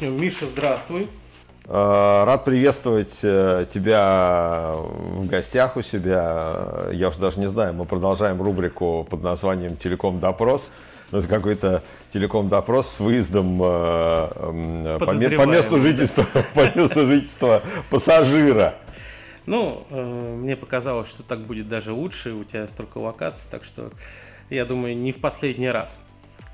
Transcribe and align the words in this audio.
Миша, 0.00 0.44
здравствуй. 0.44 1.08
Э, 1.64 2.24
рад 2.26 2.44
приветствовать 2.44 3.18
э, 3.22 3.66
тебя 3.72 4.72
в 4.74 5.26
гостях 5.26 5.78
у 5.78 5.82
себя. 5.82 6.88
Я 6.92 7.08
уже 7.08 7.18
даже 7.18 7.40
не 7.40 7.48
знаю, 7.48 7.72
мы 7.72 7.86
продолжаем 7.86 8.42
рубрику 8.42 9.06
под 9.08 9.22
названием 9.22 9.74
«Телеком-допрос». 9.76 10.70
Ну, 11.12 11.18
это 11.18 11.28
какой-то 11.28 11.82
телеком-допрос 12.12 12.96
с 12.96 13.00
выездом 13.00 13.62
э, 13.62 14.98
по, 14.98 15.06
по 15.06 15.46
месту 15.46 15.78
жительства, 15.78 16.26
по 16.54 16.78
месту 16.78 17.06
жительства 17.06 17.62
пассажира. 17.88 18.74
Ну, 19.46 19.86
мне 19.90 20.56
показалось, 20.56 21.08
что 21.08 21.22
так 21.22 21.40
будет 21.40 21.68
даже 21.68 21.92
лучше, 21.92 22.32
у 22.32 22.44
тебя 22.44 22.68
столько 22.68 22.98
локаций, 22.98 23.48
так 23.50 23.64
что 23.64 23.92
я 24.50 24.66
думаю, 24.66 24.94
не 24.96 25.12
в 25.12 25.20
последний 25.20 25.70
раз. 25.70 25.98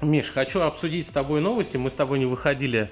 Миш, 0.03 0.31
хочу 0.31 0.61
обсудить 0.61 1.07
с 1.07 1.11
тобой 1.11 1.41
новости. 1.41 1.77
Мы 1.77 1.89
с 1.91 1.95
тобой 1.95 2.19
не 2.19 2.27
выходили 2.27 2.91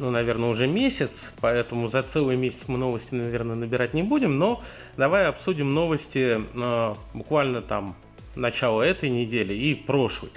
ну, 0.00 0.10
наверное, 0.10 0.48
уже 0.48 0.66
месяц, 0.66 1.32
поэтому 1.40 1.88
за 1.88 2.02
целый 2.02 2.36
месяц 2.36 2.64
мы 2.68 2.78
новости, 2.78 3.14
наверное, 3.14 3.54
набирать 3.54 3.92
не 3.92 4.02
будем, 4.02 4.38
но 4.38 4.62
давай 4.96 5.26
обсудим 5.26 5.74
новости 5.74 6.40
э, 6.40 6.94
буквально 7.12 7.60
там 7.60 7.94
начала 8.34 8.82
этой 8.82 9.10
недели 9.10 9.52
и 9.52 9.74
прошлой. 9.74 10.30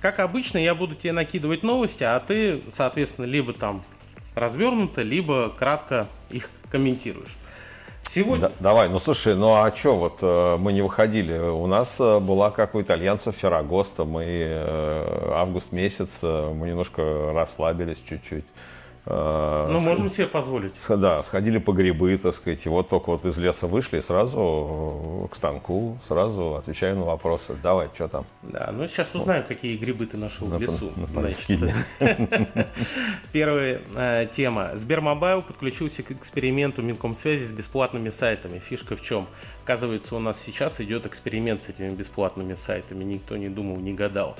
Как 0.00 0.20
обычно, 0.20 0.58
я 0.58 0.76
буду 0.76 0.94
тебе 0.94 1.12
накидывать 1.12 1.64
новости, 1.64 2.04
а 2.04 2.20
ты, 2.20 2.62
соответственно, 2.70 3.24
либо 3.24 3.52
там 3.52 3.82
развернуто, 4.36 5.02
либо 5.02 5.52
кратко 5.58 6.06
их 6.30 6.48
комментируешь. 6.70 7.36
Сегодня... 8.02 8.48
Да, 8.48 8.52
давай, 8.60 8.88
ну 8.88 9.00
слушай, 9.00 9.34
ну 9.34 9.52
а 9.52 9.74
что, 9.74 9.98
вот 9.98 10.18
э, 10.22 10.56
мы 10.58 10.72
не 10.72 10.80
выходили, 10.80 11.36
у 11.36 11.66
нас 11.66 11.96
э, 11.98 12.20
была, 12.20 12.52
как 12.52 12.76
у 12.76 12.80
итальянцев, 12.80 13.34
Феррагоста, 13.34 14.04
мы 14.04 14.24
э, 14.24 15.30
август 15.34 15.72
месяц, 15.72 16.08
э, 16.22 16.52
мы 16.54 16.68
немножко 16.68 17.32
расслабились 17.34 17.98
чуть-чуть. 18.08 18.44
Э, 19.10 19.68
ну, 19.70 19.80
можем 19.80 20.10
себе 20.10 20.26
позволить. 20.26 20.74
Да, 20.86 21.22
сходили 21.22 21.56
по 21.56 21.72
грибы, 21.72 22.18
так 22.18 22.34
сказать, 22.34 22.66
и 22.66 22.68
вот 22.68 22.90
только 22.90 23.10
вот 23.10 23.24
из 23.24 23.38
леса 23.38 23.66
вышли, 23.66 24.00
сразу 24.00 25.28
к 25.32 25.36
станку, 25.36 25.98
сразу 26.06 26.56
отвечаем 26.56 27.00
на 27.00 27.06
вопросы. 27.06 27.56
Давай, 27.62 27.88
что 27.94 28.08
там? 28.08 28.26
Да, 28.42 28.68
ну 28.70 28.86
сейчас 28.86 29.14
узнаем, 29.14 29.44
ну, 29.48 29.54
какие 29.54 29.78
грибы 29.78 30.04
ты 30.04 30.18
нашел 30.18 30.46
на, 30.46 30.58
в 30.58 30.60
лесу. 30.60 30.92
На 30.96 31.32
Первая 33.32 33.80
э, 33.94 34.26
тема. 34.30 34.72
Сбермобайл 34.74 35.40
подключился 35.40 36.02
к 36.02 36.10
эксперименту 36.10 36.82
Минкомсвязи 36.82 37.44
с 37.44 37.50
бесплатными 37.50 38.10
сайтами. 38.10 38.58
Фишка 38.58 38.94
в 38.94 39.00
чем? 39.00 39.26
Оказывается, 39.64 40.16
у 40.16 40.18
нас 40.18 40.40
сейчас 40.40 40.80
идет 40.82 41.06
эксперимент 41.06 41.62
с 41.62 41.70
этими 41.70 41.88
бесплатными 41.88 42.54
сайтами. 42.54 43.04
Никто 43.04 43.38
не 43.38 43.48
думал, 43.48 43.76
не 43.76 43.94
гадал. 43.94 44.36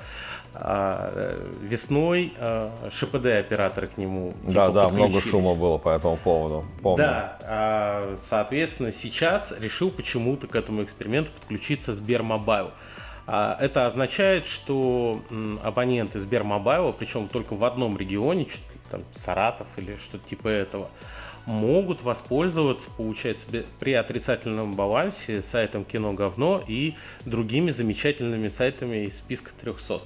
А, 0.53 1.11
э, 1.13 1.51
весной 1.61 2.33
а, 2.37 2.71
ШПД 2.91 3.27
операторы 3.39 3.87
к 3.87 3.97
нему 3.97 4.33
типа, 4.41 4.51
Да, 4.51 4.69
да, 4.69 4.89
много 4.89 5.21
шума 5.21 5.53
было 5.53 5.77
по 5.77 5.89
этому 5.89 6.17
поводу. 6.17 6.65
Помню. 6.81 6.97
Да, 6.97 7.37
а, 7.43 8.17
соответственно, 8.21 8.91
сейчас 8.91 9.53
решил 9.59 9.91
почему-то 9.91 10.47
к 10.47 10.55
этому 10.55 10.83
эксперименту 10.83 11.31
подключиться 11.39 11.93
Сбермобайл. 11.93 12.71
Это 13.27 13.85
означает, 13.85 14.47
что 14.47 15.21
абоненты 15.63 16.19
Сбермобайла, 16.19 16.93
причем 16.93 17.27
только 17.27 17.53
в 17.53 17.63
одном 17.63 17.95
регионе, 17.95 18.47
там 18.89 19.03
Саратов 19.13 19.67
или 19.77 19.97
что-то 19.97 20.27
типа 20.27 20.47
этого, 20.47 20.89
могут 21.49 22.03
воспользоваться, 22.03 22.91
получается, 22.95 23.47
при 23.79 23.93
отрицательном 23.93 24.75
балансе 24.75 25.41
сайтом 25.41 25.83
Кино 25.83 26.13
Говно 26.13 26.63
и 26.67 26.93
другими 27.25 27.71
замечательными 27.71 28.49
сайтами 28.49 29.07
из 29.07 29.17
списка 29.17 29.49
300. 29.59 30.01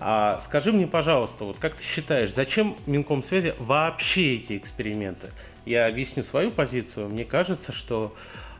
А 0.00 0.40
скажи 0.40 0.72
мне, 0.72 0.86
пожалуйста, 0.86 1.44
вот 1.44 1.58
как 1.58 1.74
ты 1.74 1.84
считаешь, 1.84 2.32
зачем 2.32 2.74
Минкомсвязи 2.86 3.54
вообще 3.58 4.36
эти 4.36 4.56
эксперименты? 4.56 5.28
Я 5.66 5.86
объясню 5.86 6.22
свою 6.22 6.50
позицию. 6.50 7.10
Мне 7.10 7.26
кажется, 7.26 7.70
что 7.70 8.14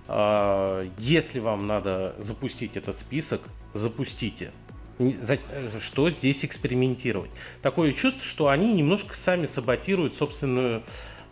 э, 0.06 0.88
если 0.98 1.38
вам 1.38 1.66
надо 1.66 2.14
запустить 2.18 2.76
этот 2.76 2.98
список, 2.98 3.40
запустите. 3.72 4.50
Что 5.80 6.10
здесь 6.10 6.44
экспериментировать? 6.44 7.30
Такое 7.62 7.94
чувство, 7.94 8.22
что 8.22 8.48
они 8.48 8.74
немножко 8.74 9.14
сами 9.14 9.46
саботируют 9.46 10.16
собственную 10.16 10.82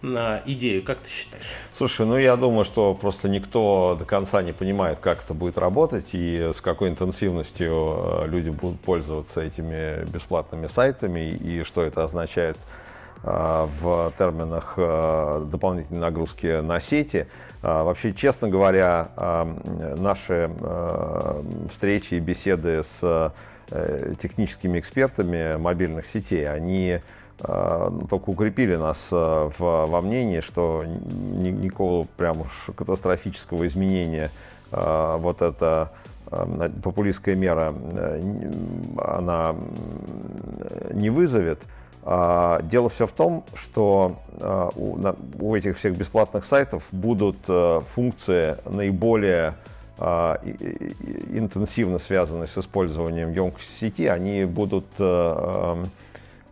на 0.06 0.42
идею. 0.46 0.82
Как 0.82 0.98
ты 0.98 1.10
считаешь? 1.10 1.44
Слушай, 1.76 2.06
ну 2.06 2.16
я 2.16 2.36
думаю, 2.36 2.64
что 2.64 2.94
просто 2.94 3.28
никто 3.28 3.96
до 3.98 4.04
конца 4.04 4.42
не 4.42 4.52
понимает, 4.52 4.98
как 5.00 5.24
это 5.24 5.34
будет 5.34 5.58
работать 5.58 6.10
и 6.12 6.52
с 6.54 6.60
какой 6.60 6.88
интенсивностью 6.88 8.22
э, 8.22 8.28
люди 8.28 8.50
будут 8.50 8.80
пользоваться 8.80 9.42
этими 9.42 10.04
бесплатными 10.06 10.68
сайтами 10.68 11.28
и 11.28 11.62
что 11.64 11.82
это 11.82 12.04
означает 12.04 12.56
э, 13.22 13.66
в 13.80 14.12
терминах 14.16 14.74
э, 14.76 15.46
дополнительной 15.50 16.00
нагрузки 16.00 16.60
на 16.60 16.80
сети. 16.80 17.26
Вообще, 17.62 18.12
честно 18.12 18.48
говоря, 18.48 19.08
наши 19.96 20.48
встречи 21.72 22.14
и 22.14 22.20
беседы 22.20 22.84
с 22.84 23.34
техническими 24.22 24.78
экспертами 24.78 25.56
мобильных 25.56 26.06
сетей, 26.06 26.48
они 26.48 27.00
только 27.38 28.30
укрепили 28.30 28.76
нас 28.76 29.08
э, 29.10 29.50
в, 29.58 29.58
во 29.58 30.00
мнении, 30.00 30.40
что 30.40 30.84
никакого 30.86 32.06
прям 32.16 32.40
уж 32.40 32.70
катастрофического 32.74 33.66
изменения 33.66 34.30
э, 34.72 35.16
вот 35.18 35.42
эта 35.42 35.92
популистская 36.82 37.36
мера 37.36 37.72
она 38.98 39.54
не 40.90 41.08
вызовет. 41.08 41.60
А 42.02 42.60
дело 42.62 42.88
все 42.88 43.06
в 43.06 43.12
том, 43.12 43.44
что 43.54 44.16
у, 44.74 45.54
этих 45.54 45.78
всех 45.78 45.96
бесплатных 45.96 46.44
сайтов 46.44 46.82
будут 46.90 47.36
функции 47.94 48.56
наиболее 48.68 49.54
интенсивно 50.00 52.00
связанные 52.00 52.48
с 52.48 52.58
использованием 52.58 53.30
емкости 53.30 53.70
сети, 53.78 54.08
они 54.08 54.46
будут 54.46 54.86
Э, 54.98 55.84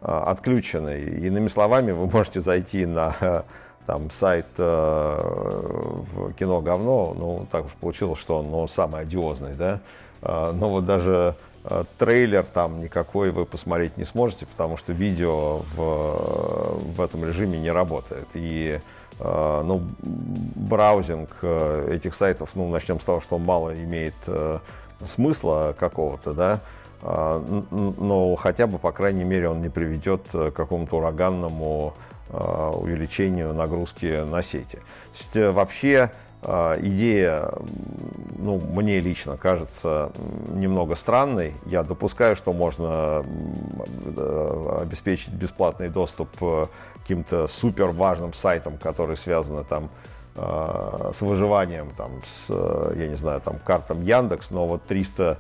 отключены. 0.05 1.01
Иными 1.01 1.49
словами, 1.49 1.93
вы 1.93 2.07
можете 2.07 2.41
зайти 2.41 2.87
на 2.87 3.45
там, 3.87 4.11
сайт 4.11 4.47
э, 4.57 6.33
кино 6.39 6.61
говно, 6.61 7.15
ну, 7.17 7.47
так 7.51 7.67
уж 7.67 7.73
получилось, 7.73 8.19
что 8.19 8.39
он 8.39 8.51
ну, 8.51 8.67
самый 8.67 9.03
одиозный, 9.03 9.55
да, 9.55 9.81
э, 10.23 10.53
но 10.55 10.71
вот 10.71 10.87
даже 10.87 11.35
э, 11.65 11.85
трейлер 11.99 12.45
там 12.45 12.81
никакой 12.81 13.31
вы 13.31 13.45
посмотреть 13.45 13.97
не 13.97 14.05
сможете, 14.05 14.47
потому 14.47 14.77
что 14.77 14.93
видео 14.93 15.63
в, 15.75 16.97
в 16.97 17.01
этом 17.01 17.25
режиме 17.25 17.59
не 17.59 17.71
работает. 17.71 18.27
И 18.35 18.81
э, 19.21 19.63
ну, 19.65 19.83
браузинг 20.01 21.31
э, 21.43 21.91
этих 21.93 22.15
сайтов, 22.15 22.51
ну, 22.55 22.69
начнем 22.71 23.01
с 23.01 23.05
того, 23.05 23.21
что 23.21 23.37
он 23.37 23.43
мало 23.43 23.75
имеет 23.75 24.15
э, 24.27 24.59
смысла 25.07 25.75
какого-то, 25.79 26.33
да, 26.33 26.61
но 27.05 28.35
хотя 28.37 28.67
бы, 28.67 28.79
по 28.79 28.91
крайней 28.91 29.25
мере, 29.25 29.51
он 29.51 29.61
не 29.61 29.69
приведет 29.69 30.23
к 30.33 30.51
какому-то 30.53 30.97
ураганному 30.97 31.95
а, 32.31 32.71
увеличению 32.71 33.53
нагрузки 33.55 34.25
на 34.25 34.43
сети. 34.43 34.77
То 34.77 35.19
есть, 35.19 35.37
э, 35.37 35.51
вообще 35.51 36.11
а, 36.43 36.77
идея, 36.81 37.51
ну, 38.39 38.59
мне 38.59 38.99
лично 38.99 39.37
кажется 39.37 40.11
немного 40.49 40.97
странной. 40.97 41.53
Я 41.67 41.83
допускаю, 41.83 42.35
что 42.35 42.53
можно 42.53 43.23
э, 44.17 44.79
обеспечить 44.81 45.33
бесплатный 45.35 45.91
доступ 45.91 46.29
к 46.39 46.69
каким-то 47.03 47.47
супер 47.47 47.89
важным 47.89 48.33
сайтам, 48.33 48.79
которые 48.79 49.17
связаны 49.17 49.63
там 49.65 49.91
с 50.37 51.21
выживанием, 51.21 51.91
там, 51.97 52.11
с, 52.23 52.47
э, 52.49 52.95
я 52.97 53.07
не 53.07 53.15
знаю, 53.15 53.41
там, 53.41 53.61
картам 53.65 54.03
Яндекс, 54.03 54.51
но 54.51 54.67
вот 54.67 54.83
300 54.83 55.39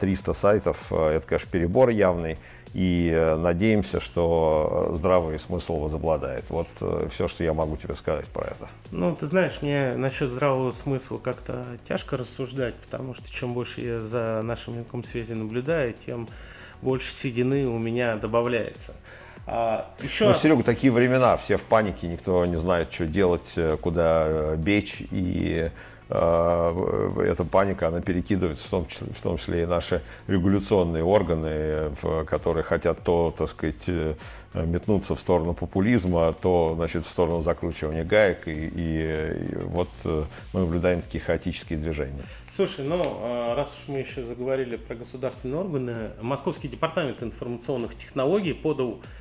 300 0.00 0.34
сайтов, 0.34 0.78
э, 0.90 1.16
это, 1.16 1.26
конечно, 1.26 1.48
перебор 1.50 1.90
явный. 1.90 2.38
И 2.72 3.10
э, 3.12 3.36
надеемся, 3.36 4.00
что 4.00 4.92
здравый 4.94 5.38
смысл 5.40 5.80
возобладает. 5.80 6.44
Вот 6.48 6.68
э, 6.80 7.08
все, 7.12 7.26
что 7.26 7.42
я 7.42 7.52
могу 7.52 7.76
тебе 7.76 7.94
сказать 7.94 8.26
про 8.26 8.46
это. 8.46 8.68
Ну, 8.92 9.14
ты 9.16 9.26
знаешь, 9.26 9.58
мне 9.60 9.94
насчет 9.96 10.30
здравого 10.30 10.70
смысла 10.70 11.18
как-то 11.18 11.64
тяжко 11.88 12.16
рассуждать, 12.16 12.76
потому 12.76 13.14
что 13.14 13.28
чем 13.30 13.54
больше 13.54 13.80
я 13.80 14.00
за 14.00 14.40
нашим 14.44 14.74
языком 14.74 15.02
связи 15.02 15.32
наблюдаю, 15.32 15.94
тем 16.06 16.28
больше 16.80 17.12
седины 17.12 17.66
у 17.66 17.78
меня 17.78 18.14
добавляется. 18.14 18.94
А, 19.46 19.90
еще... 20.00 20.28
Ну, 20.28 20.34
Серега, 20.34 20.62
такие 20.62 20.92
времена, 20.92 21.36
все 21.38 21.56
в 21.56 21.62
панике, 21.62 22.06
никто 22.06 22.46
не 22.46 22.56
знает, 22.56 22.92
что 22.92 23.06
делать, 23.06 23.52
куда 23.80 24.54
бечь, 24.54 25.02
и 25.10 25.70
Э, 25.70 25.70
эта 26.10 27.44
паника, 27.50 27.88
она 27.88 28.00
перекидывается 28.00 28.64
в 28.64 28.70
том, 28.70 28.86
числе, 28.88 29.06
в 29.08 29.22
том 29.22 29.38
числе 29.38 29.62
и 29.62 29.66
наши 29.66 30.02
регуляционные 30.26 31.04
органы, 31.04 31.92
которые 32.26 32.64
хотят 32.64 33.02
то, 33.04 33.32
так 33.36 33.48
сказать, 33.48 33.82
э, 33.86 34.14
метнуться 34.54 35.14
в 35.14 35.20
сторону 35.20 35.54
популизма, 35.54 36.32
то, 36.32 36.72
значит, 36.74 37.06
в 37.06 37.08
сторону 37.08 37.42
закручивания 37.42 38.04
гаек, 38.04 38.48
и, 38.48 38.50
и, 38.50 39.52
и 39.52 39.56
вот 39.66 39.88
э, 40.04 40.24
мы 40.52 40.60
наблюдаем 40.60 41.02
такие 41.02 41.22
хаотические 41.22 41.78
движения. 41.78 42.24
Слушай, 42.50 42.84
ну, 42.84 43.54
раз 43.54 43.72
уж 43.78 43.88
мы 43.88 44.00
еще 44.00 44.24
заговорили 44.24 44.76
про 44.76 44.96
государственные 44.96 45.60
органы, 45.60 45.94
Московский 46.20 46.66
департамент 46.66 47.22
информационных 47.22 47.96
технологий 47.96 48.52
подал 48.52 49.00
а, 49.00 49.19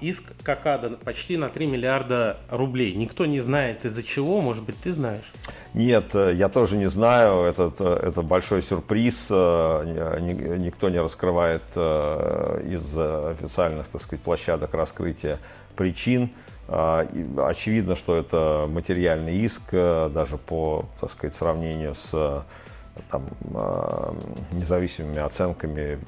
иск 0.00 0.24
Какада 0.42 0.90
почти 0.90 1.36
на 1.36 1.48
3 1.48 1.66
миллиарда 1.66 2.38
рублей. 2.50 2.94
Никто 2.94 3.26
не 3.26 3.40
знает 3.40 3.84
из-за 3.84 4.02
чего, 4.02 4.40
может 4.40 4.64
быть, 4.64 4.76
ты 4.82 4.92
знаешь? 4.92 5.32
Нет, 5.72 6.14
э, 6.14 6.32
я 6.34 6.48
тоже 6.48 6.76
не 6.76 6.90
знаю. 6.90 7.44
Это, 7.44 7.72
это 8.02 8.22
большой 8.22 8.62
сюрприз. 8.62 9.26
Э, 9.30 10.18
никто 10.58 10.88
не 10.88 11.00
раскрывает 11.00 11.62
э, 11.76 12.68
из 12.70 12.96
официальных 12.96 13.86
так 13.86 14.02
сказать, 14.02 14.22
площадок 14.22 14.74
раскрытия 14.74 15.38
причин. 15.76 16.30
А, 16.68 17.06
очевидно, 17.38 17.96
что 17.96 18.16
это 18.16 18.66
материальный 18.68 19.36
иск, 19.38 19.62
даже 19.72 20.38
по 20.38 20.86
так 21.00 21.10
сказать, 21.10 21.34
сравнению 21.36 21.94
с 21.94 22.44
там, 23.10 23.26
независимыми 24.52 25.18
оценками 25.18 25.98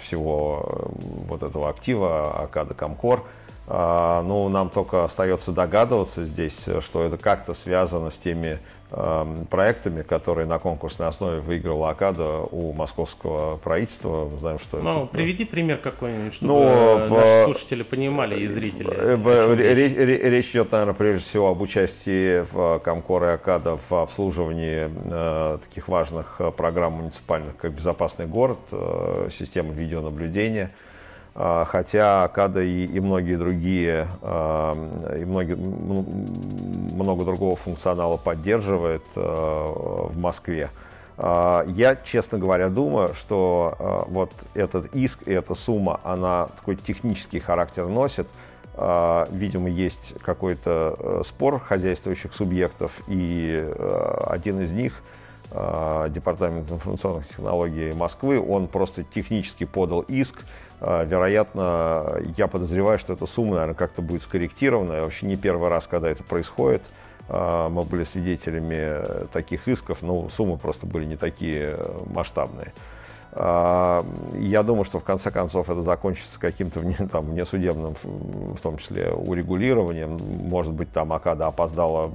всего 0.00 0.90
вот 1.28 1.42
этого 1.42 1.68
актива 1.68 2.42
Акада 2.42 2.74
Комкор. 2.74 3.24
А, 3.68 4.22
ну, 4.22 4.48
нам 4.48 4.70
только 4.70 5.04
остается 5.04 5.52
догадываться 5.52 6.26
здесь, 6.26 6.56
что 6.80 7.04
это 7.04 7.16
как-то 7.16 7.54
связано 7.54 8.10
с 8.10 8.14
теми 8.14 8.58
проектами, 9.50 10.02
которые 10.02 10.46
на 10.46 10.58
конкурсной 10.58 11.08
основе 11.08 11.40
выиграла 11.40 11.90
АКАДа 11.90 12.40
у 12.50 12.72
московского 12.72 13.56
правительства. 13.56 14.28
Мы 14.30 14.38
знаем, 14.38 14.58
что 14.58 14.78
ну, 14.78 15.04
это... 15.04 15.12
приведи 15.12 15.44
пример 15.44 15.78
какой-нибудь, 15.78 16.34
чтобы 16.34 16.52
ну, 16.52 16.98
в... 16.98 17.10
наши 17.10 17.44
слушатели 17.44 17.82
понимали 17.82 18.40
и 18.40 18.46
зрители. 18.46 18.90
Э, 18.92 19.54
речь. 19.54 19.96
Речь, 19.96 20.22
речь 20.22 20.50
идет, 20.50 20.72
наверное, 20.72 20.94
прежде 20.94 21.20
всего 21.20 21.48
об 21.48 21.60
участии 21.62 22.44
в 22.52 22.80
Комкор 22.80 23.24
и 23.24 23.28
АКАДа 23.28 23.78
в 23.88 23.92
обслуживании 23.92 24.90
э, 24.90 25.58
таких 25.66 25.88
важных 25.88 26.36
э, 26.38 26.50
программ 26.50 26.94
муниципальных, 26.94 27.56
как 27.56 27.72
«Безопасный 27.72 28.26
город», 28.26 28.58
э, 28.72 29.28
система 29.32 29.72
видеонаблюдения– 29.72 30.70
хотя 31.34 32.28
КАДА 32.28 32.62
и, 32.62 32.84
и 32.84 33.00
многие 33.00 33.36
другие, 33.36 34.06
а, 34.20 34.74
и 35.16 35.24
многие, 35.24 35.54
много 35.54 37.24
другого 37.24 37.56
функционала 37.56 38.18
поддерживает 38.18 39.02
а, 39.16 40.08
в 40.08 40.18
Москве. 40.18 40.70
Я, 41.18 41.98
честно 42.04 42.38
говоря, 42.38 42.70
думаю, 42.70 43.12
что 43.14 44.06
вот 44.08 44.32
этот 44.54 44.94
иск 44.96 45.20
и 45.26 45.32
эта 45.32 45.54
сумма, 45.54 46.00
она 46.04 46.48
такой 46.56 46.74
технический 46.74 47.38
характер 47.38 47.86
носит. 47.86 48.26
Видимо, 49.30 49.68
есть 49.68 50.14
какой-то 50.22 50.96
э, 50.98 51.22
спор 51.26 51.60
хозяйствующих 51.60 52.32
субъектов, 52.32 52.92
и 53.08 53.62
один 54.24 54.62
из 54.62 54.72
них 54.72 54.94
Департамент 55.50 56.72
информационных 56.72 57.28
технологий 57.28 57.92
Москвы, 57.92 58.40
он 58.40 58.66
просто 58.66 59.04
технически 59.04 59.64
подал 59.64 60.00
иск, 60.00 60.40
а, 60.40 60.46
вероятно, 60.82 62.20
я 62.36 62.48
подозреваю, 62.48 62.98
что 62.98 63.12
эта 63.12 63.26
сумма, 63.26 63.52
наверное, 63.52 63.74
как-то 63.74 64.02
будет 64.02 64.22
скорректирована. 64.22 65.02
Вообще 65.02 65.26
не 65.26 65.36
первый 65.36 65.68
раз, 65.68 65.86
когда 65.86 66.10
это 66.10 66.24
происходит. 66.24 66.82
А, 67.28 67.68
мы 67.68 67.82
были 67.82 68.04
свидетелями 68.04 69.26
таких 69.28 69.68
исков, 69.68 70.02
но 70.02 70.28
суммы 70.28 70.58
просто 70.58 70.86
были 70.86 71.04
не 71.04 71.16
такие 71.16 71.78
масштабные. 72.06 72.72
А, 73.32 74.04
я 74.34 74.62
думаю, 74.62 74.84
что 74.84 74.98
в 74.98 75.04
конце 75.04 75.30
концов 75.30 75.70
это 75.70 75.82
закончится 75.82 76.38
каким-то 76.40 76.80
там, 77.10 77.26
внесудебным, 77.26 77.94
в 78.02 78.60
том 78.60 78.78
числе 78.78 79.12
урегулированием. 79.12 80.18
Может 80.48 80.72
быть, 80.72 80.90
там 80.92 81.12
АКАДа 81.12 81.46
опоздала 81.46 82.10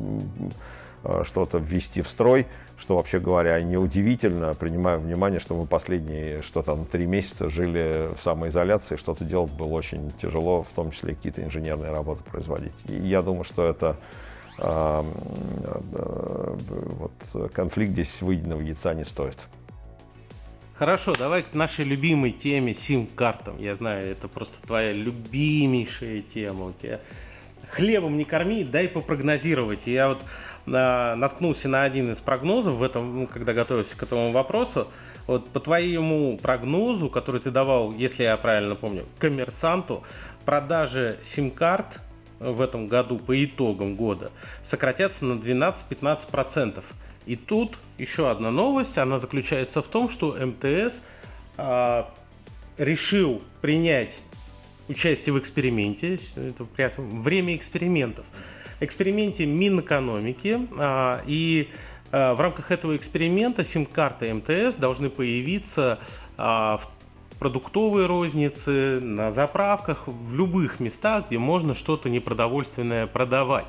что-то 1.24 1.60
ввести 1.60 2.02
в 2.02 2.10
строй 2.10 2.48
что, 2.78 2.96
вообще 2.96 3.20
говоря, 3.20 3.60
неудивительно, 3.62 4.54
принимая 4.54 4.98
внимание, 4.98 5.40
что 5.40 5.56
мы 5.56 5.66
последние, 5.66 6.42
что 6.44 6.62
там, 6.62 6.86
три 6.86 7.06
месяца 7.06 7.50
жили 7.50 8.10
в 8.16 8.24
самоизоляции, 8.24 8.96
что-то 8.98 9.26
делать 9.26 9.52
было 9.52 9.74
очень 9.74 10.12
тяжело, 10.22 10.64
в 10.64 10.74
том 10.76 10.92
числе 10.92 11.16
какие-то 11.16 11.44
инженерные 11.44 11.92
работы 11.92 12.24
производить. 12.24 12.74
И 12.88 12.96
я 12.96 13.22
думаю, 13.22 13.44
что 13.46 13.68
это 13.68 13.98
э, 14.60 15.04
э, 15.64 16.58
вот, 16.62 17.52
конфликт 17.52 17.94
здесь 17.94 18.22
выеденного 18.22 18.62
яйца 18.62 18.94
не 18.94 19.06
стоит. 19.06 19.38
Хорошо, 20.76 21.16
давай 21.16 21.42
к 21.42 21.56
нашей 21.56 21.86
любимой 21.86 22.32
теме 22.32 22.76
сим-картам. 22.76 23.58
Я 23.58 23.74
знаю, 23.74 24.06
это 24.06 24.28
просто 24.28 24.56
твоя 24.68 24.94
любимейшая 24.94 26.22
тема. 26.22 26.66
У 26.66 26.74
тебя 26.74 27.00
хлебом 27.72 28.16
не 28.16 28.26
корми, 28.26 28.64
дай 28.64 28.88
попрогнозировать. 28.88 29.88
Я 29.88 30.10
вот 30.10 30.22
наткнулся 30.68 31.70
на 31.70 31.84
один 31.84 32.12
из 32.12 32.20
прогнозов 32.20 32.76
в 32.76 32.84
этом, 32.84 33.22
ну, 33.22 33.28
когда 33.28 33.54
готовился 33.54 33.98
к 33.98 34.04
этому 34.04 34.32
вопросу. 34.32 34.88
Вот 35.26 35.50
по 35.50 35.60
твоему 35.60 36.38
прогнозу, 36.38 37.10
который 37.10 37.42
ты 37.42 37.52
давал, 37.52 37.94
если 37.94 38.24
я 38.24 38.38
правильно 38.38 38.76
помню, 38.76 39.06
коммерсанту, 39.20 40.04
продажи 40.46 41.20
сим-карт 41.24 42.00
в 42.40 42.62
этом 42.62 42.88
году 42.88 43.18
по 43.18 43.44
итогам 43.44 43.96
года 43.96 44.32
сократятся 44.64 45.26
на 45.26 45.34
12-15%. 45.34 46.84
И 47.26 47.36
тут 47.36 47.78
еще 47.98 48.30
одна 48.30 48.52
новость, 48.52 48.98
она 48.98 49.20
заключается 49.20 49.82
в 49.82 49.88
том, 49.88 50.08
что 50.08 50.34
МТС 50.34 51.02
а, 51.58 52.14
решил 52.78 53.42
принять 53.62 54.18
участие 54.88 55.34
в 55.34 55.40
эксперименте, 55.40 56.20
это 56.36 56.66
время 57.02 57.56
экспериментов 57.56 58.26
эксперименте 58.80 59.46
Минэкономики. 59.46 60.68
А, 60.78 61.22
и 61.26 61.70
а, 62.12 62.36
в 62.36 62.42
рамках 62.42 62.72
этого 62.72 62.96
эксперимента 62.96 63.64
сим-карты 63.64 64.34
МТС 64.34 64.76
должны 64.76 65.10
появиться 65.10 66.00
а, 66.38 66.78
в 66.78 66.90
продуктовой 67.40 68.06
рознице, 68.06 69.00
на 69.02 69.32
заправках, 69.32 70.08
в 70.08 70.34
любых 70.34 70.80
местах, 70.80 71.28
где 71.28 71.38
можно 71.38 71.74
что-то 71.74 72.10
непродовольственное 72.10 73.08
продавать. 73.08 73.66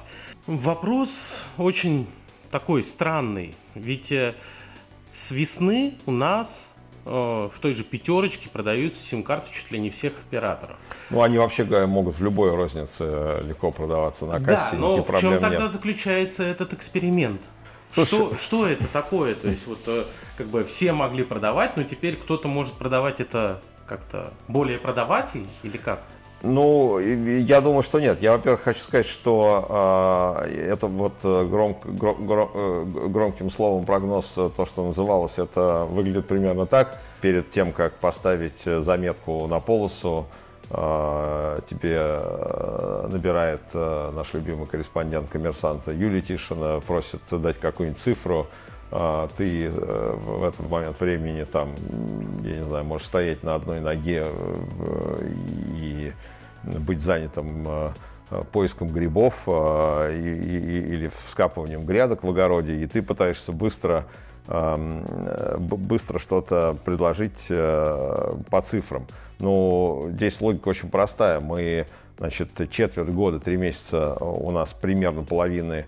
Вопрос 0.46 1.34
очень 1.58 2.06
такой 2.50 2.82
странный, 2.82 3.54
ведь 3.74 4.10
э, 4.10 4.34
с 5.10 5.30
весны 5.30 5.98
у 6.06 6.10
нас 6.10 6.72
в 7.08 7.58
той 7.60 7.74
же 7.74 7.84
пятерочке 7.84 8.48
продаются 8.48 9.00
сим-карты 9.00 9.48
чуть 9.52 9.70
ли 9.72 9.78
не 9.78 9.90
всех 9.90 10.12
операторов. 10.28 10.76
Ну, 11.10 11.22
они 11.22 11.38
вообще 11.38 11.64
могут 11.86 12.16
в 12.16 12.22
любой 12.22 12.54
рознице 12.54 12.96
э, 13.00 13.40
легко 13.46 13.70
продаваться 13.70 14.26
на 14.26 14.40
кассе. 14.40 14.72
Да, 14.72 14.78
но 14.78 15.02
в 15.02 15.20
чем 15.20 15.40
тогда 15.40 15.62
нет. 15.62 15.72
заключается 15.72 16.44
этот 16.44 16.74
эксперимент? 16.74 17.40
Что, 17.92 18.36
что 18.36 18.66
это 18.66 18.86
такое? 18.86 19.34
То 19.34 19.48
есть 19.48 19.66
вот 19.66 19.80
э, 19.86 20.04
как 20.36 20.46
бы 20.48 20.64
все 20.64 20.92
могли 20.92 21.24
продавать, 21.24 21.76
но 21.76 21.84
теперь 21.84 22.16
кто-то 22.16 22.46
может 22.46 22.74
продавать 22.74 23.20
это 23.20 23.60
как-то 23.86 24.32
более 24.46 24.78
продавать 24.78 25.30
или 25.62 25.78
как? 25.78 26.02
Ну, 26.42 26.98
я 27.00 27.60
думаю, 27.60 27.82
что 27.82 27.98
нет. 27.98 28.22
Я, 28.22 28.32
во-первых, 28.32 28.62
хочу 28.62 28.80
сказать, 28.80 29.06
что 29.06 30.44
э, 30.46 30.70
это 30.70 30.86
вот 30.86 31.14
гром, 31.22 31.76
гром, 31.84 32.26
гром, 32.26 33.12
громким 33.12 33.50
словом 33.50 33.84
прогноз, 33.84 34.26
то, 34.34 34.66
что 34.66 34.86
называлось, 34.86 35.32
это 35.36 35.84
выглядит 35.90 36.28
примерно 36.28 36.66
так. 36.66 36.98
Перед 37.20 37.50
тем, 37.50 37.72
как 37.72 37.94
поставить 37.94 38.62
заметку 38.64 39.48
на 39.48 39.58
полосу, 39.58 40.26
э, 40.70 41.58
тебе 41.68 42.20
набирает 43.08 43.62
э, 43.72 44.10
наш 44.14 44.32
любимый 44.32 44.66
корреспондент 44.66 45.30
коммерсанта 45.30 45.90
Юлия 45.90 46.20
Тишина, 46.20 46.80
просит 46.86 47.20
дать 47.30 47.58
какую-нибудь 47.58 48.00
цифру, 48.00 48.46
а, 48.46 48.67
ты 48.90 49.66
э, 49.66 49.70
в 49.70 50.44
этот 50.44 50.68
момент 50.70 50.98
времени 50.98 51.44
там, 51.44 51.74
я 52.42 52.58
не 52.58 52.64
знаю, 52.64 52.84
можешь 52.84 53.06
стоять 53.06 53.42
на 53.42 53.54
одной 53.54 53.80
ноге 53.80 54.26
и 55.76 56.12
быть 56.64 57.02
занятым 57.02 57.66
э, 57.66 57.92
поиском 58.50 58.88
грибов 58.88 59.42
э, 59.46 60.18
или 60.18 61.08
вскапыванием 61.08 61.84
грядок 61.84 62.24
в 62.24 62.30
огороде, 62.30 62.76
и 62.76 62.86
ты 62.86 63.02
пытаешься 63.02 63.52
быстро 63.52 64.06
быстро 65.58 66.18
что-то 66.18 66.74
предложить 66.82 67.48
по 67.48 68.62
цифрам. 68.64 69.06
Но 69.40 70.06
здесь 70.08 70.40
логика 70.40 70.70
очень 70.70 70.88
простая. 70.88 71.38
Мы, 71.40 71.84
значит, 72.16 72.52
четверть 72.70 73.10
года, 73.10 73.40
три 73.40 73.58
месяца 73.58 74.14
у 74.14 74.50
нас 74.50 74.72
примерно 74.72 75.22
половины, 75.22 75.84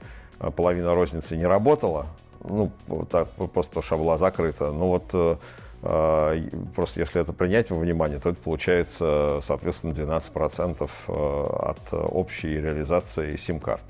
половина 0.57 0.95
розницы 0.95 1.39
не 1.39 1.47
работала, 1.47 2.09
ну, 2.45 2.71
так, 3.11 3.29
просто 3.31 3.71
потому 3.71 3.83
что 3.83 3.99
была 3.99 4.19
закрыта. 4.19 4.71
Ну 4.73 4.87
вот 4.89 5.05
э, 5.13 5.37
э, 5.83 6.49
просто 6.75 7.01
если 7.01 7.21
это 7.21 7.33
принять 7.33 7.71
во 7.71 7.79
внимание, 7.79 8.19
то 8.19 8.31
это 8.31 8.41
получается, 8.41 9.41
соответственно, 9.47 9.93
12% 9.93 10.91
э, 11.09 11.13
от 11.13 11.93
общей 11.93 12.61
реализации 12.61 13.37
сим-карт. 13.37 13.83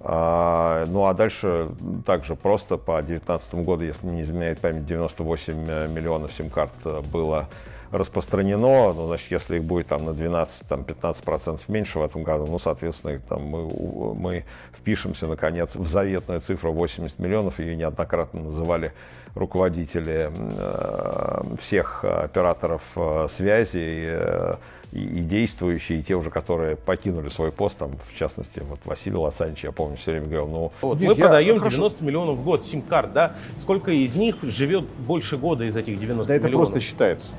А, 0.00 0.86
ну 0.86 1.06
а 1.06 1.14
дальше 1.14 1.70
также 2.06 2.36
просто 2.36 2.76
по 2.76 3.02
2019 3.02 3.54
году, 3.56 3.82
если 3.82 4.06
не 4.06 4.22
изменяет 4.22 4.60
память, 4.60 4.86
98 4.86 5.92
миллионов 5.92 6.32
сим-карт 6.32 6.72
было 7.10 7.48
распространено, 7.90 8.92
ну, 8.92 9.06
значит, 9.06 9.30
если 9.30 9.56
их 9.56 9.64
будет 9.64 9.88
там 9.88 10.04
на 10.04 10.10
12-15% 10.10 11.60
меньше 11.68 11.98
в 11.98 12.02
этом 12.02 12.22
году, 12.22 12.46
ну, 12.46 12.58
соответственно, 12.58 13.20
там, 13.28 13.42
мы, 13.42 14.14
мы 14.14 14.44
впишемся, 14.72 15.26
наконец, 15.26 15.74
в 15.74 15.88
заветную 15.88 16.40
цифру 16.40 16.72
80 16.72 17.18
миллионов, 17.18 17.58
ее 17.58 17.76
неоднократно 17.76 18.42
называли 18.42 18.92
руководители 19.34 20.30
э, 20.32 21.42
всех 21.60 22.04
операторов 22.04 22.82
э, 22.96 23.28
связи, 23.34 24.04
э, 24.10 24.54
и, 24.92 25.00
и 25.00 25.20
действующие, 25.20 26.00
и 26.00 26.02
те 26.02 26.14
уже, 26.14 26.30
которые 26.30 26.76
покинули 26.76 27.28
свой 27.28 27.52
пост, 27.52 27.76
там, 27.78 27.92
в 28.10 28.16
частности, 28.16 28.62
вот 28.66 28.80
Василий 28.84 29.16
Лосанович, 29.16 29.64
я 29.64 29.72
помню, 29.72 29.96
все 29.96 30.12
время 30.12 30.26
говорил, 30.26 30.48
ну... 30.48 30.72
Вот, 30.80 30.98
Нет, 30.98 31.10
мы 31.10 31.14
продаем 31.14 31.58
хорошо. 31.58 31.76
90 31.76 32.04
миллионов 32.04 32.36
в 32.36 32.44
год 32.44 32.64
сим-карт, 32.64 33.12
да? 33.12 33.34
Сколько 33.56 33.90
из 33.90 34.16
них 34.16 34.36
живет 34.42 34.84
больше 34.84 35.36
года 35.36 35.64
из 35.64 35.76
этих 35.76 35.98
90 35.98 36.26
да 36.26 36.38
миллионов? 36.38 36.42
Да 36.42 36.48
это 36.48 36.56
просто 36.56 36.80
считается. 36.80 37.34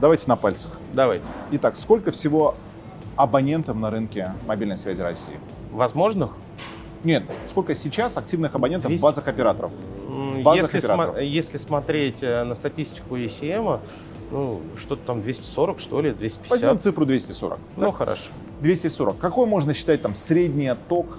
Давайте 0.00 0.28
на 0.28 0.36
пальцах. 0.36 0.72
Давайте. 0.92 1.24
Итак, 1.52 1.76
сколько 1.76 2.12
всего 2.12 2.54
абонентов 3.16 3.76
на 3.78 3.90
рынке 3.90 4.32
мобильной 4.46 4.78
связи 4.78 5.00
России? 5.00 5.38
Возможных? 5.72 6.30
Нет, 7.04 7.24
сколько 7.46 7.74
сейчас 7.74 8.16
активных 8.16 8.54
абонентов 8.54 8.88
200? 8.88 9.00
в 9.00 9.02
базах 9.02 9.28
операторов? 9.28 9.72
В 10.08 10.42
базах 10.42 10.74
если, 10.74 10.78
операторов. 10.78 11.14
См- 11.16 11.26
если 11.26 11.56
смотреть 11.56 12.22
э, 12.22 12.44
на 12.44 12.54
статистику 12.54 13.16
ECM, 13.16 13.80
ну, 14.30 14.60
что-то 14.76 15.04
там 15.04 15.22
240, 15.22 15.80
что 15.80 16.00
ли, 16.00 16.12
250. 16.12 16.50
Возьмем 16.50 16.80
цифру 16.80 17.06
240. 17.06 17.58
Ну, 17.76 17.86
да? 17.86 17.92
хорошо. 17.92 18.30
240. 18.60 19.18
Какой 19.18 19.46
можно 19.46 19.74
считать 19.74 20.02
там 20.02 20.14
средний 20.14 20.66
отток 20.68 21.18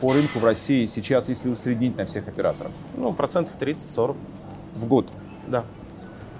по 0.00 0.12
рынку 0.12 0.38
в 0.38 0.44
России 0.44 0.86
сейчас, 0.86 1.28
если 1.28 1.48
усреднить 1.48 1.96
на 1.96 2.06
всех 2.06 2.26
операторов? 2.28 2.72
Ну, 2.96 3.12
процентов 3.12 3.56
30-40. 3.58 4.16
В 4.76 4.86
год? 4.86 5.06
Да. 5.46 5.64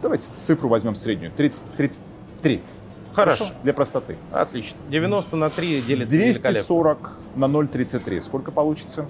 Давайте 0.02 0.28
цифру 0.36 0.68
возьмем 0.68 0.96
среднюю. 0.96 1.32
30, 1.36 1.62
33. 1.76 2.60
Хорошо. 3.12 3.44
Хорошо. 3.44 3.54
Для 3.62 3.72
простоты. 3.72 4.16
Отлично. 4.32 4.78
90 4.88 5.36
на 5.36 5.48
3 5.48 5.82
делится 5.82 6.16
240 6.16 7.12
на 7.36 7.44
0,33. 7.44 8.20
Сколько 8.20 8.50
получится? 8.50 9.06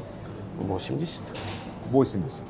80. 0.59 1.23
80. 1.91 2.45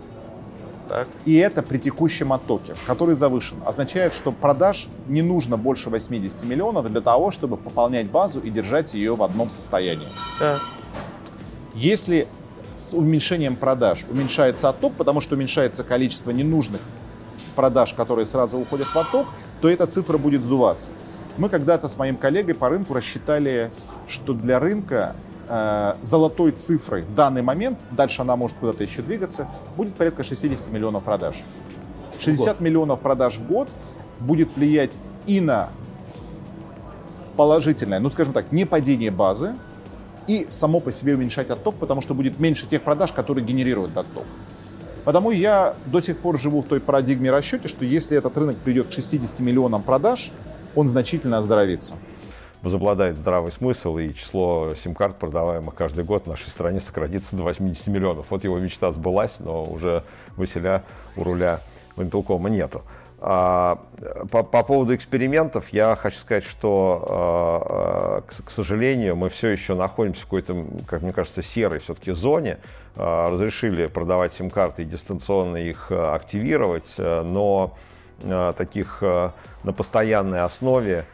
Так. 0.89 1.09
И 1.25 1.37
это 1.37 1.63
при 1.63 1.79
текущем 1.79 2.33
оттоке, 2.33 2.75
который 2.87 3.15
завышен. 3.15 3.59
Означает, 3.65 4.13
что 4.13 4.33
продаж 4.33 4.89
не 5.07 5.23
нужно 5.23 5.57
больше 5.57 5.89
80 5.89 6.43
миллионов 6.43 6.91
для 6.91 7.01
того, 7.01 7.31
чтобы 7.31 7.57
пополнять 7.57 8.11
базу 8.11 8.41
и 8.41 8.51
держать 8.51 8.93
ее 8.93 9.15
в 9.15 9.23
одном 9.23 9.51
состоянии. 9.51 10.09
Так. 10.39 10.61
Если 11.75 12.27
с 12.77 12.93
уменьшением 12.93 13.57
продаж 13.57 14.05
уменьшается 14.11 14.69
отток, 14.69 14.95
потому 14.95 15.21
что 15.21 15.37
уменьшается 15.37 15.85
количество 15.85 16.31
ненужных 16.31 16.81
продаж, 17.53 17.95
которые 17.95 18.27
сразу 18.27 18.59
уходят 18.59 18.87
в 18.87 18.97
отток, 18.97 19.27
то 19.61 19.69
эта 19.69 19.87
цифра 19.87 20.19
будет 20.19 20.43
сдуваться. 20.43 20.91
Мы 21.39 21.49
когда-то 21.49 21.89
с 21.89 21.97
моим 21.97 22.17
коллегой 22.17 22.55
по 22.55 22.69
рынку 22.69 22.95
рассчитали, 22.95 23.71
что 24.07 24.35
для 24.35 24.59
рынка 24.59 25.17
э, 25.49 25.95
золотой 26.03 26.53
цифрой 26.53 27.03
в 27.03 27.15
данный 27.15 27.43
момент, 27.43 27.79
дальше 27.91 28.23
она 28.23 28.37
может 28.37 28.57
куда-то 28.59 28.83
еще 28.83 29.03
двигаться, 29.03 29.49
будет 29.77 29.95
порядка 29.95 30.25
60 30.25 30.69
миллионов 30.71 31.05
продаж. 31.05 31.43
60 32.21 32.61
миллионов 32.61 33.01
продаж 33.01 33.37
в 33.37 33.47
год 33.47 33.69
будет 34.21 34.55
влиять 34.57 34.99
и 35.27 35.41
на 35.41 35.71
положительное, 37.37 37.99
ну 37.99 38.11
скажем 38.11 38.33
так, 38.33 38.53
не 38.53 38.65
падение 38.67 39.11
базы, 39.11 39.55
и 40.27 40.47
само 40.51 40.81
по 40.81 40.93
себе 40.93 41.15
уменьшать 41.15 41.51
отток, 41.51 41.75
потому 41.77 42.03
что 42.03 42.15
будет 42.15 42.39
меньше 42.39 42.67
тех 42.67 42.83
продаж, 42.83 43.13
которые 43.13 43.45
генерируют 43.45 43.97
отток. 43.97 44.25
Потому 45.05 45.31
я 45.33 45.75
до 45.87 46.01
сих 46.01 46.19
пор 46.19 46.39
живу 46.39 46.63
в 46.63 46.67
той 46.67 46.81
парадигме 46.81 47.31
расчете, 47.31 47.69
что 47.69 47.85
если 47.85 48.17
этот 48.17 48.37
рынок 48.37 48.57
придет 48.57 48.89
к 48.89 48.93
60 48.93 49.41
миллионам 49.41 49.83
продаж, 49.83 50.31
он 50.77 50.89
значительно 50.89 51.39
оздоровится. 51.39 51.95
Возобладает 52.63 53.17
здравый 53.17 53.51
смысл, 53.51 53.99
и 53.99 54.15
число 54.15 54.73
сим-карт, 54.81 55.19
продаваемых 55.19 55.75
каждый 55.75 56.05
год 56.05 56.27
в 56.27 56.29
нашей 56.29 56.49
стране, 56.51 56.81
сократится 56.81 57.35
до 57.35 57.43
80 57.43 57.89
миллионов. 57.89 58.27
Вот 58.31 58.45
его 58.45 58.59
мечта 58.59 58.93
сбылась, 58.93 59.33
но 59.41 59.65
уже 59.65 60.05
Василя 60.37 60.85
у 61.17 61.25
руля 61.25 61.59
Винтелкома 61.97 62.49
нету. 62.49 62.83
А, 63.25 63.79
по, 64.31 64.43
по 64.43 64.62
поводу 64.64 64.95
экспериментов 64.95 65.69
я 65.69 65.95
хочу 65.97 66.19
сказать, 66.19 66.45
что, 66.45 67.07
а, 67.09 68.21
к, 68.23 68.47
к 68.47 68.50
сожалению, 68.50 69.17
мы 69.17 69.29
все 69.29 69.49
еще 69.49 69.75
находимся 69.75 70.23
в 70.23 70.25
какой-то, 70.25 70.67
как 70.87 71.02
мне 71.02 71.12
кажется, 71.12 71.43
серой 71.43 71.79
все-таки 71.79 72.12
зоне. 72.12 72.59
А, 72.97 73.31
разрешили 73.31 73.87
продавать 73.87 74.35
сим-карты 74.35 74.83
и 74.83 74.85
дистанционно 74.85 75.57
их 75.57 75.93
активировать, 75.93 76.95
но 76.99 77.76
Э, 78.25 78.52
таких 78.57 78.99
э, 79.00 79.31
на 79.64 79.73
постоянной 79.73 80.43
основе 80.43 81.05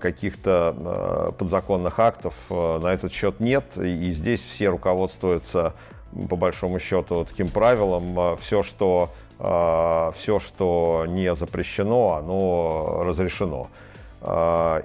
каких-то 0.00 1.34
подзаконных 1.36 1.98
актов 1.98 2.34
на 2.48 2.94
этот 2.94 3.12
счет 3.12 3.40
нет. 3.40 3.76
И 3.76 4.12
здесь 4.12 4.40
все 4.40 4.68
руководствуются, 4.68 5.74
по 6.30 6.36
большому 6.36 6.78
счету, 6.78 7.24
таким 7.24 7.48
правилом. 7.48 8.36
Все, 8.36 8.62
что, 8.62 9.10
все, 9.38 10.38
что 10.38 11.04
не 11.08 11.34
запрещено, 11.34 12.14
оно 12.14 13.02
разрешено. 13.04 13.68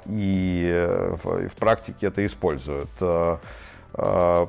И 0.07 1.17
в 1.23 1.55
практике 1.59 2.07
это 2.07 2.25
используют. 2.25 2.89
А, 3.93 4.47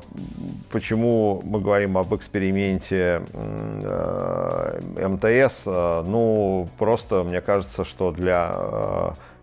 почему 0.71 1.41
мы 1.45 1.61
говорим 1.61 1.97
об 1.97 2.15
эксперименте 2.15 3.23
э, 3.33 4.81
МТС? 5.09 5.63
А, 5.67 6.05
ну, 6.05 6.69
просто 6.79 7.23
мне 7.23 7.41
кажется, 7.41 7.85
что 7.85 8.11
для 8.13 8.53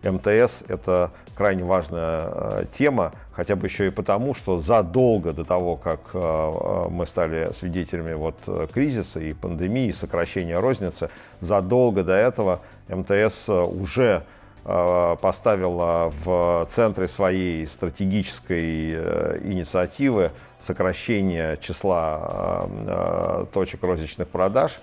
э, 0.02 0.10
МТС 0.10 0.62
это 0.68 1.10
крайне 1.38 1.64
важная 1.64 2.24
э, 2.30 2.64
тема, 2.76 3.12
хотя 3.32 3.56
бы 3.56 3.66
еще 3.66 3.86
и 3.86 3.90
потому, 3.90 4.34
что 4.34 4.60
задолго 4.60 5.32
до 5.32 5.44
того, 5.44 5.76
как 5.76 6.00
мы 6.12 7.06
стали 7.06 7.52
свидетелями 7.52 8.12
вот 8.14 8.34
кризиса 8.74 9.20
и 9.20 9.32
пандемии, 9.32 9.92
сокращения 9.92 10.58
розницы, 10.58 11.08
задолго 11.40 12.02
до 12.02 12.14
этого 12.14 12.60
МТС 12.88 13.48
уже 13.48 14.24
Э, 14.70 15.16
поставила 15.22 16.12
в 16.24 16.66
центре 16.68 17.08
своей 17.08 17.66
стратегической 17.66 18.92
э, 18.92 19.40
инициативы 19.42 20.30
сокращение 20.60 21.56
числа 21.62 22.66
э, 22.68 23.46
точек 23.54 23.82
розничных 23.82 24.28
продаж. 24.28 24.78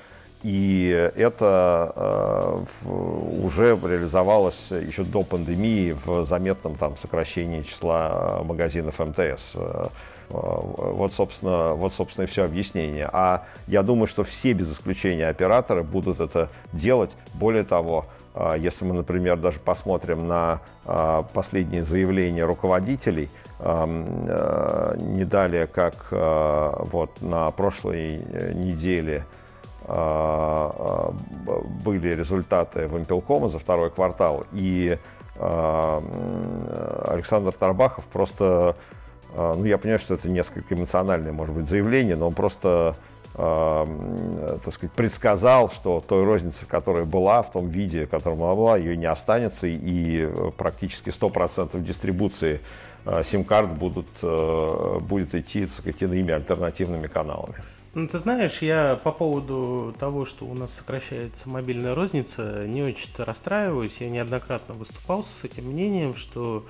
И 0.47 1.11
это 1.15 2.63
уже 3.41 3.79
реализовалось 3.81 4.67
еще 4.69 5.03
до 5.03 5.23
пандемии 5.23 5.97
в 6.05 6.27
заметном 6.27 6.75
там, 6.75 6.97
сокращении 6.97 7.63
числа 7.63 8.43
магазинов 8.43 8.99
МТС. 8.99 9.55
Вот 10.29 11.13
собственно, 11.13 11.73
вот, 11.73 11.95
собственно, 11.95 12.25
и 12.25 12.27
все 12.27 12.43
объяснение. 12.43 13.09
А 13.11 13.45
я 13.65 13.81
думаю, 13.81 14.05
что 14.05 14.23
все 14.23 14.53
без 14.53 14.71
исключения 14.71 15.27
операторы 15.29 15.81
будут 15.81 16.19
это 16.19 16.49
делать. 16.73 17.09
Более 17.33 17.63
того, 17.63 18.05
если 18.59 18.85
мы, 18.85 18.93
например, 18.93 19.37
даже 19.37 19.57
посмотрим 19.59 20.27
на 20.27 20.61
последние 21.33 21.83
заявления 21.83 22.45
руководителей, 22.45 23.31
не 23.59 25.25
далее, 25.25 25.65
как 25.65 26.05
вот 26.11 27.19
на 27.21 27.49
прошлой 27.49 28.21
э, 28.21 28.53
неделе 28.53 29.25
были 31.83 32.15
результаты 32.15 32.87
в 32.87 32.97
Импелкома 32.97 33.49
за 33.49 33.59
второй 33.59 33.91
квартал, 33.91 34.45
и 34.51 34.97
Александр 37.07 37.51
Тарбахов 37.51 38.05
просто, 38.05 38.75
ну 39.35 39.65
я 39.65 39.77
понимаю, 39.77 39.99
что 39.99 40.15
это 40.15 40.29
несколько 40.29 40.73
эмоциональное, 40.73 41.33
может 41.33 41.53
быть, 41.53 41.69
заявление, 41.69 42.15
но 42.15 42.27
он 42.27 42.33
просто 42.33 42.95
э, 43.35 44.57
так 44.63 44.73
сказать, 44.73 44.91
предсказал, 44.93 45.69
что 45.69 46.03
той 46.05 46.23
розницы, 46.23 46.65
которая 46.65 47.05
была, 47.05 47.43
в 47.43 47.51
том 47.51 47.67
виде, 47.67 48.05
в 48.05 48.09
котором 48.09 48.43
она 48.43 48.55
была, 48.55 48.77
ее 48.77 48.97
не 48.97 49.05
останется, 49.05 49.67
и 49.67 50.29
практически 50.57 51.09
100% 51.09 51.79
дистрибуции 51.81 52.61
э, 53.05 53.23
сим-карт 53.23 53.77
будут, 53.77 54.07
э, 54.21 54.99
будет 55.01 55.35
идти, 55.35 55.65
так 55.65 55.71
сказать, 55.71 56.01
иными 56.01 56.33
альтернативными 56.33 57.07
каналами. 57.07 57.55
Ну, 57.95 58.09
ты 58.09 58.17
знаешь, 58.17 58.61
я 58.61 58.99
по 59.01 59.13
поводу 59.13 59.95
того, 59.97 60.25
что 60.25 60.43
у 60.43 60.53
нас 60.53 60.73
сокращается 60.73 61.47
мобильная 61.47 61.95
розница, 61.95 62.67
не 62.67 62.83
очень-то 62.83 63.23
расстраиваюсь. 63.23 64.01
Я 64.01 64.09
неоднократно 64.09 64.73
выступал 64.73 65.23
с 65.23 65.45
этим 65.45 65.67
мнением, 65.67 66.13
что 66.13 66.65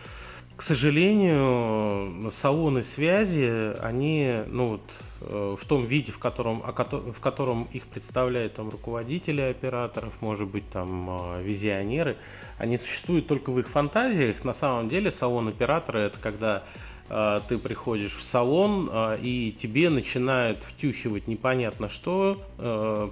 к 0.55 0.61
сожалению, 0.61 2.29
салоны 2.29 2.83
связи, 2.83 3.75
они, 3.81 4.41
ну 4.45 4.67
вот, 4.69 4.81
э, 5.21 5.55
в 5.59 5.65
том 5.65 5.85
виде, 5.85 6.11
в 6.11 6.19
котором, 6.19 6.61
в 6.61 7.19
котором 7.19 7.67
их 7.73 7.87
представляют 7.87 8.53
там 8.53 8.69
руководители 8.69 9.41
операторов, 9.41 10.13
может 10.21 10.47
быть, 10.47 10.69
там 10.69 11.09
э, 11.09 11.41
визионеры, 11.43 12.17
они 12.59 12.77
существуют 12.77 13.27
только 13.27 13.49
в 13.49 13.59
их 13.59 13.67
фантазиях. 13.67 14.43
На 14.43 14.53
самом 14.53 14.89
деле 14.89 15.11
салон 15.11 15.47
оператора 15.47 15.97
это 15.97 16.19
когда 16.19 16.63
ты 17.07 17.57
приходишь 17.57 18.15
в 18.15 18.23
салон 18.23 18.89
и 19.21 19.55
тебе 19.57 19.89
начинают 19.89 20.59
втюхивать 20.63 21.27
непонятно 21.27 21.87
что 21.89 22.41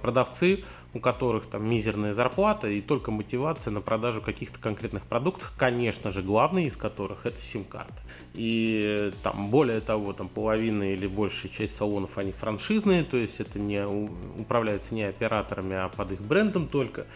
продавцы 0.02 0.64
у 0.94 1.00
которых 1.00 1.46
там 1.46 1.68
мизерная 1.68 2.14
зарплата 2.14 2.68
и 2.68 2.80
только 2.80 3.10
мотивация 3.10 3.72
на 3.72 3.80
продажу 3.80 4.22
каких-то 4.22 4.60
конкретных 4.60 5.02
продуктов, 5.02 5.52
конечно 5.58 6.12
же, 6.12 6.22
главный 6.22 6.66
из 6.66 6.76
которых 6.76 7.26
это 7.26 7.40
сим-карта. 7.40 7.94
И 8.34 9.12
там 9.24 9.48
более 9.48 9.80
того, 9.80 10.12
там 10.12 10.28
половина 10.28 10.92
или 10.92 11.08
большая 11.08 11.50
часть 11.50 11.74
салонов, 11.74 12.16
они 12.16 12.32
франшизные, 12.32 13.02
то 13.02 13.16
есть 13.16 13.40
это 13.40 13.58
не 13.58 13.84
управляются 13.84 14.94
не 14.94 15.02
операторами, 15.02 15.74
а 15.74 15.88
под 15.88 16.12
их 16.12 16.20
брендом 16.20 16.68
только. 16.68 17.06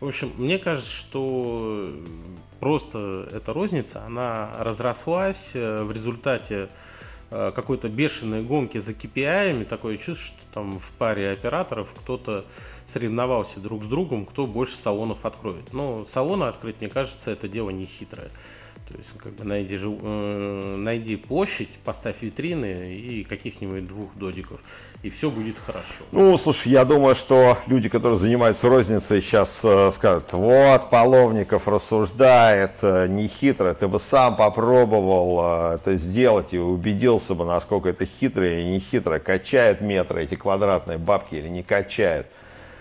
В 0.00 0.08
общем, 0.08 0.32
мне 0.36 0.58
кажется, 0.58 0.90
что 0.90 1.92
просто 2.60 3.28
эта 3.32 3.52
розница, 3.52 4.04
она 4.04 4.50
разрослась 4.58 5.52
э, 5.54 5.82
в 5.82 5.90
результате 5.90 6.68
э, 7.30 7.52
какой-то 7.54 7.88
бешеной 7.88 8.42
гонки 8.42 8.76
за 8.76 8.92
KPI, 8.92 9.64
такое 9.64 9.96
чувство, 9.96 10.26
что 10.26 10.52
там 10.52 10.78
в 10.78 10.90
паре 10.98 11.30
операторов 11.30 11.88
кто-то 12.02 12.44
соревновался 12.86 13.58
друг 13.58 13.84
с 13.84 13.86
другом, 13.86 14.26
кто 14.26 14.46
больше 14.46 14.76
салонов 14.76 15.24
откроет. 15.24 15.72
Но 15.72 16.04
салоны 16.04 16.44
открыть, 16.44 16.80
мне 16.80 16.90
кажется, 16.90 17.30
это 17.30 17.48
дело 17.48 17.70
не 17.70 17.86
хитрое. 17.86 18.30
То 18.88 18.96
есть, 18.96 19.10
как 19.18 19.32
бы 19.32 19.44
найди, 19.44 19.76
э, 19.82 20.76
найди 20.76 21.16
площадь, 21.16 21.70
поставь 21.84 22.22
витрины 22.22 22.94
и 22.94 23.24
каких-нибудь 23.24 23.88
двух 23.88 24.14
додиков, 24.14 24.60
и 25.02 25.10
все 25.10 25.28
будет 25.28 25.56
хорошо. 25.58 26.04
Ну, 26.12 26.38
слушай, 26.38 26.70
я 26.70 26.84
думаю, 26.84 27.16
что 27.16 27.58
люди, 27.66 27.88
которые 27.88 28.16
занимаются 28.16 28.68
розницей, 28.68 29.20
сейчас 29.22 29.60
э, 29.64 29.90
скажут, 29.92 30.32
вот, 30.32 30.88
Половников 30.88 31.66
рассуждает, 31.66 32.74
э, 32.82 33.08
не 33.08 33.26
хитро, 33.26 33.74
ты 33.74 33.88
бы 33.88 33.98
сам 33.98 34.36
попробовал 34.36 35.72
э, 35.72 35.74
это 35.74 35.96
сделать 35.96 36.52
и 36.52 36.58
убедился 36.58 37.34
бы, 37.34 37.44
насколько 37.44 37.88
это 37.88 38.06
хитро 38.06 38.60
и 38.60 38.64
не 38.64 38.78
хитро, 38.78 39.18
качают 39.18 39.80
метры 39.80 40.22
эти 40.22 40.36
квадратные 40.36 40.98
бабки 40.98 41.34
или 41.34 41.48
не 41.48 41.64
качают. 41.64 42.28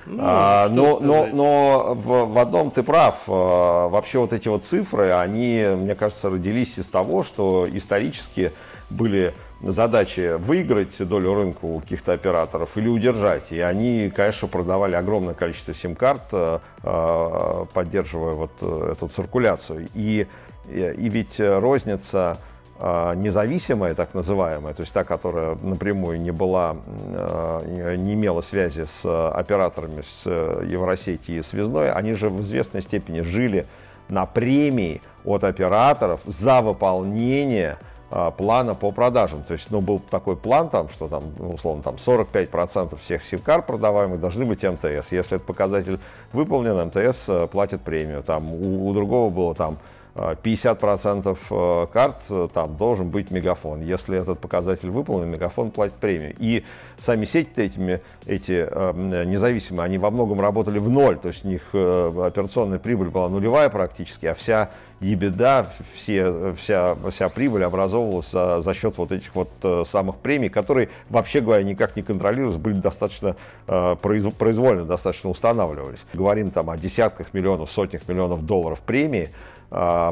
Ну, 0.06 0.18
а, 0.22 0.70
но, 0.70 1.00
но, 1.00 1.28
но 1.32 1.94
в, 1.96 2.34
в 2.34 2.38
одном 2.38 2.72
ты 2.72 2.84
прав. 2.84 3.24
А, 3.28 3.88
вообще 3.88 4.20
вот 4.20 4.34
эти 4.34 4.48
вот 4.48 4.66
цифры, 4.66 5.12
они, 5.12 5.66
мне 5.76 5.96
кажется, 5.96 6.30
родились 6.30 6.78
из 6.78 6.86
того, 6.86 7.24
что 7.24 7.68
исторически 7.72 8.52
были 8.90 9.34
задачи 9.62 10.36
выиграть 10.38 10.96
долю 11.00 11.34
рынка 11.34 11.66
у 11.66 11.80
каких-то 11.80 12.14
операторов 12.14 12.78
или 12.78 12.88
удержать. 12.88 13.52
И 13.52 13.60
они, 13.60 14.12
конечно, 14.16 14.48
продавали 14.48 14.96
огромное 14.96 15.34
количество 15.34 15.74
сим-карт, 15.74 16.22
а, 16.32 17.66
поддерживая 17.74 18.34
вот 18.34 18.52
эту 18.62 19.08
циркуляцию. 19.08 19.88
И, 19.96 20.28
и 20.70 21.10
ведь 21.10 21.40
розница 21.40 22.32
а, 22.32 22.38
независимая, 22.77 23.96
так 23.96 24.13
называемая, 24.13 24.74
то 24.74 24.82
есть 24.82 24.91
та, 24.91 25.05
которая 25.05 25.55
напрямую 25.62 26.20
не 26.20 26.32
была, 26.32 26.75
а, 27.13 27.62
не 27.96 28.13
имела 28.13 28.41
связи 28.41 28.86
с 28.86 29.32
операторами, 29.32 30.01
с 30.01 30.25
Евросети 30.25 31.32
и 31.32 31.41
связной, 31.41 31.91
они 31.91 32.13
же 32.15 32.29
в 32.29 32.41
известной 32.41 32.82
степени 32.82 33.22
жили 33.22 33.65
на 34.10 34.25
премии 34.25 35.01
от 35.24 35.44
операторов 35.44 36.22
за 36.25 36.62
выполнение 36.62 37.77
а, 38.12 38.32
плана 38.32 38.75
по 38.75 38.91
продажам. 38.91 39.44
То 39.44 39.53
есть, 39.53 39.72
ну, 39.72 39.82
был 39.82 40.00
такой 40.00 40.36
план 40.36 40.70
там, 40.70 40.89
что 40.89 41.08
там, 41.08 41.24
ну, 41.39 41.51
условно, 41.51 41.82
там 41.82 41.96
45% 41.96 42.98
всех 43.01 43.24
сим-кар 43.24 43.62
продаваемых 43.63 44.20
должны 44.20 44.46
быть 44.46 44.63
МТС. 44.63 45.12
Если 45.12 45.38
этот 45.38 45.44
показатель 45.44 46.00
выполнен, 46.32 46.88
МТС 46.88 47.50
платит 47.51 47.82
премию. 47.82 48.22
Там 48.22 48.53
у, 48.53 48.89
у 48.89 48.94
другого 48.94 49.29
было 49.29 49.55
там 49.55 49.77
50% 50.16 51.38
э, 51.50 51.88
карт 51.92 52.16
э, 52.30 52.48
там 52.54 52.78
должен 52.78 53.10
быть 53.10 53.32
мегафон. 53.32 53.82
Если 53.82 54.18
этот 54.18 54.40
показатель 54.40 54.90
выполнен, 54.90 55.30
мегафон 55.30 55.72
платит 55.72 55.96
премию. 55.96 56.34
И 56.40 56.64
сами 57.04 57.26
сети 57.26 57.50
этими, 57.58 58.00
эти 58.26 58.66
э, 58.70 59.24
независимые, 59.26 59.86
они 59.86 59.98
во 59.98 60.12
многом 60.12 60.40
работали 60.40 60.80
в 60.80 60.90
ноль, 60.90 61.18
то 61.18 61.28
есть 61.28 61.44
у 61.44 61.50
них 61.50 61.64
операционная 61.74 62.80
прибыль 62.80 63.10
была 63.10 63.28
нулевая 63.28 63.70
практически, 63.70 64.26
а 64.28 64.34
вся 64.34 64.70
ебеда, 65.02 65.68
все, 65.94 66.54
вся, 66.54 66.96
вся 67.12 67.28
прибыль 67.28 67.66
образовывалась 67.66 68.32
за, 68.32 68.62
за 68.62 68.74
счет 68.74 68.98
вот 68.98 69.12
этих 69.12 69.36
вот 69.36 69.50
самых 69.90 70.16
премий, 70.16 70.48
которые, 70.48 70.90
вообще 71.10 71.42
говоря, 71.42 71.64
никак 71.64 71.98
не 71.98 72.02
контролировались, 72.02 72.58
были 72.58 72.76
достаточно 72.76 73.36
произвольно 73.66 74.86
достаточно 74.86 75.30
устанавливались. 75.30 76.00
Говорим 76.14 76.52
там 76.52 76.70
о 76.70 76.78
десятках 76.78 77.34
миллионов, 77.34 77.70
сотнях 77.72 78.08
миллионов 78.08 78.46
долларов 78.46 78.82
премии, 78.82 79.30
э, 79.30 79.55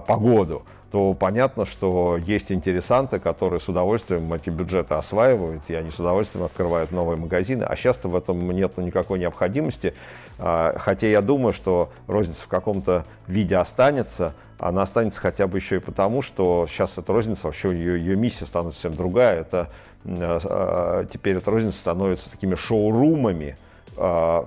погоду, 0.06 0.64
то 0.94 1.16
понятно, 1.16 1.66
что 1.66 2.18
есть 2.18 2.52
интересанты, 2.52 3.18
которые 3.18 3.60
с 3.60 3.68
удовольствием 3.68 4.32
эти 4.32 4.52
бюджеты 4.52 4.94
осваивают, 4.94 5.64
и 5.68 5.74
они 5.74 5.90
с 5.90 6.00
удовольствием 6.00 6.46
открывают 6.46 6.92
новые 6.92 7.18
магазины. 7.18 7.64
А 7.64 7.76
сейчас 7.76 8.04
в 8.04 8.16
этом 8.16 8.52
нет 8.52 8.78
никакой 8.78 9.18
необходимости. 9.18 9.96
А, 10.38 10.76
хотя 10.78 11.08
я 11.08 11.22
думаю, 11.22 11.52
что 11.52 11.90
розница 12.06 12.44
в 12.44 12.48
каком-то 12.48 13.06
виде 13.26 13.56
останется. 13.56 14.36
Она 14.60 14.84
останется 14.84 15.20
хотя 15.20 15.48
бы 15.48 15.58
еще 15.58 15.78
и 15.78 15.80
потому, 15.80 16.22
что 16.22 16.68
сейчас 16.70 16.96
эта 17.00 17.12
розница, 17.12 17.48
вообще 17.48 17.70
ее, 17.70 17.98
ее 17.98 18.16
миссия 18.16 18.46
становится 18.46 18.82
совсем 18.82 18.96
другая. 18.96 19.40
Это, 19.40 19.70
а, 20.06 21.08
теперь 21.12 21.38
эта 21.38 21.50
розница 21.50 21.80
становится 21.80 22.30
такими 22.30 22.54
шоурумами, 22.54 23.58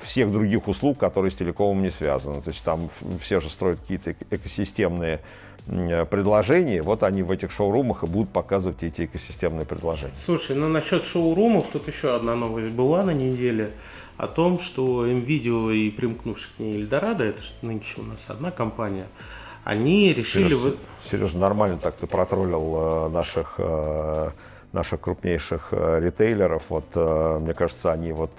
всех 0.02 0.32
других 0.32 0.68
услуг, 0.68 0.98
которые 0.98 1.30
с 1.30 1.34
телекомом 1.34 1.82
не 1.82 1.90
связаны. 1.90 2.42
То 2.42 2.50
есть 2.50 2.62
там 2.64 2.88
все 3.20 3.40
же 3.40 3.48
строят 3.48 3.80
какие-то 3.80 4.14
экосистемные 4.30 5.20
предложения, 5.66 6.80
вот 6.80 7.02
они 7.02 7.22
в 7.22 7.30
этих 7.30 7.50
шоурумах 7.50 8.04
и 8.04 8.06
будут 8.06 8.30
показывать 8.30 8.82
эти 8.82 9.06
экосистемные 9.06 9.66
предложения. 9.66 10.14
Слушай, 10.14 10.54
ну 10.56 10.68
насчет 10.68 11.04
шоурумов, 11.04 11.66
тут 11.72 11.88
еще 11.88 12.14
одна 12.14 12.36
новость 12.36 12.70
была 12.70 13.02
на 13.02 13.10
неделе 13.10 13.72
о 14.16 14.28
том, 14.28 14.58
что 14.58 15.06
NVIDIA 15.06 15.74
и 15.74 15.90
примкнувших 15.90 16.56
к 16.56 16.58
ней 16.60 16.76
Эльдорадо, 16.76 17.24
это 17.24 17.42
же 17.42 17.50
нынче 17.62 18.00
у 18.00 18.04
нас 18.04 18.26
одна 18.28 18.50
компания, 18.50 19.06
они 19.64 20.12
решили... 20.12 20.48
Сереж, 20.48 20.58
вы... 20.60 20.76
Сережа, 21.10 21.36
нормально 21.36 21.78
так 21.82 21.96
ты 21.96 22.06
протроллил 22.06 22.76
э, 22.76 23.08
наших, 23.08 23.54
э, 23.58 24.30
наших 24.72 25.00
крупнейших 25.00 25.68
э, 25.72 26.00
ритейлеров. 26.00 26.62
Вот, 26.68 26.94
мне 26.94 27.52
кажется, 27.52 27.92
они 27.92 28.12
вот 28.12 28.30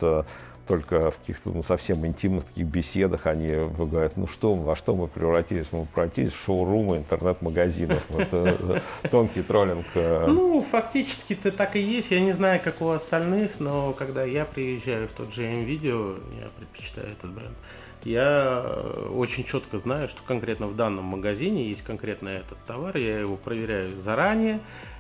только 0.67 1.12
в 1.12 1.17
каких-то 1.17 1.49
ну, 1.49 1.63
совсем 1.63 2.06
интимных 2.06 2.45
таких 2.45 2.65
беседах 2.65 3.25
они 3.25 3.47
говорят, 3.47 4.17
ну 4.17 4.27
что, 4.27 4.53
во 4.53 4.75
что 4.75 4.95
мы 4.95 5.08
превратились? 5.08 5.67
Мы 5.71 5.86
превратились 5.86 6.34
в 6.34 6.43
шоурумы 6.43 6.97
интернет-магазинов. 6.97 8.03
Вот, 8.10 8.27
э, 8.32 8.82
тонкий 9.10 9.41
троллинг. 9.41 9.86
Э. 9.95 10.25
Ну, 10.27 10.65
фактически 10.69 11.36
ты 11.36 11.51
так 11.51 11.75
и 11.75 11.80
есть. 11.80 12.12
Я 12.12 12.19
не 12.19 12.34
знаю, 12.34 12.60
как 12.63 12.82
у 12.82 12.89
остальных, 12.89 13.60
но 13.60 13.93
когда 13.93 14.23
я 14.23 14.45
приезжаю 14.45 15.08
в 15.08 15.12
тот 15.13 15.34
же 15.34 15.43
M-Video, 15.43 16.21
я 16.39 16.47
предпочитаю 16.58 17.08
этот 17.08 17.32
бренд, 17.32 17.56
я 18.03 18.62
э, 18.65 19.10
очень 19.15 19.45
четко 19.45 19.77
знаю, 19.77 20.08
что 20.08 20.21
конкретно 20.23 20.67
в 20.67 20.75
данном 20.75 21.06
магазине 21.06 21.67
есть 21.67 21.84
конкретно 21.84 22.30
этот 22.30 22.58
товар, 22.65 22.97
я 22.97 23.19
его 23.19 23.38
проверяю 23.38 23.99
заранее, 23.99 24.60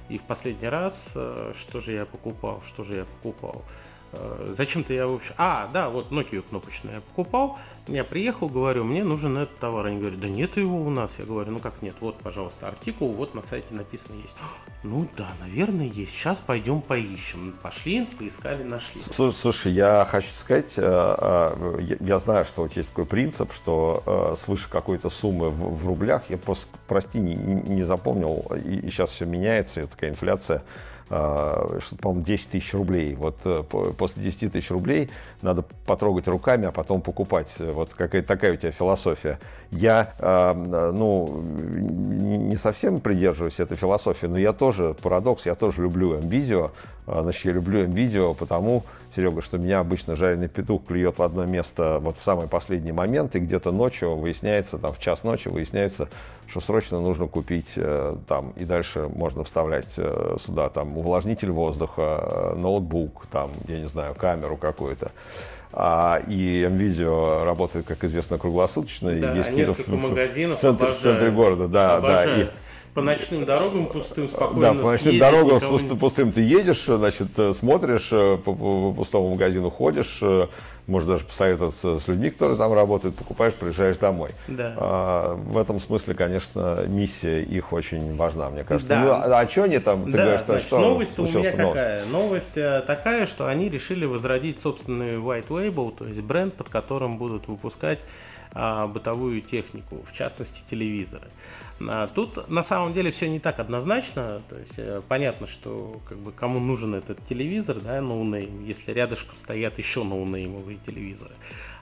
и 0.09 0.17
в 0.17 0.21
последний 0.21 0.69
раз, 0.69 1.13
что 1.59 1.81
же 1.81 1.91
я 1.91 2.05
покупал, 2.05 2.63
что 2.65 2.85
же 2.85 2.95
я 2.95 3.05
покупал. 3.05 3.63
Э, 4.13 4.53
зачем-то 4.55 4.93
я 4.93 5.07
вообще... 5.07 5.33
А, 5.37 5.69
да, 5.73 5.89
вот 5.89 6.11
Nokia 6.11 6.41
кнопочную 6.41 6.95
я 6.95 7.01
покупал. 7.01 7.57
Я 7.87 8.03
приехал, 8.03 8.49
говорю, 8.49 8.83
мне 8.83 9.03
нужен 9.03 9.37
этот 9.37 9.57
товар. 9.59 9.87
Они 9.87 9.99
говорят, 9.99 10.19
да 10.19 10.27
нет 10.27 10.57
его 10.57 10.81
у 10.81 10.89
нас. 10.89 11.11
Я 11.17 11.25
говорю, 11.25 11.51
ну 11.51 11.59
как 11.59 11.81
нет, 11.81 11.95
вот, 12.01 12.17
пожалуйста, 12.19 12.67
артикул, 12.67 13.11
вот 13.11 13.33
на 13.33 13.43
сайте 13.43 13.73
написано 13.73 14.15
есть. 14.21 14.35
Ну 14.83 15.07
да, 15.17 15.29
наверное, 15.39 15.87
есть. 15.87 16.11
Сейчас 16.11 16.39
пойдем 16.39 16.81
поищем. 16.81 17.55
Пошли, 17.61 18.07
поискали, 18.17 18.63
нашли. 18.63 19.01
Слушай, 19.01 19.71
я 19.73 20.05
хочу 20.09 20.29
сказать, 20.37 20.73
э, 20.77 20.81
э, 20.81 21.95
я 22.01 22.19
знаю, 22.19 22.45
что 22.45 22.63
вот 22.63 22.75
есть 22.75 22.89
такой 22.89 23.05
принцип, 23.05 23.53
что 23.53 24.35
свыше 24.39 24.69
какой-то 24.69 25.09
суммы 25.09 25.49
в 25.49 25.85
рублях, 25.87 26.23
я 26.29 26.37
просто, 26.37 26.67
прости, 26.87 27.19
не 27.19 27.83
запомнил, 27.83 28.45
и 28.63 28.89
сейчас 28.89 29.09
все 29.11 29.25
меняется, 29.25 29.81
и 29.81 29.85
такая 29.85 30.09
инфляция 30.09 30.63
а, 31.09 31.79
что 31.79 31.95
по-моему, 31.95 32.25
10 32.25 32.49
тысяч 32.49 32.73
рублей. 32.73 33.15
Вот 33.15 33.37
э, 33.45 33.63
после 33.63 34.23
10 34.23 34.51
тысяч 34.51 34.69
рублей 34.71 35.09
надо 35.41 35.63
потрогать 35.85 36.27
руками, 36.27 36.65
а 36.65 36.71
потом 36.71 37.01
покупать. 37.01 37.47
Вот 37.59 37.93
какая-то 37.93 38.27
такая 38.27 38.53
у 38.53 38.55
тебя 38.57 38.71
философия. 38.71 39.39
Я, 39.71 40.13
а, 40.19 40.53
ну, 40.53 41.41
не 41.41 42.57
совсем 42.57 42.99
придерживаюсь 42.99 43.59
этой 43.59 43.77
философии, 43.77 44.25
но 44.25 44.37
я 44.37 44.53
тоже, 44.53 44.95
парадокс, 45.01 45.45
я 45.45 45.55
тоже 45.55 45.81
люблю 45.81 46.17
видео. 46.19 46.71
А, 47.07 47.23
значит, 47.23 47.45
я 47.45 47.53
люблю 47.53 47.85
видео 47.85 48.33
потому, 48.33 48.83
Серега, 49.15 49.41
что 49.41 49.57
меня 49.57 49.79
обычно 49.79 50.15
жареный 50.15 50.49
петух 50.49 50.85
клюет 50.85 51.17
в 51.17 51.23
одно 51.23 51.45
место 51.45 51.99
вот 52.01 52.17
в 52.17 52.23
самый 52.23 52.47
последний 52.47 52.91
момент, 52.91 53.35
и 53.35 53.39
где-то 53.39 53.71
ночью 53.71 54.15
выясняется, 54.15 54.77
там 54.77 54.93
в 54.93 54.99
час 54.99 55.23
ночи 55.23 55.47
выясняется, 55.47 56.09
что 56.49 56.59
срочно 56.61 56.99
нужно 56.99 57.27
купить 57.27 57.71
э, 57.77 58.15
там, 58.27 58.51
и 58.57 58.65
дальше 58.65 59.09
можно 59.13 59.43
вставлять 59.43 59.87
э, 59.97 60.35
сюда 60.45 60.69
там 60.69 60.97
увлажнитель 60.97 61.51
воздуха, 61.51 62.53
э, 62.53 62.55
ноутбук, 62.57 63.25
там, 63.31 63.51
я 63.67 63.79
не 63.79 63.87
знаю, 63.87 64.13
камеру 64.13 64.57
какую-то. 64.57 65.11
А, 65.73 66.21
и 66.27 66.67
МВидео 66.69 67.43
работает, 67.43 67.85
как 67.85 68.03
известно, 68.03 68.37
круглосуточно. 68.37 69.11
Да, 69.11 69.33
и 69.33 69.37
есть 69.37 69.51
несколько 69.51 69.91
магазинов 69.91 70.57
в 70.57 70.61
центре, 70.61 70.91
в 70.91 70.97
центре 70.97 71.31
города, 71.31 71.67
да, 71.67 71.97
обожаю. 71.97 72.37
да. 72.37 72.43
И, 72.43 72.47
по 72.97 73.03
ночным 73.03 73.45
дорогам 73.45 73.85
пустым 73.85 74.27
спокойно 74.27 74.73
Да, 74.73 74.73
по 74.73 74.91
ночным 74.91 75.19
дорогам 75.19 75.55
никого... 75.57 75.77
пустым, 75.77 75.99
пустым 75.99 76.31
ты 76.31 76.41
едешь, 76.41 76.85
значит, 76.85 77.27
смотришь, 77.55 78.09
по, 78.09 78.37
по 78.39 78.91
пустому 78.91 79.29
магазину 79.29 79.69
ходишь, 79.69 80.19
можешь 80.87 81.07
даже 81.07 81.25
посоветоваться 81.25 81.99
с 81.99 82.07
людьми, 82.07 82.31
которые 82.31 82.57
там 82.57 82.73
работают, 82.73 83.15
покупаешь, 83.15 83.53
приезжаешь 83.53 83.97
домой. 83.97 84.31
Да. 84.47 84.73
А, 84.77 85.35
в 85.35 85.57
этом 85.57 85.79
смысле, 85.79 86.15
конечно, 86.15 86.85
миссия 86.87 87.43
их 87.43 87.71
очень 87.71 88.15
важна, 88.15 88.49
мне 88.49 88.63
кажется. 88.63 88.89
Да. 88.89 89.03
Ну, 89.03 89.11
а, 89.11 89.41
а 89.41 89.47
что 89.47 89.65
они 89.65 89.77
там? 89.77 90.05
Ты 90.05 90.13
да, 90.13 90.23
говоришь, 90.23 90.41
значит, 90.47 90.67
что 90.67 90.79
новость 90.79 91.19
у 91.19 91.23
меня 91.23 91.51
какая? 91.51 92.05
Новость 92.05 92.57
э, 92.57 92.81
такая, 92.87 93.27
что 93.27 93.47
они 93.47 93.69
решили 93.69 94.05
возродить 94.05 94.59
собственный 94.59 95.17
white 95.17 95.49
label, 95.49 95.93
то 95.95 96.07
есть 96.07 96.21
бренд, 96.21 96.55
под 96.55 96.69
которым 96.69 97.17
будут 97.17 97.47
выпускать 97.47 97.99
бытовую 98.53 99.41
технику, 99.41 100.05
в 100.09 100.15
частности 100.15 100.61
телевизоры. 100.69 101.27
А, 101.79 102.07
тут 102.07 102.49
на 102.49 102.63
самом 102.63 102.93
деле 102.93 103.11
все 103.11 103.29
не 103.29 103.39
так 103.39 103.59
однозначно. 103.59 104.41
То 104.49 104.57
есть 104.57 104.73
э, 104.77 105.01
понятно, 105.07 105.47
что 105.47 105.99
как 106.07 106.17
бы 106.17 106.31
кому 106.31 106.59
нужен 106.59 106.95
этот 106.95 107.23
телевизор, 107.25 107.79
да, 107.79 108.01
no-name, 108.01 108.63
если 108.65 108.91
рядышком 108.91 109.37
стоят 109.37 109.77
еще 109.77 110.03
ноунеймовые 110.03 110.79
телевизоры. 110.85 111.33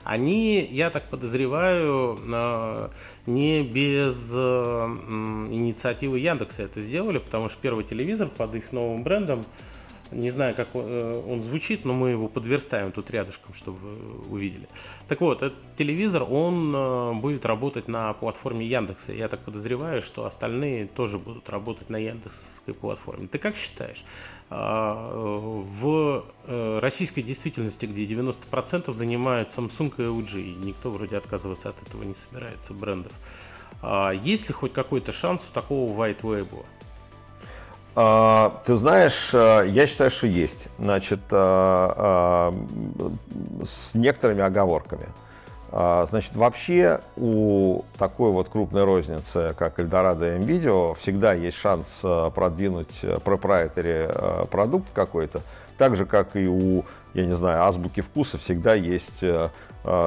Они, 0.04 0.64
я 0.64 0.90
так 0.90 1.04
подозреваю, 1.04 2.18
а, 2.32 2.90
не 3.26 3.62
без 3.62 4.30
э, 4.32 4.38
инициативы 5.50 6.18
Яндекса 6.18 6.64
это 6.64 6.80
сделали, 6.82 7.18
потому 7.18 7.48
что 7.48 7.58
первый 7.60 7.84
телевизор 7.84 8.28
под 8.28 8.54
их 8.54 8.72
новым 8.72 9.02
брендом 9.02 9.44
не 10.10 10.30
знаю, 10.30 10.54
как 10.54 10.68
э, 10.74 11.22
он 11.28 11.42
звучит, 11.42 11.84
но 11.84 11.92
мы 11.92 12.10
его 12.10 12.28
подверстаем 12.28 12.92
тут 12.92 13.10
рядышком, 13.10 13.54
чтобы 13.54 13.78
вы 13.78 14.34
увидели. 14.34 14.68
Так 15.08 15.20
вот, 15.20 15.42
этот 15.42 15.58
телевизор, 15.76 16.22
он 16.22 16.74
э, 16.74 17.12
будет 17.14 17.44
работать 17.46 17.88
на 17.88 18.12
платформе 18.12 18.66
Яндекса. 18.66 19.12
Я 19.12 19.28
так 19.28 19.40
подозреваю, 19.40 20.02
что 20.02 20.24
остальные 20.24 20.86
тоже 20.86 21.18
будут 21.18 21.48
работать 21.48 21.90
на 21.90 21.96
Яндексской 21.96 22.74
платформе. 22.74 23.28
Ты 23.28 23.38
как 23.38 23.56
считаешь? 23.56 24.04
А, 24.48 24.94
в 25.80 26.24
э, 26.44 26.78
российской 26.78 27.22
действительности, 27.22 27.86
где 27.86 28.06
90% 28.06 28.92
занимают 28.92 29.48
Samsung 29.48 29.92
и 29.98 30.02
LG, 30.02 30.40
и 30.40 30.54
никто 30.64 30.90
вроде 30.90 31.16
отказываться 31.16 31.70
от 31.70 31.82
этого 31.82 32.04
не 32.04 32.14
собирается, 32.14 32.72
брендов, 32.72 33.12
а 33.82 34.12
есть 34.12 34.46
ли 34.48 34.54
хоть 34.54 34.72
какой-то 34.72 35.10
шанс 35.10 35.48
у 35.50 35.52
такого 35.52 35.92
white 35.92 36.20
label? 36.20 36.64
А, 37.98 38.60
ты 38.66 38.76
знаешь, 38.76 39.30
э, 39.32 39.68
я 39.68 39.86
считаю, 39.86 40.10
что 40.10 40.26
есть. 40.26 40.68
Значит, 40.78 41.20
э, 41.30 41.92
э, 41.96 42.52
с 43.64 43.94
некоторыми 43.94 44.42
оговорками. 44.42 45.06
А, 45.72 46.04
значит, 46.04 46.36
вообще 46.36 47.00
у 47.16 47.84
такой 47.98 48.32
вот 48.32 48.50
крупной 48.50 48.84
розницы, 48.84 49.54
как 49.56 49.78
Eldorado 49.78 50.26
и 50.26 50.38
NVIDIA, 50.38 50.94
всегда 51.00 51.32
есть 51.32 51.56
шанс 51.56 51.86
продвинуть 52.34 53.02
proprietary 53.02 54.46
продукт 54.48 54.88
какой-то. 54.92 55.40
Так 55.78 55.96
же, 55.96 56.04
как 56.04 56.36
и 56.36 56.46
у, 56.46 56.84
я 57.14 57.24
не 57.24 57.34
знаю, 57.34 57.62
азбуки 57.62 58.02
вкуса 58.02 58.36
всегда 58.36 58.74
есть 58.74 59.24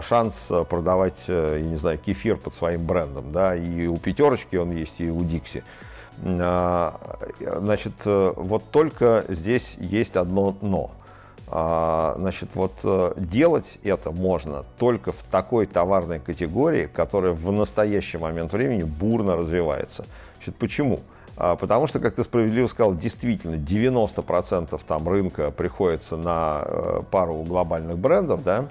шанс 0.07 0.35
продавать, 0.69 1.27
я 1.27 1.61
не 1.61 1.77
знаю, 1.77 1.97
кефир 1.97 2.37
под 2.37 2.53
своим 2.53 2.85
брендом. 2.85 3.31
Да? 3.31 3.55
И 3.55 3.87
у 3.87 3.97
пятерочки 3.97 4.55
он 4.55 4.71
есть, 4.71 5.01
и 5.01 5.09
у 5.09 5.23
Дикси. 5.23 5.63
А, 6.23 6.99
значит, 7.39 7.93
э, 8.05 8.33
вот 8.35 8.63
только 8.71 9.25
здесь 9.29 9.75
есть 9.77 10.15
одно 10.15 10.55
«но». 10.61 10.91
А, 11.51 12.13
значит, 12.17 12.49
вот 12.53 12.73
э, 12.83 13.13
делать 13.17 13.65
это 13.83 14.11
можно 14.11 14.65
только 14.77 15.11
в 15.11 15.23
такой 15.31 15.65
товарной 15.65 16.19
категории, 16.19 16.85
которая 16.85 17.31
в 17.31 17.51
настоящий 17.51 18.17
момент 18.17 18.53
времени 18.53 18.83
бурно 18.83 19.35
развивается. 19.35 20.05
Значит, 20.37 20.55
почему? 20.57 20.99
А, 21.37 21.55
потому 21.55 21.87
что, 21.87 21.99
как 21.99 22.15
ты 22.15 22.23
справедливо 22.23 22.67
сказал, 22.67 22.93
действительно 22.93 23.55
90% 23.55 24.79
там 24.87 25.09
рынка 25.09 25.49
приходится 25.51 26.17
на 26.17 26.61
э, 26.65 27.01
пару 27.09 27.41
глобальных 27.43 27.97
брендов, 27.97 28.43
да, 28.43 28.65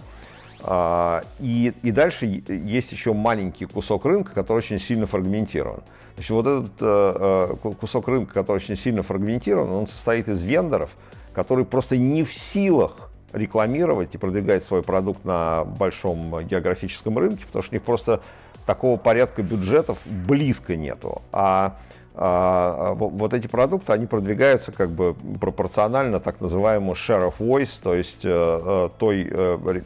и, 0.60 1.72
и 1.82 1.90
дальше 1.90 2.42
есть 2.48 2.90
еще 2.92 3.12
маленький 3.12 3.66
кусок 3.66 4.04
рынка, 4.04 4.32
который 4.32 4.58
очень 4.58 4.80
сильно 4.80 5.06
фрагментирован. 5.06 5.82
Значит, 6.14 6.30
вот 6.30 6.46
этот 6.46 6.72
э, 6.80 7.46
э 7.62 7.74
кусок 7.80 8.08
рынка, 8.08 8.34
который 8.34 8.56
очень 8.56 8.76
сильно 8.76 9.04
фрагментирован, 9.04 9.70
он 9.70 9.86
состоит 9.86 10.28
из 10.28 10.42
вендоров, 10.42 10.90
которые 11.32 11.64
просто 11.64 11.96
не 11.96 12.24
в 12.24 12.34
силах 12.34 13.10
рекламировать 13.32 14.14
и 14.14 14.18
продвигать 14.18 14.64
свой 14.64 14.82
продукт 14.82 15.24
на 15.24 15.64
большом 15.64 16.44
географическом 16.44 17.18
рынке, 17.18 17.44
потому 17.46 17.62
что 17.62 17.72
у 17.72 17.76
них 17.76 17.84
просто 17.84 18.20
такого 18.66 18.96
порядка 18.96 19.42
бюджетов 19.42 19.98
близко 20.06 20.76
нету. 20.76 21.22
А 21.30 21.38
а, 21.38 21.76
а 21.76 21.76
вот 22.20 23.32
эти 23.32 23.46
продукты, 23.46 23.92
они 23.92 24.06
продвигаются 24.06 24.72
как 24.72 24.90
бы 24.90 25.14
пропорционально 25.40 26.18
так 26.18 26.40
называемому 26.40 26.92
share 26.92 27.28
of 27.28 27.34
voice, 27.38 27.70
то 27.80 27.94
есть 27.94 28.24
э, 28.24 28.28
э, 28.30 28.88
той 28.98 29.28
э, 29.30 29.80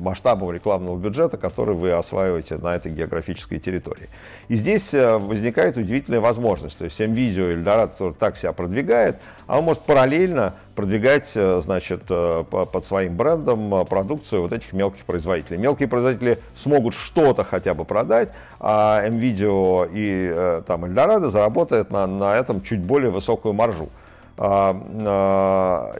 масштабу 0.00 0.50
рекламного 0.50 0.96
бюджета, 0.96 1.36
который 1.36 1.74
вы 1.74 1.92
осваиваете 1.92 2.56
на 2.56 2.74
этой 2.74 2.90
географической 2.90 3.58
территории. 3.58 4.08
И 4.48 4.56
здесь 4.56 4.92
возникает 4.92 5.76
удивительная 5.76 6.20
возможность. 6.20 6.78
То 6.78 6.84
есть 6.84 6.98
MVideo 7.00 7.52
или 7.52 7.62
Eldorado, 7.62 7.88
который 7.88 8.14
так 8.14 8.38
себя 8.38 8.52
продвигает, 8.52 9.16
а 9.46 9.58
он 9.58 9.64
может 9.64 9.82
параллельно 9.82 10.54
продвигать, 10.74 11.30
э, 11.34 11.60
значит, 11.62 12.02
э, 12.08 12.44
под 12.48 12.84
своим 12.86 13.16
брендом 13.16 13.74
э, 13.74 13.84
продукцию 13.84 14.42
вот 14.42 14.52
этих 14.52 14.72
мелких 14.72 15.04
производителей. 15.04 15.58
Мелкие 15.58 15.88
производители 15.88 16.38
смогут 16.56 16.94
что-то 16.94 17.44
хотя 17.44 17.74
бы 17.74 17.84
продать, 17.84 18.30
а 18.58 19.06
MVideo 19.06 19.90
и 19.92 20.62
там 20.66 20.84
Eldorado 20.84 21.30
заработают 21.30 21.90
на, 21.90 22.06
на 22.06 22.36
этом 22.36 22.62
чуть 22.62 22.80
более 22.80 23.10
высокую 23.10 23.52
маржу. 23.54 23.88
А, 24.38 24.74
а, 25.06 25.92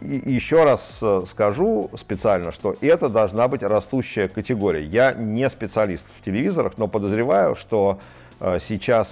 и 0.00 0.30
еще 0.30 0.62
раз 0.64 1.00
скажу 1.28 1.90
специально, 1.98 2.52
что 2.52 2.76
это 2.80 3.08
должна 3.08 3.48
быть 3.48 3.62
растущая 3.62 4.28
категория. 4.28 4.84
Я 4.84 5.12
не 5.12 5.50
специалист 5.50 6.04
в 6.18 6.24
телевизорах, 6.24 6.74
но 6.76 6.86
подозреваю, 6.86 7.56
что 7.56 7.98
сейчас 8.40 9.08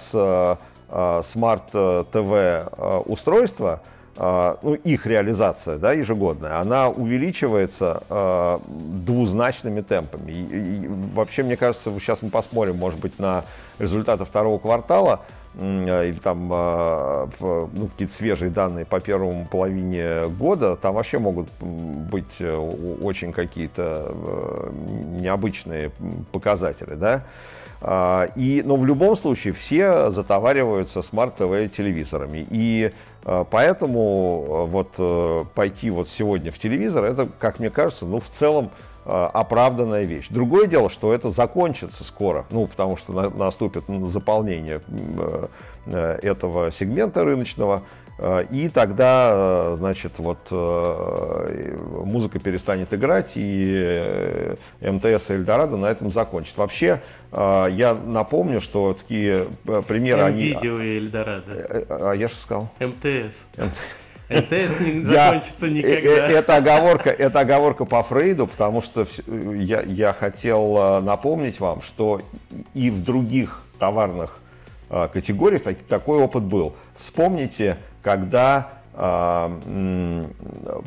Smart 1.31 2.55
TV 2.55 3.05
устройства– 3.05 3.81
ну, 4.15 4.75
их 4.75 5.05
реализация 5.07 5.77
да, 5.77 5.93
ежегодная, 5.93 6.59
она 6.59 6.89
увеличивается 6.89 8.03
э, 8.09 8.59
двузначными 8.67 9.81
темпами. 9.81 10.31
И, 10.31 10.85
и, 10.85 10.87
вообще, 11.15 11.43
мне 11.43 11.57
кажется, 11.57 11.89
сейчас 11.99 12.21
мы 12.21 12.29
посмотрим, 12.29 12.77
может 12.77 12.99
быть, 12.99 13.17
на 13.17 13.43
результаты 13.79 14.25
второго 14.25 14.59
квартала, 14.59 15.21
э, 15.55 16.09
или 16.09 16.19
там 16.19 16.49
э, 16.53 17.27
ну, 17.39 17.87
какие-то 17.87 18.13
свежие 18.13 18.51
данные 18.51 18.85
по 18.85 18.99
первому 18.99 19.47
половине 19.49 20.27
года, 20.29 20.75
там 20.75 20.95
вообще 20.95 21.19
могут 21.19 21.49
быть 21.59 22.39
очень 22.39 23.33
какие-то 23.33 24.13
э, 24.13 24.71
необычные 25.19 25.91
показатели, 26.31 26.95
да. 26.95 27.23
И, 28.37 28.63
но 28.65 28.77
в 28.77 28.85
любом 28.85 29.17
случае 29.17 29.51
все 29.51 30.09
затовариваются 30.11 31.01
Smart 31.01 31.54
TV 31.54 31.75
телевизорами. 31.75 32.47
И 32.49 32.93
а, 32.93 33.12
поэтому 33.23 34.45
а, 34.47 34.65
вот 34.65 34.89
э, 34.97 35.45
пойти 35.55 35.89
вот 35.89 36.09
сегодня 36.09 36.51
в 36.51 36.59
телевизор, 36.59 37.05
это, 37.05 37.27
как 37.39 37.59
мне 37.59 37.69
кажется, 37.69 38.05
ну, 38.05 38.19
в 38.19 38.29
целом 38.29 38.71
оправданная 39.05 40.03
вещь. 40.03 40.27
Другое 40.29 40.65
дело, 40.65 40.89
что 40.89 41.13
это 41.13 41.29
закончится 41.29 42.05
скоро, 42.05 42.45
ну, 42.51 42.67
потому 42.67 42.95
что 42.95 43.11
наступит 43.31 43.83
заполнение 44.07 44.81
э, 44.87 45.47
э, 45.87 46.19
этого 46.21 46.71
сегмента 46.71 47.25
рыночного, 47.25 47.83
и 48.19 48.69
тогда, 48.73 49.75
значит, 49.75 50.13
вот 50.17 50.51
музыка 52.05 52.39
перестанет 52.39 52.93
играть, 52.93 53.31
и 53.35 54.55
МТС 54.81 55.29
и 55.29 55.33
Эльдорадо 55.33 55.77
на 55.77 55.87
этом 55.87 56.11
закончит. 56.11 56.55
Вообще, 56.57 57.01
я 57.31 57.97
напомню, 58.05 58.61
что 58.61 58.93
такие 58.93 59.47
примеры... 59.87 60.31
Видео 60.31 60.79
и 60.79 60.97
Эльдорадо. 60.97 61.85
А 61.89 62.13
я 62.13 62.29
что 62.29 62.37
сказал? 62.41 62.69
МТС. 62.79 63.47
МТС 64.29 64.79
не 64.79 65.03
закончится 65.03 65.69
никогда. 65.69 66.27
Это 66.27 66.55
оговорка, 66.55 67.09
это 67.09 67.39
оговорка 67.39 67.85
по 67.85 68.03
Фрейду, 68.03 68.47
потому 68.47 68.81
что 68.81 69.07
я, 69.27 69.81
я 69.81 70.13
хотел 70.13 71.01
напомнить 71.01 71.59
вам, 71.59 71.81
что 71.81 72.21
и 72.73 72.89
в 72.89 73.03
других 73.03 73.63
товарных 73.79 74.37
категориях 74.89 75.63
такой 75.89 76.19
опыт 76.19 76.43
был. 76.43 76.75
Вспомните 76.97 77.77
когда 78.03 78.73
а, 78.93 79.59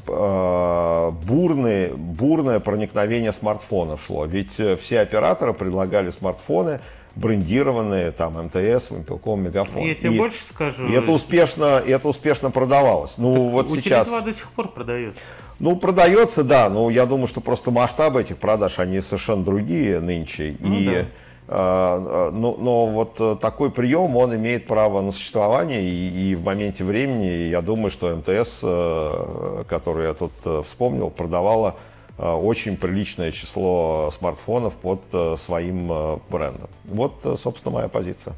а, 0.06 1.10
бурные, 1.10 1.88
бурное 1.88 2.60
проникновение 2.60 3.32
смартфонов 3.32 4.04
шло. 4.06 4.26
Ведь 4.26 4.60
э, 4.60 4.76
все 4.76 5.00
операторы 5.00 5.52
предлагали 5.54 6.10
смартфоны, 6.10 6.80
брендированные, 7.16 8.12
там, 8.12 8.34
МТС, 8.44 8.90
Вимпелком, 8.90 9.42
Мегафон. 9.42 9.82
Я 9.82 9.94
тебе 9.96 10.14
и, 10.14 10.18
больше 10.18 10.44
скажу. 10.44 10.86
И 10.86 10.92
это 10.92 11.10
успешно, 11.10 11.82
и 11.84 11.90
это 11.90 12.06
успешно 12.06 12.50
продавалось. 12.52 13.14
Ну, 13.16 13.32
так 13.32 13.52
вот 13.52 13.70
у 13.70 13.76
сейчас... 13.76 14.06
до 14.06 14.32
сих 14.32 14.48
пор 14.50 14.68
продается. 14.68 15.20
Ну, 15.58 15.74
продается, 15.74 16.44
да, 16.44 16.68
но 16.68 16.90
я 16.90 17.06
думаю, 17.06 17.26
что 17.26 17.40
просто 17.40 17.70
масштабы 17.70 18.20
этих 18.20 18.36
продаж, 18.36 18.78
они 18.78 19.00
совершенно 19.00 19.42
другие 19.42 20.00
нынче. 20.00 20.56
Ну, 20.60 20.74
и 20.78 20.86
да 20.86 21.06
но, 21.48 22.56
но 22.58 22.86
вот 22.86 23.16
э, 23.20 23.36
такой 23.40 23.70
прием, 23.70 24.16
он 24.16 24.34
имеет 24.34 24.66
право 24.66 25.00
на 25.00 25.12
существование, 25.12 25.82
и, 25.82 26.30
и 26.30 26.34
в 26.34 26.44
моменте 26.44 26.82
времени, 26.82 27.48
я 27.48 27.62
думаю, 27.62 27.90
что 27.92 28.14
МТС, 28.16 28.58
э, 28.62 29.64
который 29.68 30.08
я 30.08 30.14
тут 30.14 30.32
э, 30.44 30.62
вспомнил, 30.64 31.10
продавала 31.10 31.76
очень 32.18 32.78
приличное 32.78 33.30
число 33.30 34.10
смартфонов 34.16 34.72
под 34.72 35.02
своим 35.38 36.18
брендом. 36.30 36.70
Вот, 36.86 37.12
собственно, 37.42 37.74
моя 37.74 37.88
позиция. 37.88 38.34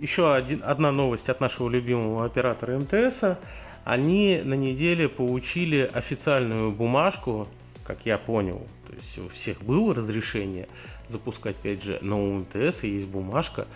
Еще 0.00 0.30
один, 0.34 0.62
одна 0.62 0.92
новость 0.92 1.30
от 1.30 1.40
нашего 1.40 1.70
любимого 1.70 2.26
оператора 2.26 2.78
МТС. 2.78 3.38
Они 3.86 4.42
на 4.44 4.52
неделе 4.52 5.08
получили 5.08 5.90
официальную 5.94 6.72
бумажку 6.72 7.48
как 7.86 7.98
я 8.04 8.18
понял, 8.18 8.66
то 8.86 8.94
есть 8.94 9.18
у 9.18 9.28
всех 9.28 9.62
было 9.62 9.94
разрешение 9.94 10.68
запускать 11.08 11.56
5G, 11.62 11.98
но 12.02 12.22
у 12.22 12.34
МТС 12.38 12.82
есть 12.82 13.06
бумажка, 13.06 13.66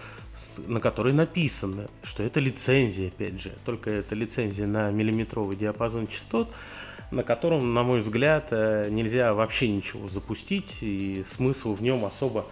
на 0.66 0.80
которой 0.80 1.12
написано, 1.12 1.88
что 2.02 2.22
это 2.22 2.40
лицензия 2.40 3.10
5G. 3.16 3.58
Только 3.64 3.90
это 3.90 4.14
лицензия 4.14 4.66
на 4.66 4.90
миллиметровый 4.90 5.56
диапазон 5.56 6.06
частот, 6.06 6.48
на 7.10 7.22
котором, 7.22 7.74
на 7.74 7.82
мой 7.82 8.00
взгляд, 8.00 8.48
э, 8.50 8.88
нельзя 8.90 9.34
вообще 9.34 9.68
ничего 9.68 10.08
запустить, 10.08 10.78
и 10.82 11.22
смысла 11.26 11.72
в 11.72 11.82
нем 11.82 12.04
особо 12.04 12.46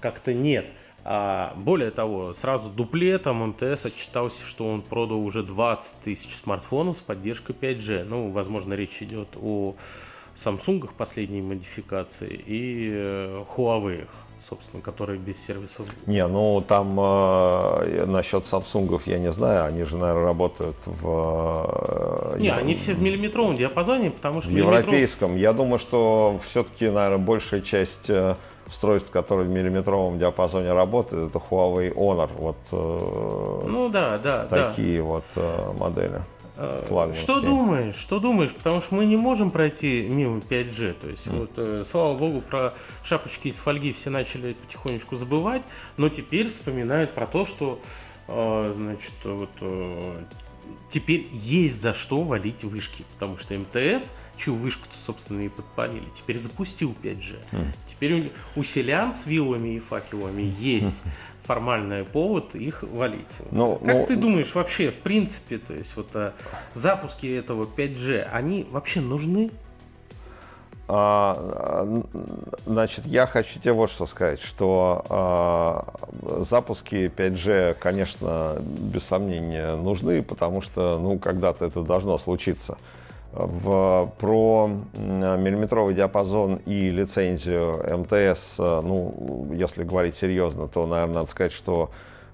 как-то 0.00 0.32
нет. 0.32 0.66
А 1.06 1.52
более 1.56 1.90
того, 1.90 2.32
сразу 2.32 2.70
дуплетом 2.70 3.48
МТС 3.48 3.84
отчитался, 3.84 4.42
что 4.46 4.66
он 4.66 4.80
продал 4.80 5.22
уже 5.22 5.42
20 5.42 5.96
тысяч 6.02 6.34
смартфонов 6.36 6.96
с 6.96 7.00
поддержкой 7.00 7.54
5G. 7.54 8.04
Ну, 8.04 8.30
возможно, 8.30 8.72
речь 8.72 9.02
идет 9.02 9.28
о 9.36 9.76
Samsung 10.34 10.88
последней 10.96 11.42
модификации 11.42 12.42
и 12.46 12.88
э, 12.90 13.44
Huawei 13.54 14.08
собственно, 14.48 14.82
которые 14.82 15.18
без 15.18 15.44
сервисов. 15.44 15.86
Не, 16.06 16.26
ну 16.26 16.62
там 16.66 16.98
э, 16.98 18.04
насчет 18.06 18.44
Samsung 18.44 19.00
я 19.06 19.18
не 19.18 19.32
знаю, 19.32 19.66
они 19.66 19.84
же, 19.84 19.96
наверное, 19.96 20.24
работают 20.24 20.76
в... 20.86 22.34
Э, 22.34 22.36
не, 22.38 22.50
они 22.50 22.74
все 22.74 22.94
в 22.94 23.02
миллиметровом 23.02 23.56
диапазоне, 23.56 24.10
потому 24.10 24.42
что... 24.42 24.50
В 24.50 24.52
миллиметров... 24.52 24.86
европейском. 24.86 25.36
Я 25.36 25.52
думаю, 25.52 25.78
что 25.78 26.40
все-таки, 26.48 26.88
наверное, 26.88 27.24
большая 27.24 27.60
часть 27.60 28.08
э, 28.08 28.36
устройств, 28.66 29.10
которые 29.10 29.48
в 29.48 29.50
миллиметровом 29.50 30.18
диапазоне 30.18 30.72
работают, 30.72 31.30
это 31.30 31.38
Huawei 31.50 31.92
Honor. 31.94 32.30
Вот, 32.36 32.56
э, 32.72 33.66
ну 33.66 33.88
да, 33.88 34.18
да, 34.18 34.44
такие 34.44 34.98
да. 34.98 35.04
вот 35.04 35.24
э, 35.36 35.72
модели. 35.78 36.20
Э, 36.56 37.12
что 37.20 37.40
думаешь? 37.40 37.96
Что 37.96 38.20
думаешь? 38.20 38.52
Потому 38.54 38.80
что 38.80 38.94
мы 38.94 39.06
не 39.06 39.16
можем 39.16 39.50
пройти 39.50 40.02
мимо 40.02 40.38
5G. 40.38 40.94
То 40.94 41.08
есть, 41.08 41.26
mm. 41.26 41.38
вот, 41.38 41.50
э, 41.56 41.84
слава 41.88 42.16
богу, 42.16 42.40
про 42.40 42.74
шапочки 43.02 43.48
из 43.48 43.56
фольги 43.56 43.92
все 43.92 44.10
начали 44.10 44.52
потихонечку 44.54 45.16
забывать, 45.16 45.62
но 45.96 46.08
теперь 46.08 46.48
вспоминают 46.48 47.14
про 47.14 47.26
то, 47.26 47.44
что 47.44 47.80
э, 48.28 48.74
значит, 48.76 49.12
вот, 49.24 49.50
э, 49.60 50.22
теперь 50.90 51.26
есть 51.32 51.80
за 51.80 51.92
что 51.92 52.22
валить 52.22 52.62
вышки, 52.62 53.04
потому 53.14 53.36
что 53.36 53.54
МТС, 53.54 54.12
чью 54.36 54.54
вышку-то, 54.54 54.96
собственно, 54.96 55.40
и 55.40 55.48
подпалили, 55.48 56.06
теперь 56.14 56.38
запустил 56.38 56.94
5G. 57.02 57.36
Mm. 57.50 57.66
Теперь 57.86 58.32
у, 58.54 58.60
у 58.60 58.62
селян 58.62 59.12
с 59.12 59.26
вилами 59.26 59.76
и 59.76 59.80
факелами 59.80 60.54
есть 60.60 60.94
формальный 61.44 62.04
повод 62.04 62.54
их 62.54 62.82
валить. 62.82 63.26
Ну, 63.50 63.76
как 63.76 63.94
ну, 63.94 64.06
ты 64.06 64.16
думаешь 64.16 64.54
вообще, 64.54 64.90
в 64.90 64.96
принципе, 64.96 65.58
то 65.58 65.74
есть 65.74 65.94
вот 65.96 66.08
а, 66.14 66.32
запуски 66.74 67.26
этого 67.26 67.64
5G, 67.64 68.22
они 68.32 68.66
вообще 68.70 69.00
нужны? 69.00 69.50
А, 70.86 71.36
а, 71.38 72.02
значит, 72.66 73.06
я 73.06 73.26
хочу 73.26 73.58
тебе 73.58 73.72
вот 73.72 73.90
что 73.90 74.06
сказать, 74.06 74.40
что 74.42 75.04
а, 75.08 75.94
запуски 76.44 77.10
5G, 77.14 77.76
конечно, 77.78 78.56
без 78.60 79.04
сомнения 79.04 79.76
нужны, 79.76 80.22
потому 80.22 80.62
что, 80.62 80.98
ну, 80.98 81.18
когда-то 81.18 81.66
это 81.66 81.82
должно 81.82 82.18
случиться 82.18 82.78
в, 83.34 84.12
про 84.18 84.70
миллиметровый 84.96 85.94
диапазон 85.94 86.56
и 86.66 86.90
лицензию 86.90 87.98
МТС, 87.98 88.40
э, 88.58 88.80
ну, 88.84 89.48
если 89.52 89.82
говорить 89.82 90.16
серьезно, 90.16 90.68
то, 90.68 90.86
наверное, 90.86 91.14
надо 91.14 91.30
сказать, 91.30 91.52
что 91.52 91.90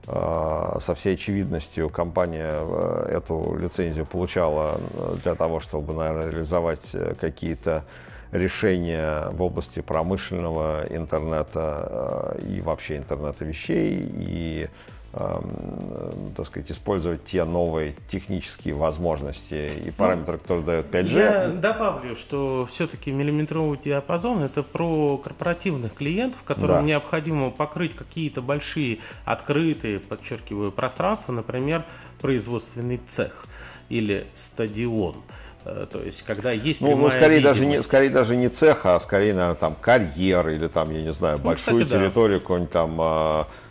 э, 0.06 0.78
со 0.80 0.94
всей 0.94 1.14
очевидностью 1.14 1.88
компания 1.88 2.50
э, 2.52 3.12
эту 3.14 3.56
лицензию 3.58 4.04
получала 4.04 4.78
для 5.24 5.34
того, 5.34 5.60
чтобы, 5.60 5.94
наверное, 5.94 6.30
реализовать 6.30 6.94
какие-то 7.18 7.84
решения 8.30 9.30
в 9.30 9.42
области 9.42 9.80
промышленного 9.80 10.84
интернета 10.90 12.36
и 12.46 12.60
вообще 12.60 12.98
интернета 12.98 13.44
вещей 13.44 13.98
и 14.00 14.68
так 15.12 16.46
сказать, 16.46 16.70
использовать 16.70 17.24
те 17.24 17.44
новые 17.44 17.96
технические 18.10 18.74
возможности 18.74 19.70
и 19.84 19.90
параметры, 19.90 20.34
ну, 20.34 20.38
которые 20.38 20.64
дает 20.64 20.86
5G. 20.86 21.18
Я 21.18 21.48
добавлю, 21.48 22.14
что 22.14 22.68
все-таки 22.70 23.10
миллиметровый 23.10 23.78
диапазон 23.84 24.44
это 24.44 24.62
про 24.62 25.16
корпоративных 25.18 25.94
клиентов, 25.94 26.40
которым 26.44 26.76
да. 26.76 26.82
необходимо 26.82 27.50
покрыть 27.50 27.96
какие-то 27.96 28.40
большие 28.40 28.98
открытые, 29.24 29.98
подчеркиваю, 29.98 30.70
пространства, 30.70 31.32
например, 31.32 31.84
производственный 32.20 33.00
цех 33.08 33.46
или 33.88 34.28
стадион. 34.34 35.16
Э, 35.64 35.88
то 35.90 36.00
есть, 36.00 36.22
когда 36.22 36.52
есть 36.52 36.80
ну, 36.80 36.96
ну 36.96 37.10
скорее 37.10 37.40
даже 37.40 37.66
не 37.66 37.80
скорее 37.80 38.10
даже 38.10 38.36
не 38.36 38.48
цех, 38.48 38.86
а 38.86 39.00
скорее, 39.00 39.34
наверное, 39.34 39.56
там 39.56 39.74
карьер 39.74 40.50
или 40.50 40.68
там, 40.68 40.92
я 40.92 41.02
не 41.02 41.12
знаю, 41.12 41.38
ну, 41.38 41.44
большую 41.44 41.84
кстати, 41.84 41.98
территорию, 42.00 42.38
да. 42.38 42.42
какой-нибудь 42.42 42.72
там 42.72 42.96
а, 43.00 43.46
Э, 43.46 43.69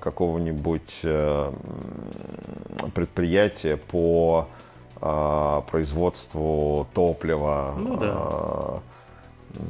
какого-нибудь 0.00 1.00
э, 1.02 1.52
предприятия 2.94 3.76
по 3.76 4.48
а, 5.00 5.62
производству 5.62 6.86
топлива. 6.94 7.74
Ну, 7.76 7.96
да. 7.96 8.12
А, 8.14 8.80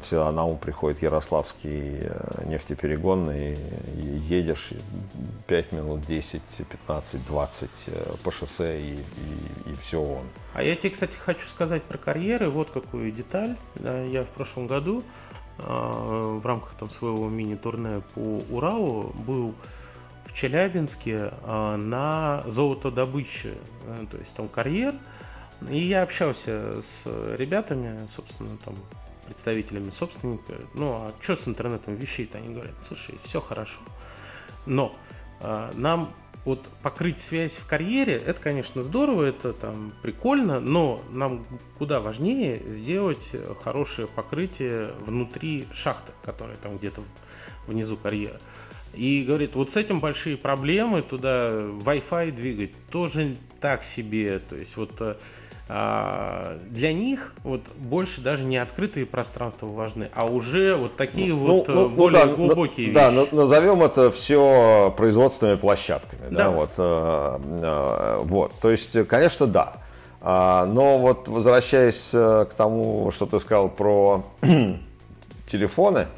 Всегда 0.06 0.32
на 0.32 0.46
ум 0.46 0.56
приходит 0.56 1.02
Ярославский 1.02 1.98
э, 2.00 2.44
нефтеперегонный, 2.46 3.58
едешь 4.28 4.70
5 5.46 5.72
минут, 5.72 6.00
10, 6.06 6.40
15, 6.56 7.26
20 7.26 7.70
по 8.22 8.32
шоссе, 8.32 8.80
и, 8.80 8.94
и, 8.94 9.70
и 9.70 9.74
все 9.82 10.00
он. 10.00 10.24
А 10.54 10.62
я 10.62 10.74
тебе, 10.74 10.88
кстати, 10.88 11.14
хочу 11.16 11.46
сказать 11.48 11.82
про 11.82 11.98
карьеры. 11.98 12.48
Вот 12.48 12.70
какую 12.70 13.12
деталь. 13.12 13.56
Я 13.82 14.24
в 14.24 14.28
прошлом 14.28 14.66
году 14.66 15.02
в 15.58 16.44
рамках 16.44 16.74
там 16.74 16.90
своего 16.90 17.28
мини-турне 17.28 18.02
по 18.14 18.42
Уралу 18.50 19.14
был 19.26 19.54
в 20.26 20.32
Челябинске 20.32 21.32
а, 21.44 21.76
на 21.76 22.42
золотодобыче, 22.50 23.54
э, 23.86 24.06
то 24.10 24.16
есть 24.18 24.34
там 24.34 24.48
карьер. 24.48 24.94
И 25.70 25.78
я 25.78 26.02
общался 26.02 26.82
с 26.82 27.06
ребятами, 27.36 28.08
собственно, 28.14 28.56
там 28.64 28.74
представителями 29.26 29.90
собственника. 29.90 30.54
Ну, 30.74 30.92
а 30.92 31.12
что 31.20 31.36
с 31.36 31.46
интернетом 31.46 31.94
вещей-то? 31.94 32.38
Они 32.38 32.52
говорят, 32.52 32.74
слушай, 32.86 33.16
все 33.22 33.40
хорошо. 33.40 33.80
Но 34.66 34.94
э, 35.40 35.70
нам 35.74 36.12
вот 36.44 36.66
покрыть 36.82 37.20
связь 37.20 37.56
в 37.56 37.66
карьере, 37.66 38.14
это, 38.14 38.40
конечно, 38.40 38.82
здорово, 38.82 39.24
это 39.24 39.52
там 39.52 39.92
прикольно, 40.02 40.60
но 40.60 41.02
нам 41.10 41.46
куда 41.78 42.00
важнее 42.00 42.60
сделать 42.66 43.30
хорошее 43.62 44.08
покрытие 44.08 44.90
внутри 45.06 45.66
шахты, 45.72 46.12
которая 46.22 46.56
там 46.56 46.76
где-то 46.76 47.02
внизу 47.66 47.96
карьера. 47.96 48.40
И 48.92 49.24
говорит, 49.26 49.54
вот 49.54 49.70
с 49.70 49.76
этим 49.76 50.00
большие 50.00 50.36
проблемы, 50.36 51.02
туда 51.02 51.50
Wi-Fi 51.50 52.30
двигать 52.30 52.72
тоже 52.90 53.36
так 53.60 53.82
себе. 53.82 54.38
То 54.38 54.56
есть 54.56 54.76
вот 54.76 54.92
э, 55.00 55.16
для 55.66 56.92
них 56.92 57.32
вот 57.42 57.62
больше 57.76 58.20
даже 58.20 58.44
не 58.44 58.58
открытые 58.58 59.06
пространства 59.06 59.66
важны, 59.66 60.10
а 60.14 60.26
уже 60.26 60.76
вот 60.76 60.96
такие 60.96 61.32
ну, 61.32 61.38
вот 61.38 61.68
ну, 61.68 61.74
э, 61.74 61.76
ну, 61.76 61.88
более 61.88 62.26
да, 62.26 62.32
глубокие 62.34 62.92
да, 62.92 63.10
вещи. 63.10 63.28
Да, 63.30 63.36
назовем 63.36 63.82
это 63.82 64.10
все 64.10 64.92
производственными 64.94 65.56
площадками. 65.56 66.20
Да. 66.28 66.36
Да, 66.36 66.50
вот, 66.50 66.70
э, 66.76 67.38
э, 67.62 68.18
вот, 68.24 68.52
то 68.60 68.70
есть, 68.70 69.08
конечно, 69.08 69.46
да. 69.46 69.72
А, 70.20 70.66
но 70.66 70.98
вот 70.98 71.28
возвращаясь 71.28 72.10
к 72.10 72.50
тому, 72.56 73.10
что 73.10 73.24
ты 73.24 73.40
сказал 73.40 73.70
про 73.70 74.24
телефоны, 75.50 76.08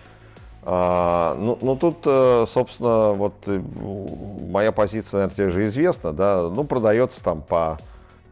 а, 0.65 1.37
ну, 1.39 1.57
ну 1.61 1.77
тут, 1.77 1.99
собственно, 2.51 3.13
вот 3.13 3.35
моя 3.47 4.73
позиция, 4.73 5.19
наверное, 5.19 5.37
тебе 5.37 5.51
же 5.51 5.67
известна, 5.69 6.13
да, 6.13 6.51
ну 6.53 6.65
продается 6.65 7.23
там 7.23 7.43
по 7.43 7.79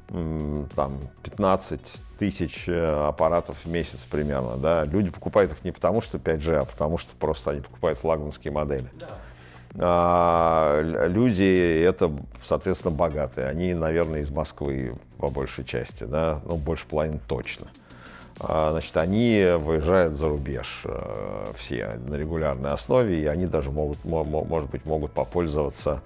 там 0.08 0.98
15 1.22 1.80
тысяч 2.18 2.64
э, 2.68 3.08
аппаратов 3.08 3.56
в 3.64 3.68
месяц 3.68 3.98
примерно, 4.10 4.56
да, 4.56 4.84
люди 4.84 5.10
покупают 5.10 5.52
их 5.52 5.64
не 5.64 5.72
потому, 5.72 6.00
что 6.00 6.18
5G, 6.18 6.56
а 6.56 6.64
потому 6.64 6.98
что 6.98 7.14
просто 7.16 7.50
они 7.50 7.60
покупают 7.60 7.98
флагманские 7.98 8.52
модели. 8.52 8.88
Да. 9.00 9.06
А, 9.76 10.80
люди 10.82 11.82
это, 11.82 12.12
соответственно, 12.44 12.92
богатые. 12.92 13.48
Они, 13.48 13.74
наверное, 13.74 14.20
из 14.20 14.30
Москвы 14.30 14.94
по 15.18 15.28
большей 15.30 15.64
части, 15.64 16.04
да, 16.04 16.40
ну, 16.44 16.56
больше 16.56 16.86
половины 16.86 17.20
точно. 17.26 17.66
А, 18.40 18.70
значит, 18.72 18.96
они 18.96 19.44
выезжают 19.58 20.14
за 20.14 20.28
рубеж 20.28 20.82
э, 20.84 21.52
все 21.56 21.98
на 22.06 22.14
регулярной 22.14 22.70
основе, 22.70 23.20
и 23.20 23.26
они 23.26 23.46
даже 23.46 23.70
могут, 23.70 24.04
может 24.04 24.70
быть, 24.70 24.84
могут 24.84 25.12
попользоваться 25.12 26.02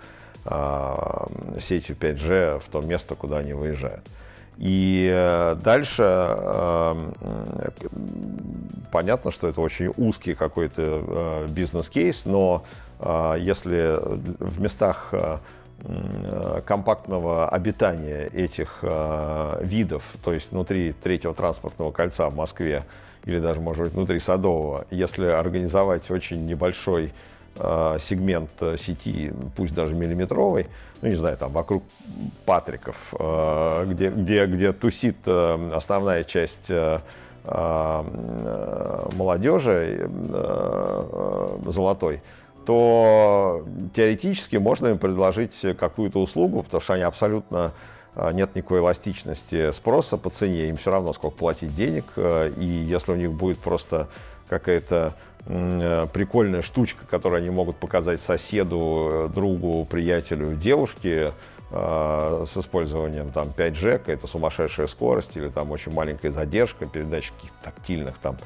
сетью 1.60 1.96
5G 1.96 2.60
в 2.60 2.68
то 2.70 2.80
место, 2.80 3.14
куда 3.14 3.38
они 3.38 3.52
выезжают. 3.52 4.04
И 4.58 5.08
э, 5.12 5.56
дальше 5.62 6.02
э, 6.04 7.10
понятно, 8.90 9.30
что 9.30 9.46
это 9.46 9.60
очень 9.60 9.92
узкий 9.96 10.34
какой-то 10.34 10.82
э, 10.82 11.46
бизнес-кейс, 11.48 12.22
но 12.24 12.64
если 13.38 13.96
в 14.40 14.60
местах 14.60 15.14
компактного 16.66 17.48
обитания 17.48 18.28
этих 18.32 18.82
видов, 19.60 20.02
то 20.24 20.32
есть 20.32 20.50
внутри 20.50 20.92
третьего 21.00 21.32
транспортного 21.32 21.92
кольца 21.92 22.28
в 22.28 22.34
Москве 22.34 22.82
или 23.24 23.38
даже, 23.38 23.60
может 23.60 23.84
быть, 23.84 23.92
внутри 23.92 24.18
Садового, 24.18 24.84
если 24.90 25.26
организовать 25.26 26.10
очень 26.10 26.44
небольшой 26.44 27.12
сегмент 27.58 28.50
сети, 28.78 29.32
пусть 29.56 29.74
даже 29.74 29.94
миллиметровый, 29.94 30.66
ну, 31.02 31.08
не 31.08 31.16
знаю, 31.16 31.36
там 31.36 31.52
вокруг 31.52 31.82
Патриков, 32.44 33.12
где, 33.12 34.10
где, 34.10 34.46
где 34.46 34.72
тусит 34.72 35.26
основная 35.26 36.24
часть 36.24 36.70
молодежи 39.16 40.10
золотой, 41.66 42.22
то 42.66 43.64
теоретически 43.94 44.56
можно 44.56 44.88
им 44.88 44.98
предложить 44.98 45.60
какую-то 45.78 46.20
услугу, 46.20 46.62
потому 46.62 46.80
что 46.80 46.94
они 46.94 47.02
абсолютно 47.02 47.72
нет 48.32 48.54
никакой 48.54 48.80
эластичности 48.80 49.72
спроса 49.72 50.16
по 50.16 50.30
цене, 50.30 50.68
им 50.68 50.76
все 50.76 50.90
равно 50.90 51.12
сколько 51.12 51.36
платить 51.36 51.74
денег, 51.74 52.04
и 52.16 52.64
если 52.64 53.12
у 53.12 53.16
них 53.16 53.32
будет 53.32 53.58
просто 53.58 54.08
какая-то 54.48 55.14
прикольная 55.44 56.62
штучка, 56.62 57.04
которую 57.10 57.38
они 57.38 57.50
могут 57.50 57.76
показать 57.76 58.20
соседу, 58.20 59.30
другу, 59.34 59.84
приятелю, 59.86 60.54
девушке 60.54 61.32
э, 61.70 62.44
с 62.46 62.56
использованием 62.56 63.30
там 63.30 63.48
5G, 63.56 64.02
это 64.06 64.26
сумасшедшая 64.26 64.86
скорость 64.88 65.36
или 65.36 65.48
там 65.48 65.70
очень 65.70 65.92
маленькая 65.92 66.30
задержка, 66.30 66.86
передача 66.86 67.32
каких-то 67.34 67.64
тактильных 67.64 68.18
там 68.18 68.36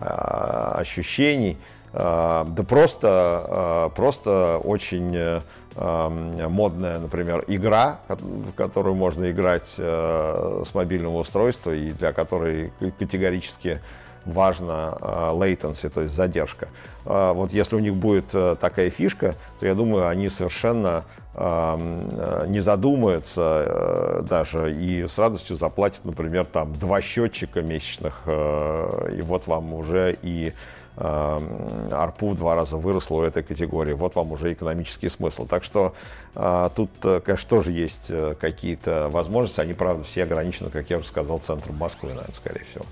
э, 0.00 0.04
ощущений, 0.04 1.58
Э, 1.92 2.44
да 2.46 2.62
просто, 2.62 3.88
э, 3.90 3.94
просто 3.94 4.60
очень 4.62 5.14
э, 5.14 5.40
модная, 5.74 6.98
например, 6.98 7.44
игра, 7.46 8.00
в 8.08 8.52
которую 8.52 8.94
можно 8.94 9.30
играть 9.30 9.68
с 9.74 10.74
мобильного 10.74 11.20
устройства 11.20 11.70
и 11.70 11.92
для 11.92 12.12
которой 12.12 12.74
категорически 12.98 13.80
важно 14.24 14.96
latency, 15.32 15.88
то 15.88 16.02
есть 16.02 16.14
задержка. 16.14 16.68
Вот 17.04 17.52
если 17.52 17.76
у 17.76 17.80
них 17.80 17.94
будет 17.94 18.26
такая 18.60 18.90
фишка, 18.90 19.34
то 19.60 19.66
я 19.66 19.74
думаю, 19.74 20.08
они 20.08 20.28
совершенно 20.28 21.04
не 21.34 22.60
задумаются 22.60 24.24
даже 24.28 24.74
и 24.74 25.06
с 25.08 25.18
радостью 25.18 25.56
заплатят, 25.56 26.04
например, 26.04 26.44
там 26.44 26.72
два 26.74 27.00
счетчика 27.00 27.62
месячных, 27.62 28.22
и 28.26 29.20
вот 29.22 29.46
вам 29.46 29.74
уже 29.74 30.16
и 30.22 30.52
арпу 30.94 32.28
в 32.28 32.36
два 32.36 32.54
раза 32.54 32.76
выросла 32.76 33.16
у 33.16 33.22
этой 33.22 33.42
категории. 33.42 33.94
Вот 33.94 34.14
вам 34.14 34.32
уже 34.32 34.52
экономический 34.52 35.08
смысл. 35.08 35.46
Так 35.46 35.64
что 35.64 35.94
тут, 36.34 36.90
э, 37.02 37.20
конечно, 37.24 37.48
тоже 37.48 37.72
есть 37.72 38.10
э, 38.10 38.34
какие-то 38.38 39.08
возможности. 39.10 39.60
Они, 39.60 39.72
правда, 39.72 40.04
все 40.04 40.24
ограничены, 40.24 40.68
как 40.68 40.90
я 40.90 40.98
уже 40.98 41.06
сказал, 41.06 41.38
центром 41.38 41.76
Москвы, 41.76 42.10
наверное, 42.10 42.34
скорее 42.34 42.64
всего. 42.66 42.84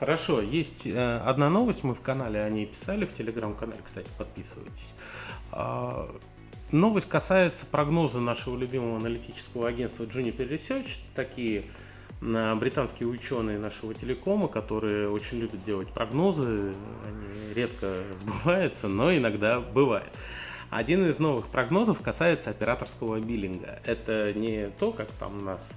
Хорошо, 0.00 0.40
есть 0.40 0.86
э, 0.86 1.18
одна 1.18 1.50
новость, 1.50 1.84
мы 1.84 1.94
в 1.94 2.00
канале 2.00 2.40
о 2.40 2.48
ней 2.48 2.64
писали, 2.64 3.04
в 3.04 3.12
телеграм-канале, 3.12 3.82
кстати, 3.84 4.08
подписывайтесь. 4.16 4.94
А, 5.52 6.10
новость 6.72 7.06
касается 7.06 7.66
прогноза 7.66 8.18
нашего 8.18 8.56
любимого 8.56 8.96
аналитического 8.96 9.68
агентства 9.68 10.04
Juniper 10.04 10.48
Research. 10.48 11.00
Такие 11.14 11.64
британские 12.22 13.10
ученые 13.10 13.58
нашего 13.58 13.92
телекома, 13.92 14.48
которые 14.48 15.10
очень 15.10 15.38
любят 15.38 15.62
делать 15.64 15.88
прогнозы, 15.88 16.72
они 17.06 17.54
редко 17.54 17.98
сбываются, 18.16 18.88
но 18.88 19.14
иногда 19.14 19.60
бывает. 19.60 20.10
Один 20.70 21.06
из 21.10 21.18
новых 21.18 21.48
прогнозов 21.48 22.00
касается 22.00 22.48
операторского 22.48 23.20
биллинга. 23.20 23.80
Это 23.84 24.32
не 24.32 24.70
то, 24.78 24.92
как 24.92 25.10
там 25.10 25.44
нас 25.44 25.72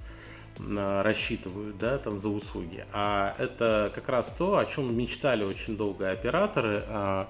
рассчитывают 0.58 1.76
да, 1.78 1.98
там, 1.98 2.20
за 2.20 2.28
услуги, 2.28 2.84
а 2.92 3.34
это 3.38 3.90
как 3.94 4.08
раз 4.08 4.32
то, 4.38 4.58
о 4.58 4.64
чем 4.64 4.96
мечтали 4.96 5.44
очень 5.44 5.76
долго 5.76 6.10
операторы, 6.10 6.82
а, 6.88 7.28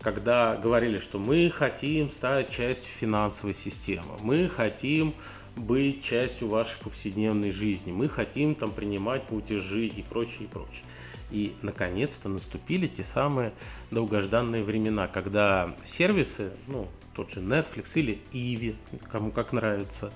когда 0.00 0.56
говорили, 0.56 0.98
что 0.98 1.18
мы 1.18 1.50
хотим 1.50 2.10
стать 2.10 2.50
частью 2.50 2.90
финансовой 2.98 3.54
системы, 3.54 4.12
мы 4.22 4.48
хотим 4.48 5.14
быть 5.56 6.04
частью 6.04 6.48
вашей 6.48 6.78
повседневной 6.82 7.50
жизни. 7.50 7.90
Мы 7.90 8.08
хотим 8.08 8.54
там 8.54 8.70
принимать 8.70 9.24
платежи 9.24 9.86
и 9.86 10.02
прочее, 10.02 10.44
и 10.44 10.46
прочее. 10.46 10.84
И, 11.30 11.56
наконец-то, 11.62 12.28
наступили 12.28 12.86
те 12.86 13.04
самые 13.04 13.52
долгожданные 13.90 14.62
времена, 14.62 15.08
когда 15.08 15.74
сервисы, 15.84 16.52
ну, 16.68 16.88
тот 17.14 17.32
же 17.32 17.40
Netflix 17.40 17.92
или 17.94 18.20
Иви, 18.32 18.76
кому 19.10 19.32
как 19.32 19.52
нравится, 19.52 20.12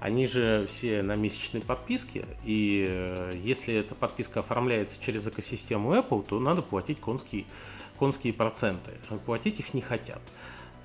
они 0.00 0.26
же 0.26 0.66
все 0.66 1.02
на 1.02 1.14
месячной 1.14 1.60
подписке, 1.60 2.24
и 2.44 2.84
э, 2.88 3.32
если 3.44 3.74
эта 3.74 3.94
подписка 3.94 4.40
оформляется 4.40 5.00
через 5.00 5.26
экосистему 5.26 5.94
Apple, 5.94 6.24
то 6.26 6.40
надо 6.40 6.62
платить 6.62 7.00
конские, 7.00 7.44
конские 7.98 8.32
проценты. 8.32 8.92
Платить 9.26 9.60
их 9.60 9.74
не 9.74 9.82
хотят. 9.82 10.22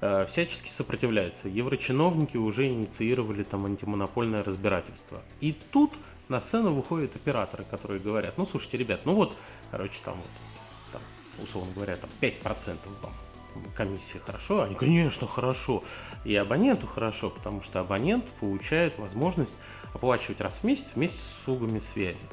Э, 0.01 0.25
всячески 0.27 0.67
сопротивляются. 0.67 1.47
Еврочиновники 1.47 2.35
уже 2.35 2.67
инициировали 2.67 3.43
там 3.43 3.65
антимонопольное 3.65 4.43
разбирательство. 4.43 5.21
И 5.39 5.55
тут 5.71 5.93
на 6.27 6.41
сцену 6.41 6.73
выходят 6.73 7.15
операторы, 7.15 7.63
которые 7.63 8.01
говорят, 8.01 8.37
ну 8.37 8.45
слушайте, 8.45 8.77
ребят, 8.77 9.05
ну 9.05 9.15
вот, 9.15 9.37
короче, 9.71 10.01
там, 10.03 10.17
вот, 10.17 10.29
там 10.91 11.01
условно 11.41 11.71
говоря, 11.73 11.95
там 11.95 12.09
5% 12.19 12.77
вам 13.01 13.13
комиссия 13.75 14.19
хорошо, 14.19 14.63
они, 14.63 14.75
конечно, 14.75 15.27
хорошо. 15.27 15.83
И 16.23 16.35
абоненту 16.35 16.87
хорошо, 16.87 17.29
потому 17.29 17.61
что 17.61 17.79
абонент 17.79 18.25
получает 18.39 18.97
возможность 18.97 19.55
оплачивать 19.93 20.41
раз 20.41 20.59
в 20.59 20.63
месяц 20.63 20.93
вместе 20.95 21.17
с 21.17 21.39
услугами 21.39 21.79
связи. 21.79 22.25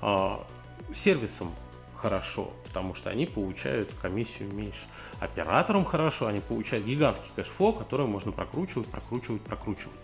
А, 0.00 0.46
сервисам 0.94 1.52
хорошо, 1.96 2.50
потому 2.66 2.94
что 2.94 3.10
они 3.10 3.26
получают 3.26 3.92
комиссию 4.00 4.52
меньше. 4.52 4.80
Операторам 5.20 5.84
хорошо, 5.84 6.26
они 6.26 6.40
получают 6.40 6.86
гигантский 6.86 7.30
cash 7.36 7.53
flow, 7.53 7.74
который 7.74 8.06
можно 8.06 8.32
прокручивать, 8.32 8.88
прокручивать, 8.88 9.42
прокручивать. 9.42 9.96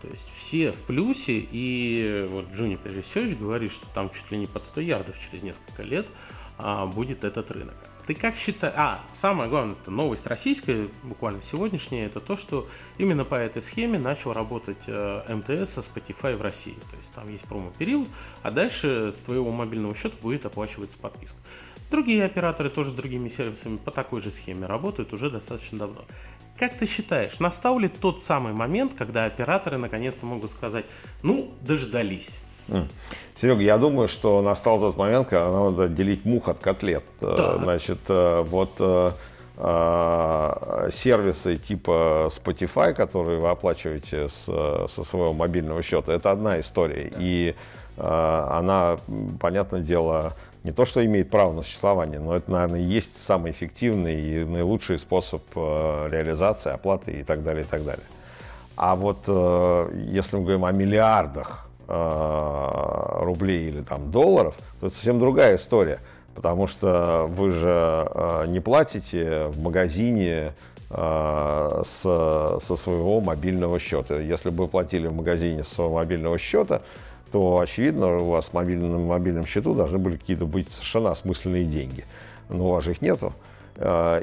То 0.00 0.08
есть 0.08 0.28
все 0.36 0.72
в 0.72 0.78
плюсе, 0.78 1.46
и 1.50 2.26
вот 2.28 2.46
Juniper 2.46 2.92
Research 2.92 3.36
говорит, 3.36 3.72
что 3.72 3.86
там 3.94 4.10
чуть 4.10 4.30
ли 4.30 4.38
не 4.38 4.46
под 4.46 4.64
100 4.64 4.80
ярдов 4.80 5.16
через 5.18 5.42
несколько 5.42 5.82
лет 5.82 6.06
а, 6.58 6.86
будет 6.86 7.24
этот 7.24 7.50
рынок. 7.50 7.76
Ты 8.06 8.14
как 8.14 8.36
считаешь... 8.36 8.74
А, 8.76 9.00
самое 9.12 9.48
главное, 9.48 9.76
это 9.80 9.90
новость 9.90 10.26
российская, 10.26 10.88
буквально 11.02 11.40
сегодняшняя, 11.40 12.06
это 12.06 12.20
то, 12.20 12.36
что 12.36 12.68
именно 12.98 13.24
по 13.24 13.36
этой 13.36 13.62
схеме 13.62 13.98
начал 13.98 14.32
работать 14.32 14.84
э, 14.86 15.22
МТС 15.28 15.72
со 15.74 15.80
Spotify 15.80 16.36
в 16.36 16.42
России. 16.42 16.76
То 16.90 16.96
есть 16.96 17.12
там 17.12 17.30
есть 17.30 17.44
промо-период, 17.44 18.08
а 18.42 18.50
дальше 18.50 19.12
с 19.12 19.20
твоего 19.20 19.52
мобильного 19.52 19.94
счета 19.94 20.16
будет 20.20 20.46
оплачиваться 20.46 20.98
подписка. 20.98 21.36
Другие 21.90 22.24
операторы 22.24 22.70
тоже 22.70 22.90
с 22.90 22.94
другими 22.94 23.28
сервисами 23.28 23.76
по 23.76 23.90
такой 23.90 24.20
же 24.20 24.30
схеме 24.30 24.66
работают 24.66 25.12
уже 25.12 25.30
достаточно 25.30 25.78
давно. 25.78 26.04
Как 26.58 26.76
ты 26.76 26.86
считаешь, 26.86 27.38
настал 27.38 27.78
ли 27.78 27.88
тот 27.88 28.22
самый 28.22 28.52
момент, 28.52 28.92
когда 28.96 29.26
операторы 29.26 29.78
наконец-то 29.78 30.26
могут 30.26 30.50
сказать, 30.50 30.86
ну, 31.22 31.54
дождались? 31.60 32.40
Серега, 33.42 33.62
я 33.62 33.76
думаю, 33.76 34.06
что 34.06 34.40
настал 34.40 34.78
тот 34.78 34.96
момент, 34.96 35.28
когда 35.28 35.50
надо 35.50 35.84
отделить 35.84 36.24
мух 36.24 36.48
от 36.48 36.58
котлет. 36.58 37.02
Э, 37.20 37.34
да. 37.36 37.54
Значит, 37.56 37.98
э, 38.08 38.42
вот 38.46 38.70
э, 38.78 39.10
сервисы 40.92 41.56
типа 41.56 42.30
Spotify, 42.30 42.94
которые 42.94 43.40
вы 43.40 43.50
оплачиваете 43.50 44.28
с, 44.28 44.44
со 44.44 45.04
своего 45.04 45.32
мобильного 45.32 45.82
счета, 45.82 46.12
это 46.12 46.30
одна 46.30 46.60
история. 46.60 47.10
Да. 47.10 47.18
И 47.20 47.54
она, 47.96 48.96
понятное 49.38 49.80
дело, 49.80 50.32
не 50.64 50.72
то, 50.72 50.86
что 50.86 51.04
имеет 51.04 51.28
право 51.28 51.52
на 51.52 51.62
существование, 51.62 52.18
но 52.18 52.34
это, 52.34 52.50
наверное, 52.50 52.80
и 52.80 52.84
есть 52.84 53.22
самый 53.24 53.52
эффективный 53.52 54.18
и 54.18 54.44
наилучший 54.44 54.98
способ 54.98 55.42
реализации, 55.54 56.72
оплаты 56.72 57.12
и 57.12 57.22
так 57.22 57.44
далее, 57.44 57.64
и 57.64 57.66
так 57.66 57.84
далее. 57.84 58.04
А 58.76 58.96
вот 58.96 59.28
если 59.28 60.36
мы 60.36 60.42
говорим 60.42 60.64
о 60.64 60.72
миллиардах 60.72 61.68
рублей 61.88 63.68
или 63.68 63.82
там 63.82 64.10
долларов, 64.10 64.54
то 64.80 64.86
это 64.86 64.94
совсем 64.94 65.18
другая 65.18 65.56
история. 65.56 65.98
Потому 66.34 66.66
что 66.66 67.26
вы 67.28 67.52
же 67.52 68.08
э, 68.10 68.46
не 68.48 68.60
платите 68.60 69.48
в 69.48 69.60
магазине 69.60 70.54
э, 70.88 71.82
со 71.84 72.76
своего 72.76 73.20
мобильного 73.20 73.78
счета. 73.78 74.16
Если 74.16 74.48
бы 74.48 74.64
вы 74.64 74.68
платили 74.68 75.08
в 75.08 75.14
магазине 75.14 75.62
со 75.62 75.74
своего 75.74 75.94
мобильного 75.94 76.38
счета, 76.38 76.80
то, 77.32 77.58
очевидно, 77.58 78.16
у 78.16 78.30
вас 78.30 78.46
в 78.46 78.54
мобильном, 78.54 79.04
мобильном 79.06 79.46
счету 79.46 79.74
должны 79.74 79.98
были 79.98 80.16
какие-то 80.16 80.46
быть 80.46 80.70
совершенно 80.70 81.10
осмысленные 81.10 81.64
деньги. 81.64 82.04
Но 82.48 82.66
у 82.66 82.70
вас 82.72 82.84
же 82.84 82.92
их 82.92 83.02
нету. 83.02 83.32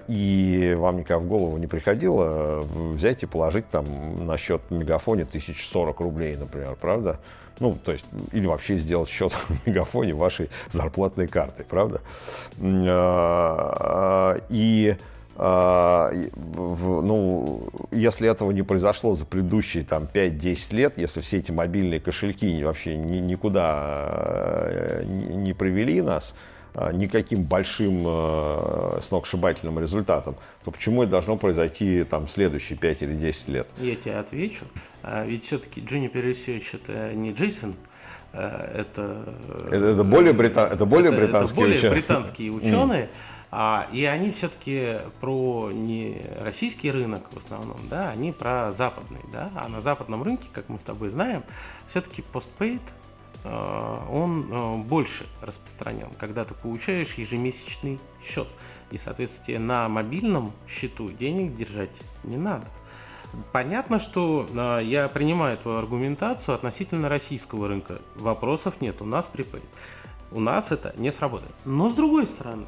И 0.07 0.75
вам 0.77 0.97
никогда 0.97 1.17
в 1.17 1.27
голову 1.27 1.57
не 1.57 1.65
приходило 1.65 2.61
взять 2.93 3.23
и 3.23 3.25
положить 3.25 3.67
там 3.69 4.27
на 4.27 4.37
счет 4.37 4.61
мегафоне 4.69 5.23
1040 5.23 5.99
рублей, 6.01 6.37
например, 6.37 6.77
правда? 6.79 7.19
Ну, 7.59 7.77
то 7.83 7.91
есть, 7.91 8.05
или 8.31 8.45
вообще 8.45 8.77
сделать 8.77 9.09
счет 9.09 9.33
в 9.47 9.67
мегафоне 9.67 10.13
вашей 10.13 10.49
зарплатной 10.71 11.27
картой, 11.27 11.65
правда? 11.65 12.01
А, 12.61 14.37
и 14.49 14.95
а, 15.41 16.11
ну, 16.55 17.69
если 17.91 18.29
этого 18.29 18.51
не 18.51 18.61
произошло 18.61 19.15
за 19.15 19.25
предыдущие 19.25 19.85
там, 19.85 20.07
5-10 20.13 20.75
лет, 20.75 20.97
если 20.97 21.21
все 21.21 21.37
эти 21.37 21.51
мобильные 21.51 22.01
кошельки 22.01 22.61
вообще 22.63 22.97
никуда 22.97 23.93
э, 24.65 25.03
не 25.05 25.53
привели 25.53 26.01
нас, 26.01 26.33
а, 26.33 26.58
никаким 26.93 27.43
большим 27.43 28.03
э, 28.05 28.99
сногсшибательным 29.01 29.79
результатом, 29.79 30.35
то 30.63 30.71
почему 30.71 31.03
это 31.03 31.13
должно 31.13 31.37
произойти 31.37 32.03
там 32.03 32.27
следующие 32.27 32.77
5 32.77 33.03
или 33.03 33.13
10 33.15 33.47
лет? 33.47 33.67
Я 33.77 33.95
тебе 33.95 34.17
отвечу. 34.17 34.65
А 35.03 35.25
ведь 35.25 35.45
все-таки 35.45 35.81
Juniper 35.81 36.23
Research 36.23 36.79
это 36.81 37.13
не 37.13 37.31
Джейсон, 37.31 37.75
э, 38.33 38.81
это... 38.81 39.33
Это, 39.71 39.85
это 39.85 40.03
более, 40.03 40.33
брита... 40.33 40.69
это 40.71 40.85
более 40.85 41.11
это, 41.11 41.21
британские 41.21 41.45
это 41.45 41.55
более 41.55 41.77
ученые. 41.77 41.91
британские 41.91 42.51
ученые. 42.53 43.09
А, 43.51 43.87
и 43.91 44.05
они 44.05 44.29
все-таки 44.29 44.97
про 45.19 45.71
не 45.71 46.21
российский 46.39 46.91
рынок 46.91 47.23
в 47.31 47.37
основном, 47.37 47.79
да, 47.89 48.11
они 48.11 48.31
про 48.31 48.71
западный, 48.71 49.21
да. 49.33 49.51
А 49.55 49.67
на 49.67 49.81
западном 49.81 50.21
рынке, 50.21 50.47
как 50.53 50.69
мы 50.69 50.77
с 50.77 50.83
тобой 50.83 51.09
знаем, 51.09 51.43
все-таки 51.87 52.21
постпейд 52.21 52.81
а, 52.81 52.98
он 53.43 54.49
а, 54.51 54.75
больше 54.77 55.25
распространен, 55.41 56.09
когда 56.17 56.43
ты 56.43 56.53
получаешь 56.53 57.13
ежемесячный 57.13 57.99
счет. 58.23 58.47
И, 58.91 58.97
соответственно, 58.97 59.59
на 59.59 59.89
мобильном 59.89 60.51
счету 60.67 61.09
денег 61.11 61.55
держать 61.55 61.95
не 62.23 62.37
надо. 62.37 62.65
Понятно, 63.51 63.99
что 63.99 64.47
э, 64.49 64.83
я 64.83 65.07
принимаю 65.07 65.53
эту 65.53 65.77
аргументацию 65.77 66.55
относительно 66.55 67.09
российского 67.09 67.67
рынка. 67.67 68.01
Вопросов 68.15 68.81
нет, 68.81 69.01
у 69.01 69.05
нас 69.05 69.27
припейд. 69.27 69.63
У 70.31 70.39
нас 70.39 70.71
это 70.71 70.93
не 70.97 71.11
сработает. 71.11 71.53
Но 71.65 71.89
с 71.89 71.93
другой 71.93 72.25
стороны, 72.25 72.65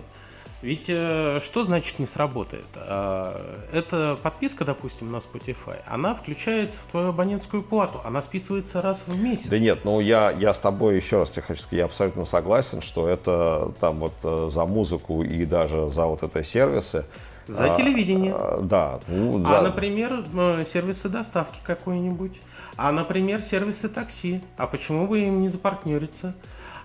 ведь 0.62 0.86
э, 0.90 1.40
что 1.44 1.64
значит 1.64 1.98
не 2.00 2.06
сработает? 2.06 2.66
Э, 2.76 3.56
эта 3.74 4.18
подписка, 4.22 4.64
допустим, 4.64 5.12
на 5.12 5.18
Spotify, 5.18 5.78
она 5.88 6.14
включается 6.14 6.80
в 6.80 6.92
твою 6.92 7.10
абонентскую 7.10 7.64
плату, 7.64 8.02
она 8.04 8.22
списывается 8.22 8.82
раз 8.82 9.04
в 9.08 9.16
месяц. 9.20 9.48
Да 9.48 9.58
нет, 9.58 9.80
ну 9.84 10.00
я, 10.00 10.32
я 10.32 10.54
с 10.54 10.60
тобой 10.60 10.98
еще 10.98 11.20
раз 11.20 11.32
тебе 11.32 11.42
хочу 11.42 11.62
сказать, 11.62 11.80
я 11.80 11.86
абсолютно 11.86 12.26
согласен, 12.26 12.82
что 12.82 13.08
это 13.08 13.72
там 13.80 14.00
вот 14.00 14.14
э, 14.24 14.50
за 14.52 14.66
музыку 14.66 15.24
и 15.24 15.46
даже 15.46 15.90
за 15.90 16.06
вот 16.06 16.24
это 16.24 16.44
сервисы. 16.44 17.06
За 17.48 17.74
а, 17.74 17.76
телевидение. 17.76 18.34
А, 18.36 18.62
да, 18.62 19.00
ну, 19.08 19.40
да. 19.40 19.60
А, 19.60 19.62
например, 19.64 20.24
э, 20.34 20.64
сервисы 20.66 21.10
доставки 21.10 21.58
какой-нибудь. 21.64 22.40
А, 22.78 22.92
например, 22.92 23.42
сервисы 23.42 23.90
такси. 23.90 24.42
А 24.58 24.68
почему 24.68 25.08
бы 25.08 25.20
им 25.20 25.42
не 25.42 25.50
запартнериться? 25.50 26.36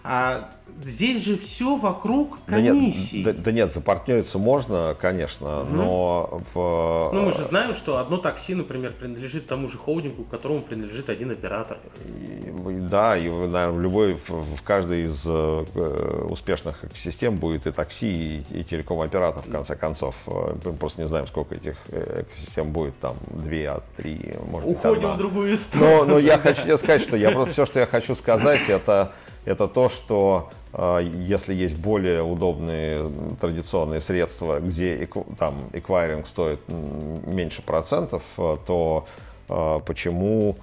А 0.09 0.51
здесь 0.83 1.25
же 1.25 1.37
все 1.37 1.77
вокруг 1.77 2.39
комиссии. 2.47 3.25
Да 3.25 3.31
нет, 3.31 3.37
да, 3.39 3.43
да 3.45 3.53
нет, 3.53 3.75
запартнериться 3.75 4.39
можно, 4.39 4.97
конечно, 5.01 5.63
угу. 5.63 5.75
но 5.75 6.43
в... 6.55 7.11
Ну 7.13 7.23
мы 7.23 7.33
же 7.33 7.43
знаем, 7.43 7.75
что 7.75 7.99
одно 7.99 8.19
такси, 8.19 8.55
например, 8.55 8.93
принадлежит 8.93 9.49
тому 9.49 9.69
же 9.69 9.79
холдингу, 9.79 10.23
которому 10.23 10.63
принадлежит 10.63 11.11
один 11.11 11.33
оператор. 11.33 11.79
И, 12.05 12.53
да, 12.89 13.17
и, 13.17 13.29
наверное, 13.29 13.71
в 13.71 13.81
любой, 13.81 14.13
в, 14.15 14.29
в 14.29 14.63
каждой 14.63 15.07
из 15.07 15.23
э, 15.25 16.27
успешных 16.29 16.85
экосистем 16.85 17.37
будет 17.37 17.67
и 17.67 17.73
такси, 17.73 18.45
и, 18.51 18.61
и 18.61 18.65
телеком-оператор, 18.65 19.43
в 19.43 19.51
конце 19.51 19.75
концов. 19.75 20.15
Э, 20.29 20.55
мы 20.65 20.73
просто 20.75 21.03
не 21.03 21.09
знаем, 21.09 21.27
сколько 21.27 21.57
этих 21.57 21.77
э, 21.89 22.23
экосистем 22.23 22.67
будет, 22.67 22.97
там, 23.01 23.17
две, 23.31 23.71
а 23.71 23.83
три, 23.97 24.35
может 24.49 24.71
Уходим 24.71 24.95
быть, 24.95 25.05
одна. 25.05 25.15
в 25.15 25.19
другую 25.19 25.59
сторону. 25.59 26.05
Но, 26.05 26.05
но 26.05 26.19
я 26.21 26.39
хочу 26.39 26.63
тебе 26.63 26.79
сказать, 26.79 27.03
что 27.03 27.17
я 27.17 27.33
просто 27.33 27.53
все, 27.55 27.67
что 27.67 27.81
я 27.81 27.87
хочу 27.87 28.15
сказать, 28.15 28.61
это 28.69 29.13
это 29.47 29.69
то, 29.69 29.89
что 29.89 30.51
э, 30.73 31.09
если 31.27 31.55
есть 31.55 31.79
более 31.79 32.23
удобные 32.23 33.01
традиционные 33.41 34.01
средства, 34.01 34.61
где 34.61 35.09
там 35.39 35.71
эквайринг 35.73 36.27
стоит 36.27 36.61
меньше 36.69 37.63
процентов, 37.63 38.23
э, 38.37 38.57
то 38.67 39.07
э, 39.49 39.81
почему 39.87 40.57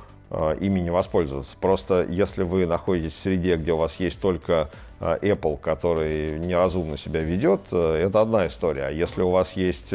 ими 0.60 0.80
не 0.80 0.90
воспользоваться? 0.90 1.56
Просто 1.62 2.08
если 2.10 2.42
вы 2.42 2.66
находитесь 2.66 3.14
в 3.14 3.22
среде, 3.22 3.56
где 3.56 3.72
у 3.72 3.78
вас 3.78 3.98
есть 3.98 4.20
только 4.20 4.72
Apple, 5.00 5.60
который 5.60 6.40
неразумно 6.40 6.98
себя 6.98 7.20
ведет, 7.20 7.72
это 7.72 8.22
одна 8.22 8.48
история. 8.48 8.86
А 8.86 8.90
если 8.90 9.22
у 9.22 9.30
вас 9.30 9.52
есть 9.52 9.94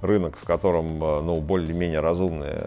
рынок, 0.00 0.38
в 0.38 0.46
котором 0.46 1.00
ну, 1.00 1.38
более-менее 1.42 2.00
разумные, 2.00 2.62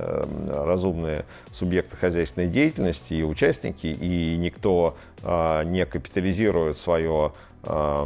разумные 0.48 1.26
субъекты 1.54 1.98
хозяйственной 1.98 2.50
деятельности 2.50 3.16
и 3.16 3.24
участники, 3.24 3.88
и 3.88 4.38
никто 4.38 4.96
не 5.24 5.86
капитализирует 5.86 6.78
свое 6.78 7.32
а, 7.70 8.06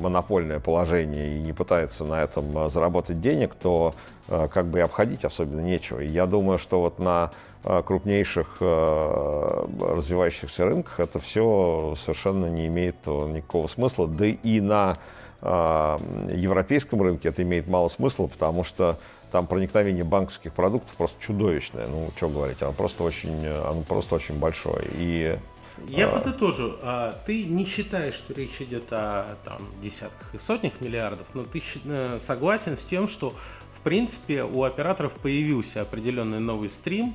монопольное 0.00 0.60
положение 0.60 1.36
и 1.36 1.38
не 1.40 1.54
пытается 1.54 2.04
на 2.04 2.22
этом 2.22 2.58
а, 2.58 2.68
заработать 2.68 3.20
денег, 3.20 3.54
то 3.54 3.94
как 4.26 4.66
бы 4.66 4.78
и 4.78 4.82
обходить 4.82 5.24
особенно 5.24 5.60
нечего. 5.60 6.00
И 6.00 6.06
я 6.06 6.26
думаю, 6.26 6.58
что 6.58 6.82
вот 6.82 6.98
на 6.98 7.30
крупнейших 7.62 8.58
развивающихся 8.60 10.66
рынках 10.66 11.00
это 11.00 11.18
все 11.18 11.94
совершенно 11.98 12.44
не 12.44 12.66
имеет 12.66 13.06
никакого 13.06 13.68
смысла. 13.68 14.06
Да 14.06 14.26
и 14.26 14.60
на 14.60 14.96
европейском 15.40 17.00
рынке 17.00 17.30
это 17.30 17.42
имеет 17.42 17.68
мало 17.68 17.88
смысла, 17.88 18.26
потому 18.26 18.64
что 18.64 18.98
там 19.32 19.46
проникновение 19.46 20.04
банковских 20.04 20.52
продуктов 20.52 20.94
просто 20.96 21.16
чудовищное. 21.22 21.86
Ну, 21.86 22.10
что 22.16 22.28
говорить, 22.28 22.60
оно 22.60 22.72
просто 22.72 23.04
очень, 23.04 23.46
оно 23.46 23.80
просто 23.80 24.16
очень 24.16 24.38
большое. 24.38 24.84
И 24.92 25.38
я 25.86 26.08
а... 26.08 26.18
подытожу. 26.18 26.76
А, 26.82 27.14
ты 27.26 27.44
не 27.44 27.64
считаешь, 27.64 28.14
что 28.14 28.34
речь 28.34 28.60
идет 28.60 28.84
о 28.90 29.36
там, 29.44 29.58
десятках 29.82 30.34
и 30.34 30.38
сотнях 30.38 30.80
миллиардов, 30.80 31.26
но 31.34 31.44
ты 31.44 31.62
э, 31.84 32.18
согласен 32.24 32.76
с 32.76 32.84
тем, 32.84 33.08
что 33.08 33.34
в 33.76 33.80
принципе 33.82 34.42
у 34.42 34.64
операторов 34.64 35.12
появился 35.12 35.82
определенный 35.82 36.40
новый 36.40 36.68
стрим, 36.68 37.14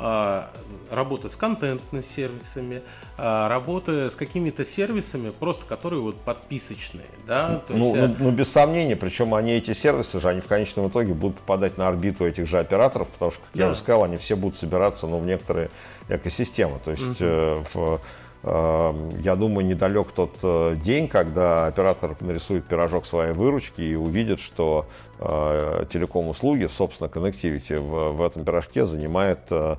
а, 0.00 0.50
работы 0.90 1.28
с 1.28 1.34
контентными 1.34 2.02
сервисами, 2.02 2.82
а, 3.16 3.48
работы 3.48 4.08
с 4.08 4.14
какими-то 4.14 4.64
сервисами, 4.64 5.30
просто 5.30 5.66
которые 5.66 6.00
вот 6.00 6.14
подписочные, 6.20 7.06
да? 7.26 7.62
То 7.66 7.72
ну, 7.74 7.96
есть, 7.96 8.16
ну, 8.20 8.26
ну, 8.26 8.30
без 8.30 8.48
сомнения, 8.48 8.94
причем 8.94 9.34
они, 9.34 9.54
эти 9.54 9.74
сервисы 9.74 10.20
же, 10.20 10.28
они 10.28 10.40
в 10.40 10.46
конечном 10.46 10.86
итоге 10.86 11.14
будут 11.14 11.38
попадать 11.38 11.78
на 11.78 11.88
орбиту 11.88 12.24
этих 12.24 12.46
же 12.46 12.60
операторов, 12.60 13.08
потому 13.08 13.32
что, 13.32 13.40
как 13.40 13.50
да. 13.54 13.64
я 13.64 13.70
уже 13.72 13.80
сказал, 13.80 14.04
они 14.04 14.14
все 14.16 14.36
будут 14.36 14.56
собираться, 14.56 15.08
ну, 15.08 15.18
в 15.18 15.26
некоторые 15.26 15.68
экосистемы. 16.08 16.78
То 16.84 16.90
есть 16.92 17.20
э, 17.20 17.62
в 17.72 18.00
Эм, 18.44 19.10
я 19.20 19.34
думаю, 19.34 19.66
недалек 19.66 20.12
тот 20.12 20.36
э, 20.42 20.76
день, 20.82 21.08
когда 21.08 21.66
оператор 21.66 22.16
нарисует 22.20 22.64
пирожок 22.66 23.04
своей 23.04 23.32
выручки 23.32 23.80
и 23.80 23.96
увидит, 23.96 24.38
что 24.38 24.86
э, 25.18 25.86
телеком-услуги, 25.92 26.68
собственно, 26.72 27.08
connectivity 27.08 27.80
в, 27.80 28.12
в 28.12 28.22
этом 28.22 28.44
пирожке 28.44 28.86
занимает 28.86 29.40
э, 29.50 29.74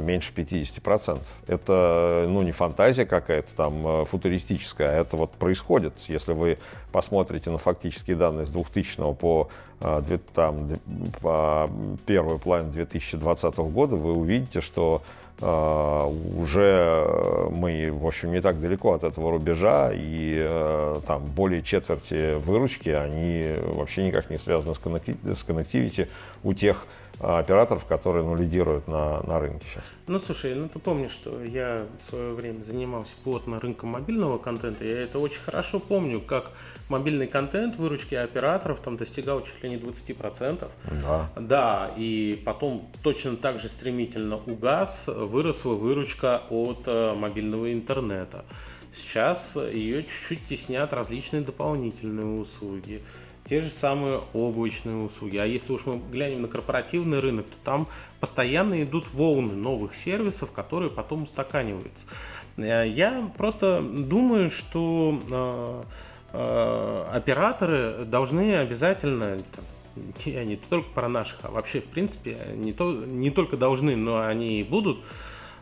меньше 0.00 0.32
50%. 0.32 1.18
Это 1.48 2.26
ну, 2.28 2.42
не 2.42 2.52
фантазия 2.52 3.06
какая-то 3.06 3.48
там 3.56 4.06
футуристическая, 4.06 4.88
а 4.88 5.00
это 5.00 5.16
вот 5.16 5.32
происходит. 5.32 5.94
Если 6.06 6.32
вы 6.32 6.58
посмотрите 6.96 7.50
на 7.50 7.58
фактические 7.58 8.16
данные 8.16 8.46
с 8.46 8.48
2000 8.48 9.12
по, 9.16 9.50
там, 10.34 10.66
по 11.20 11.68
первую 12.06 12.38
половину 12.38 12.72
2020 12.72 13.56
года, 13.58 13.96
вы 13.96 14.14
увидите, 14.14 14.62
что 14.62 15.02
а, 15.42 16.06
уже 16.06 17.06
мы, 17.50 17.92
в 17.92 18.06
общем, 18.06 18.32
не 18.32 18.40
так 18.40 18.58
далеко 18.62 18.94
от 18.94 19.04
этого 19.04 19.30
рубежа, 19.30 19.92
и 19.92 20.36
э, 20.38 21.00
там 21.06 21.26
более 21.26 21.62
четверти 21.62 22.36
выручки, 22.36 22.88
они 22.88 23.44
вообще 23.74 24.06
никак 24.06 24.30
не 24.30 24.38
связаны 24.38 24.74
с, 24.74 25.42
коннективити 25.44 26.08
у 26.42 26.54
тех 26.54 26.78
а, 26.78 26.86
операторов, 27.20 27.84
которые 27.86 28.24
ну, 28.24 28.36
лидируют 28.36 28.88
на, 28.88 29.22
на 29.22 29.40
рынке 29.40 29.66
сейчас. 29.70 29.84
Ну, 30.06 30.18
слушай, 30.18 30.54
ну 30.54 30.68
ты 30.68 30.78
помнишь, 30.78 31.10
что 31.10 31.42
я 31.42 31.86
в 32.04 32.10
свое 32.10 32.32
время 32.34 32.62
занимался 32.62 33.14
плотно 33.24 33.58
рынком 33.58 33.90
мобильного 33.90 34.38
контента, 34.38 34.84
я 34.84 35.02
это 35.02 35.18
очень 35.18 35.40
хорошо 35.40 35.80
помню, 35.80 36.20
как 36.20 36.50
мобильный 36.88 37.26
контент 37.26 37.76
выручки 37.76 38.14
операторов 38.14 38.80
там 38.80 38.96
достигал 38.96 39.42
чуть 39.42 39.62
ли 39.62 39.70
не 39.70 39.76
20%. 39.76 40.68
Да. 41.02 41.30
Да, 41.36 41.90
и 41.96 42.42
потом 42.44 42.88
точно 43.02 43.36
так 43.36 43.60
же 43.60 43.68
стремительно 43.68 44.36
угас, 44.36 45.04
выросла 45.06 45.74
выручка 45.74 46.42
от 46.50 46.82
э, 46.86 47.14
мобильного 47.14 47.72
интернета. 47.72 48.44
Сейчас 48.92 49.56
ее 49.56 50.04
чуть-чуть 50.04 50.46
теснят 50.46 50.92
различные 50.92 51.42
дополнительные 51.42 52.40
услуги 52.40 53.02
те 53.48 53.62
же 53.62 53.70
самые 53.70 54.22
облачные 54.32 54.96
услуги. 54.96 55.36
А 55.36 55.44
если 55.44 55.72
уж 55.72 55.86
мы 55.86 56.00
глянем 56.10 56.42
на 56.42 56.48
корпоративный 56.48 57.20
рынок, 57.20 57.46
то 57.46 57.56
там 57.64 57.88
постоянно 58.20 58.82
идут 58.82 59.06
волны 59.12 59.54
новых 59.54 59.94
сервисов, 59.94 60.50
которые 60.52 60.90
потом 60.90 61.24
устаканиваются. 61.24 62.06
Э, 62.56 62.84
я 62.88 63.30
просто 63.36 63.80
думаю, 63.80 64.50
что 64.50 65.20
э, 65.30 65.82
э, 66.32 67.06
операторы 67.12 68.04
должны 68.04 68.56
обязательно 68.56 69.38
я 70.26 70.44
не 70.44 70.56
только 70.56 70.90
про 70.90 71.08
наших, 71.08 71.38
а 71.44 71.50
вообще, 71.50 71.80
в 71.80 71.86
принципе, 71.86 72.36
не, 72.54 72.74
то, 72.74 72.92
не 72.92 73.30
только 73.30 73.56
должны, 73.56 73.96
но 73.96 74.20
они 74.20 74.60
и 74.60 74.62
будут 74.62 74.98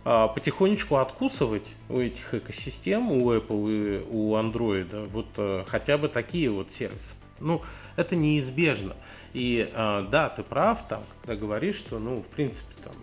потихонечку 0.03 0.97
откусывать 0.97 1.77
у 1.89 1.99
этих 1.99 2.35
экосистем, 2.35 3.11
у 3.11 3.33
Apple 3.33 3.71
и 3.71 4.05
у 4.11 4.35
Android, 4.35 5.09
вот 5.09 5.67
хотя 5.67 5.97
бы 5.97 6.09
такие 6.09 6.51
вот 6.51 6.73
сервисы. 6.73 7.15
Ну, 7.45 7.63
это 7.97 8.17
неизбежно. 8.17 8.97
И 9.35 9.71
э, 9.71 10.07
да, 10.11 10.29
ты 10.31 10.43
прав, 10.43 10.89
там, 10.89 11.03
когда 11.23 11.37
говоришь, 11.37 11.77
что, 11.77 11.99
ну, 11.99 12.17
в 12.23 12.27
принципе, 12.27 12.75
там, 12.83 12.95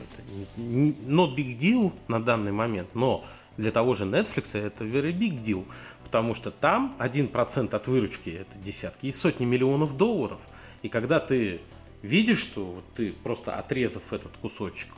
это 0.00 0.22
не, 0.56 0.64
не, 0.64 0.92
not 0.92 1.36
big 1.36 1.58
deal 1.58 1.92
на 2.08 2.22
данный 2.22 2.52
момент, 2.52 2.88
но 2.94 3.24
для 3.56 3.70
того 3.70 3.94
же 3.94 4.04
Netflix 4.04 4.58
это 4.58 4.84
very 4.84 5.12
big 5.12 5.42
deal, 5.42 5.66
потому 6.04 6.34
что 6.34 6.50
там 6.50 6.96
1% 6.98 7.74
от 7.74 7.86
выручки 7.86 8.30
это 8.30 8.58
десятки 8.58 9.06
и 9.06 9.12
сотни 9.12 9.44
миллионов 9.44 9.96
долларов. 9.96 10.38
И 10.82 10.88
когда 10.88 11.20
ты 11.20 11.60
видишь, 12.02 12.38
что 12.40 12.64
вот 12.64 12.84
ты 12.94 13.12
просто 13.12 13.54
отрезав 13.54 14.12
этот 14.12 14.34
кусочек, 14.38 14.88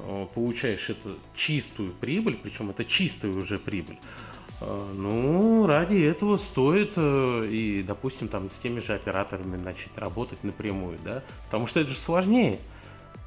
э, 0.00 0.26
получаешь 0.34 0.90
эту 0.90 1.16
чистую 1.34 1.92
прибыль, 1.92 2.36
причем 2.42 2.70
это 2.70 2.84
чистая 2.84 3.32
уже 3.32 3.58
прибыль, 3.58 3.98
ну, 4.94 5.66
ради 5.66 6.02
этого 6.02 6.36
стоит 6.36 6.92
э, 6.96 7.46
и, 7.48 7.82
допустим, 7.82 8.28
там 8.28 8.50
с 8.50 8.58
теми 8.58 8.80
же 8.80 8.94
операторами 8.94 9.56
начать 9.56 9.96
работать 9.96 10.42
напрямую, 10.44 10.98
да, 11.04 11.22
потому 11.46 11.66
что 11.66 11.80
это 11.80 11.90
же 11.90 11.96
сложнее. 11.96 12.58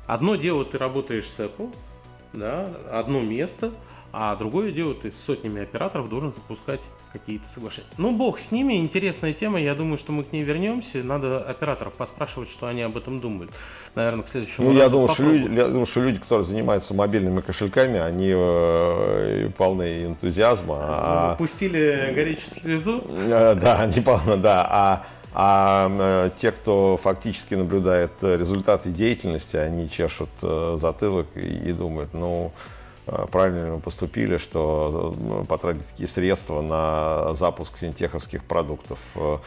Одно 0.07 0.35
дело, 0.35 0.65
ты 0.65 0.77
работаешь 0.77 1.27
с 1.27 1.39
Apple, 1.39 1.73
да, 2.33 2.69
одно 2.91 3.21
место, 3.21 3.71
а 4.11 4.35
другое 4.35 4.71
дело, 4.71 4.93
ты 4.93 5.11
с 5.11 5.17
сотнями 5.17 5.61
операторов 5.61 6.09
должен 6.09 6.31
запускать 6.31 6.81
какие-то 7.19 7.47
соглашения. 7.47 7.87
Ну, 7.97 8.11
бог 8.11 8.39
с 8.39 8.51
ними, 8.51 8.73
интересная 8.75 9.33
тема, 9.33 9.59
я 9.59 9.75
думаю, 9.75 9.97
что 9.97 10.11
мы 10.11 10.23
к 10.23 10.31
ней 10.31 10.43
вернемся. 10.43 11.03
Надо 11.03 11.39
операторов 11.39 11.93
поспрашивать, 11.93 12.49
что 12.49 12.67
они 12.67 12.81
об 12.81 12.97
этом 12.97 13.19
думают. 13.19 13.51
Наверное, 13.95 14.23
к 14.23 14.27
следующему 14.27 14.71
ну, 14.71 14.77
я 14.77 14.89
думаю, 14.89 15.09
что 15.09 15.23
люди, 15.23 15.53
я 15.53 15.67
думаю, 15.67 15.85
что 15.85 16.01
люди, 16.01 16.19
которые 16.19 16.45
занимаются 16.45 16.93
мобильными 16.93 17.41
кошельками, 17.41 17.99
они 17.99 18.31
э, 18.35 19.49
полны 19.57 20.05
энтузиазма. 20.05 20.77
А... 20.79 21.31
Ну, 21.31 21.37
пустили 21.37 22.11
горячую 22.13 22.49
слезу? 22.49 23.03
Э, 23.07 23.55
да, 23.55 23.81
они 23.81 24.01
полны, 24.01 24.37
да. 24.37 24.67
А 24.69 25.05
а 25.37 25.89
э, 25.91 26.29
те, 26.39 26.51
кто 26.53 26.95
фактически 26.95 27.55
наблюдает 27.55 28.11
результаты 28.21 28.89
деятельности, 28.89 29.57
они 29.57 29.89
чешут 29.89 30.29
э, 30.41 30.77
затылок 30.79 31.27
и 31.35 31.73
думают, 31.73 32.13
ну, 32.13 32.53
Э, 33.07 33.25
правильно 33.31 33.75
мы 33.75 33.79
поступили, 33.79 34.37
что 34.37 35.13
э, 35.41 35.45
потратили 35.45 35.83
такие 35.91 36.09
средства 36.09 36.61
на 36.61 37.33
запуск 37.33 37.77
финтеховских 37.77 38.43
продуктов. 38.43 38.99
Э, 39.15 39.37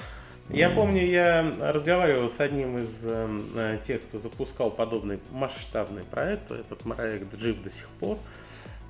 я 0.50 0.70
помню, 0.70 1.04
я 1.04 1.54
разговаривал 1.60 2.30
с 2.30 2.40
одним 2.40 2.78
из 2.78 3.02
э, 3.04 3.78
тех, 3.86 4.02
кто 4.02 4.18
запускал 4.18 4.70
подобный 4.70 5.18
масштабный 5.30 6.04
проект. 6.04 6.50
Этот 6.50 6.78
проект 6.78 7.38
жив 7.38 7.62
до 7.62 7.70
сих 7.70 7.88
пор. 8.00 8.18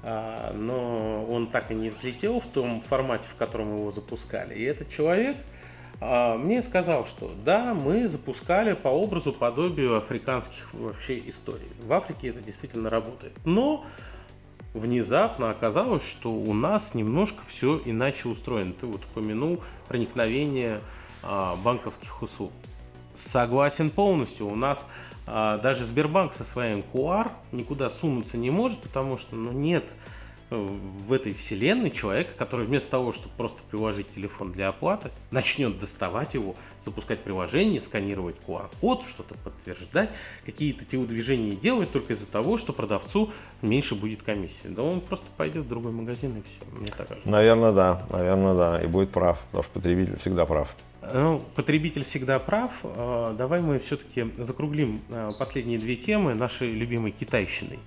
А, 0.05 0.53
но 0.55 1.27
он 1.29 1.49
так 1.49 1.71
и 1.71 1.75
не 1.75 1.91
взлетел 1.91 2.41
в 2.41 2.47
том 2.47 2.83
формате, 2.83 3.25
в 3.29 3.37
котором 3.37 3.77
его 3.77 3.91
запускали. 3.91 4.55
И 4.55 4.63
этот 4.63 4.89
человек 4.91 5.37
а, 6.01 6.37
мне 6.37 6.63
сказал, 6.63 7.07
что 7.07 7.33
да, 7.45 7.75
мы 7.75 8.09
запускали 8.09 8.75
по 8.75 8.89
образу, 8.89 9.33
подобию 9.33 9.97
африканских 9.97 10.73
вообще 10.73 11.19
историй. 11.19 11.69
В 11.83 11.93
Африке 11.93 12.29
это 12.29 12.41
действительно 12.41 12.91
работает. 12.91 13.33
Но 13.45 13.85
внезапно 14.75 15.51
оказалось, 15.51 16.05
что 16.05 16.33
у 16.33 16.53
нас 16.55 16.95
немножко 16.95 17.43
все 17.47 17.81
иначе 17.85 18.29
устроено. 18.29 18.73
Ты 18.73 18.87
вот 18.87 19.05
упомянул 19.05 19.61
проникновение 19.89 20.81
а, 21.23 21.57
банковских 21.57 22.23
услуг. 22.23 22.53
Согласен 23.15 23.91
полностью. 23.91 24.47
У 24.47 24.55
нас 24.55 24.85
а, 25.27 25.59
даже 25.59 25.85
Сбербанк 25.85 26.33
со 26.33 26.45
своим 26.45 26.85
QR 26.93 27.31
никуда 27.53 27.91
сунуться 27.91 28.37
не 28.37 28.51
может, 28.51 28.81
потому 28.81 29.19
что 29.19 29.37
ну, 29.37 29.53
нет 29.53 29.93
в 30.51 31.13
этой 31.13 31.35
вселенной 31.35 31.91
человека, 31.91 32.31
который 32.37 32.67
вместо 32.67 32.91
того, 32.91 33.13
чтобы 33.13 33.35
просто 33.37 33.63
приложить 33.71 34.13
телефон 34.15 34.53
для 34.53 34.69
оплаты, 34.69 35.11
начнет 35.31 35.79
доставать 35.79 36.35
его, 36.35 36.57
запускать 36.81 37.21
приложение, 37.21 37.81
сканировать 37.81 38.37
QR-код, 38.47 39.05
что-то 39.09 39.35
подтверждать, 39.35 40.11
какие-то 40.45 40.85
телодвижения 40.85 41.55
делать 41.55 41.93
только 41.93 42.15
из-за 42.15 42.27
того, 42.27 42.57
что 42.57 42.73
продавцу 42.73 43.31
меньше 43.63 43.95
будет 43.95 44.23
комиссии. 44.23 44.69
Да 44.69 44.83
он 44.83 45.01
просто 45.01 45.27
пойдет 45.37 45.65
в 45.65 45.69
другой 45.69 45.93
магазин 45.93 46.39
и 46.39 46.43
все, 46.43 46.79
мне 46.79 46.93
так 46.97 47.09
кажется. 47.09 47.29
Наверное, 47.29 47.73
да, 47.73 48.07
наверное, 48.11 48.55
да, 48.55 48.83
и 48.83 48.87
будет 48.87 49.11
прав, 49.11 49.39
потому 49.51 49.65
что 49.65 49.73
потребитель 49.73 50.19
всегда 50.19 50.47
прав. 50.47 50.75
Ну, 51.13 51.43
потребитель 51.55 52.05
всегда 52.05 52.39
прав. 52.39 52.73
А, 52.83 53.35
давай 53.35 53.61
мы 53.61 53.79
все-таки 53.79 54.31
закруглим 54.39 55.01
а, 55.11 55.33
последние 55.33 55.79
две 55.79 55.97
темы 55.97 56.35
нашей 56.35 56.73
любимой 56.73 57.13
китайщиной 57.13 57.79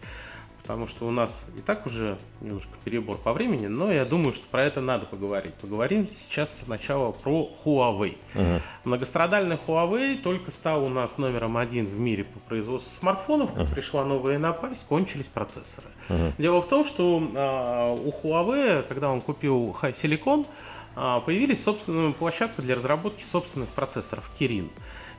потому 0.71 0.87
что 0.87 1.05
у 1.05 1.11
нас 1.11 1.45
и 1.57 1.59
так 1.59 1.85
уже 1.85 2.17
немножко 2.39 2.71
перебор 2.85 3.17
по 3.17 3.33
времени, 3.33 3.67
но 3.67 3.91
я 3.91 4.05
думаю, 4.05 4.31
что 4.31 4.47
про 4.47 4.63
это 4.63 4.79
надо 4.79 5.05
поговорить. 5.05 5.53
Поговорим 5.55 6.07
сейчас 6.09 6.61
сначала 6.63 7.11
про 7.11 7.53
Huawei. 7.65 8.15
Uh-huh. 8.33 8.61
Многострадальный 8.85 9.57
Huawei 9.67 10.15
только 10.21 10.49
стал 10.49 10.85
у 10.85 10.87
нас 10.87 11.17
номером 11.17 11.57
один 11.57 11.87
в 11.87 11.99
мире 11.99 12.23
по 12.23 12.39
производству 12.39 12.89
смартфонов, 13.01 13.51
как 13.51 13.67
uh-huh. 13.67 13.73
пришла 13.73 14.05
новая 14.05 14.39
напасть, 14.39 14.85
кончились 14.87 15.27
процессоры. 15.27 15.89
Uh-huh. 16.07 16.31
Дело 16.37 16.61
в 16.61 16.69
том, 16.69 16.85
что 16.85 17.19
э, 17.19 18.01
у 18.01 18.25
Huawei, 18.25 18.83
когда 18.87 19.09
он 19.09 19.19
купил 19.19 19.75
High 19.81 19.93
Silicon, 19.93 20.47
э, 20.95 21.19
появились 21.25 21.61
собственная 21.61 22.13
площадка 22.13 22.61
для 22.61 22.75
разработки 22.75 23.25
собственных 23.25 23.67
процессоров 23.67 24.31
Kirin. 24.39 24.69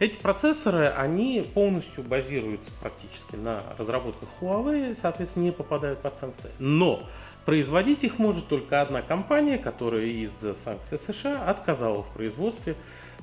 Эти 0.03 0.18
процессоры, 0.18 0.88
они 0.88 1.48
полностью 1.55 2.03
базируются 2.03 2.68
практически 2.80 3.36
на 3.36 3.62
разработках 3.78 4.28
Huawei, 4.40 4.98
соответственно, 5.00 5.44
не 5.44 5.53
попадают 5.53 6.00
под 6.00 6.16
санкции. 6.16 6.50
Но 6.59 7.09
производить 7.44 8.03
их 8.03 8.18
может 8.18 8.48
только 8.48 8.82
одна 8.82 9.00
компания, 9.00 9.59
которая 9.59 10.03
из 10.03 10.32
санкций 10.57 10.98
США 10.98 11.44
отказала 11.46 12.03
в 12.03 12.09
производстве 12.14 12.74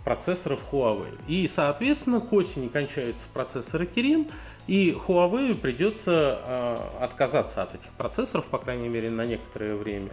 процессоров 0.05 0.61
Huawei. 0.71 1.19
И, 1.27 1.49
соответственно, 1.49 2.21
к 2.21 2.31
осени 2.31 2.69
кончаются 2.69 3.27
процессоры 3.33 3.83
Kirin, 3.83 4.31
и 4.67 4.97
Huawei 5.05 5.55
придется 5.55 6.39
э, 6.45 6.77
отказаться 7.01 7.61
от 7.61 7.75
этих 7.75 7.89
процессоров, 7.97 8.45
по 8.45 8.57
крайней 8.57 8.87
мере, 8.87 9.09
на 9.09 9.25
некоторое 9.25 9.75
время. 9.75 10.11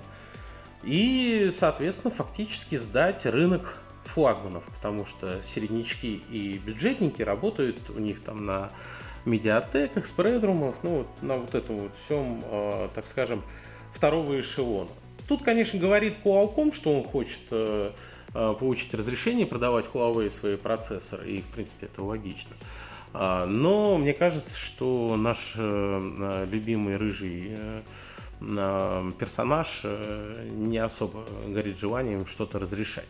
И, 0.83 1.53
соответственно, 1.57 2.13
фактически 2.13 2.75
сдать 2.75 3.25
рынок 3.25 3.79
флагманов, 4.07 4.65
потому 4.65 5.07
что 5.07 5.43
середнячки 5.43 6.23
и 6.31 6.59
бюджетники 6.59 7.23
работают 7.23 7.79
у 7.91 7.99
них 7.99 8.23
там 8.23 8.47
на 8.47 8.71
медиатеках, 9.25 10.07
спредрумах, 10.07 10.77
ну 10.83 11.07
на 11.23 11.37
вот 11.37 11.55
этом 11.55 11.79
вот 11.79 11.93
всем, 12.05 12.43
э, 12.45 12.89
так 12.95 13.07
скажем, 13.07 13.43
второго 13.93 14.39
эшелона. 14.41 14.91
Тут, 15.29 15.43
конечно, 15.43 15.79
говорит 15.79 16.15
Qualcomm, 16.25 16.73
что 16.73 16.97
он 16.97 17.05
хочет 17.05 17.41
э, 17.51 17.91
э, 18.33 18.55
получить 18.59 18.95
разрешение 18.95 19.47
продавать 19.47 19.87
Huawei 19.93 20.31
свои 20.31 20.57
процессоры, 20.57 21.29
и 21.29 21.43
в 21.43 21.47
принципе 21.47 21.87
это 21.87 22.03
логично. 22.03 22.55
А, 23.13 23.47
но 23.47 23.99
мне 23.99 24.13
кажется, 24.13 24.57
что 24.57 25.17
наш 25.17 25.55
э, 25.57 26.47
любимый 26.51 26.97
рыжий 26.97 27.57
персонаж 29.19 29.87
не 30.51 30.77
особо 30.77 31.25
горит 31.49 31.79
желанием 31.79 32.27
что-то 32.27 32.59
разрешать. 32.59 33.07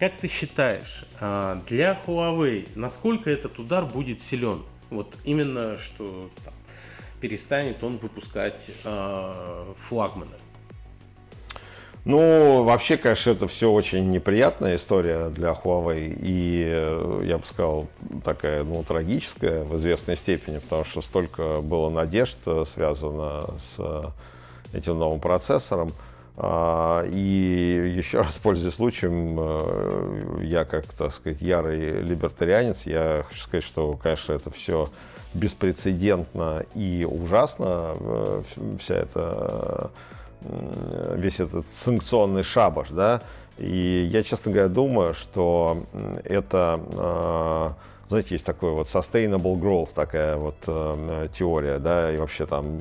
Как 0.00 0.16
ты 0.16 0.28
считаешь, 0.28 1.04
а, 1.20 1.60
для 1.68 2.00
Huawei 2.06 2.66
насколько 2.74 3.28
этот 3.28 3.58
удар 3.58 3.84
будет 3.84 4.22
силен? 4.22 4.62
Вот 4.88 5.14
именно, 5.24 5.76
что 5.76 6.30
там, 6.42 6.54
перестанет 7.20 7.84
он 7.84 7.98
выпускать 7.98 8.70
э, 8.82 9.64
флагманы. 9.76 10.36
Ну, 12.06 12.62
вообще, 12.62 12.96
конечно, 12.96 13.32
это 13.32 13.46
все 13.46 13.70
очень 13.70 14.08
неприятная 14.08 14.76
история 14.76 15.28
для 15.28 15.50
Huawei. 15.50 16.18
И, 16.18 16.64
э, 16.66 17.20
я 17.24 17.36
бы 17.36 17.44
сказал, 17.44 17.86
такая, 18.24 18.64
ну, 18.64 18.82
трагическая 18.82 19.64
в 19.64 19.76
известной 19.76 20.16
степени, 20.16 20.58
потому 20.58 20.86
что 20.86 21.02
столько 21.02 21.60
было 21.60 21.90
надежд 21.90 22.38
э, 22.46 22.64
связано 22.72 23.42
с 23.76 24.14
этим 24.72 24.98
новым 24.98 25.20
процессором. 25.20 25.92
А, 26.42 27.04
и 27.04 27.92
еще 27.98 28.20
раз, 28.22 28.38
пользуясь 28.42 28.74
случаем, 28.74 29.36
э, 29.38 30.44
я 30.44 30.64
как, 30.64 30.86
так 30.86 31.12
сказать, 31.12 31.42
ярый 31.42 32.00
либертарианец, 32.00 32.86
я 32.86 33.26
хочу 33.28 33.42
сказать, 33.42 33.64
что, 33.64 33.92
конечно, 34.02 34.32
это 34.32 34.50
все 34.50 34.88
беспрецедентно 35.34 36.64
и 36.74 37.06
ужасно, 37.08 37.94
э, 38.00 38.42
вся 38.80 38.94
эта, 38.94 39.90
э, 40.44 41.14
весь 41.18 41.40
этот 41.40 41.66
санкционный 41.74 42.42
шабаш, 42.42 42.88
да, 42.88 43.20
и 43.58 44.08
я, 44.10 44.22
честно 44.22 44.50
говоря, 44.50 44.70
думаю, 44.70 45.12
что 45.12 45.84
это, 46.24 47.74
знаете, 48.08 48.28
есть 48.30 48.46
такой 48.46 48.70
вот 48.70 48.86
sustainable 48.86 49.60
growth, 49.60 49.90
такая 49.94 50.38
вот 50.38 50.56
теория, 51.34 51.78
да, 51.78 52.10
и 52.10 52.16
вообще 52.16 52.46
там 52.46 52.78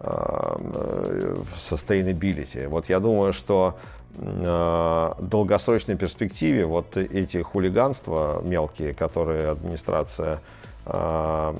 sustainability. 0.00 2.68
Вот 2.68 2.88
я 2.88 3.00
думаю, 3.00 3.32
что 3.32 3.76
в 4.16 4.18
э, 4.18 5.12
долгосрочной 5.22 5.96
перспективе 5.96 6.66
вот 6.66 6.96
эти 6.96 7.42
хулиганства 7.42 8.40
мелкие, 8.42 8.94
которые 8.94 9.50
администрация 9.50 10.40
одного 10.86 11.52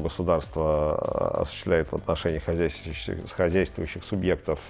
государства 0.00 1.40
осуществляет 1.42 1.90
в 1.90 1.96
отношении 1.96 2.38
хозяйствующих, 2.38 3.28
хозяйствующих 3.32 4.04
субъектов 4.04 4.60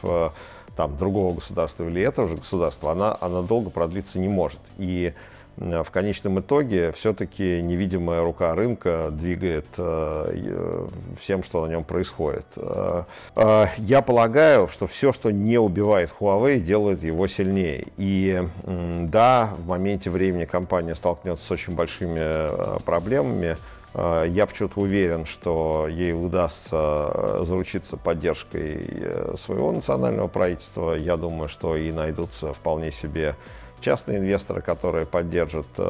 там, 0.77 0.97
другого 0.97 1.35
государства 1.35 1.85
или 1.85 2.03
этого 2.03 2.29
же 2.29 2.37
государства, 2.37 2.93
она, 2.93 3.17
она 3.21 3.43
долго 3.43 3.71
продлиться 3.71 4.19
не 4.19 4.29
может. 4.29 4.61
И 4.79 5.13
в 5.57 5.91
конечном 5.91 6.41
итоге 6.41 6.93
все-таки 6.93 7.61
невидимая 7.61 8.23
рука 8.23 8.55
рынка 8.55 9.09
двигает 9.11 9.67
э, 9.77 10.87
всем, 11.21 11.43
что 11.43 11.67
на 11.67 11.71
нем 11.71 11.85
происходит. 11.85 12.47
Э, 12.57 13.05
э, 13.37 13.67
я 13.79 14.01
полагаю, 14.01 14.69
что 14.69 14.87
все, 14.87 15.13
что 15.13 15.31
не 15.31 15.59
убивает 15.59 16.13
Huawei, 16.19 16.61
делает 16.61 17.03
его 17.03 17.27
сильнее. 17.29 17.89
И 17.97 18.43
да, 18.65 19.53
в 19.59 19.69
моменте 19.69 20.11
времени 20.11 20.45
компания 20.47 20.95
столкнется 20.95 21.45
с 21.45 21.51
очень 21.51 21.75
большими 21.75 22.81
проблемами, 22.85 23.57
я 23.93 24.47
почему-то 24.47 24.81
уверен, 24.81 25.27
что 25.27 25.89
ей 25.89 26.13
удастся 26.13 27.43
заручиться 27.45 27.97
поддержкой 27.97 29.37
своего 29.37 29.73
национального 29.73 30.29
правительства. 30.29 30.95
Я 30.95 31.17
думаю, 31.17 31.49
что 31.49 31.77
и 31.77 31.91
найдутся 31.91 32.53
вполне 32.53 32.93
себе 32.93 33.35
частные 33.81 34.19
инвесторы, 34.19 34.63
которые 34.63 35.07
поддержат 35.07 35.67
э, 35.79 35.83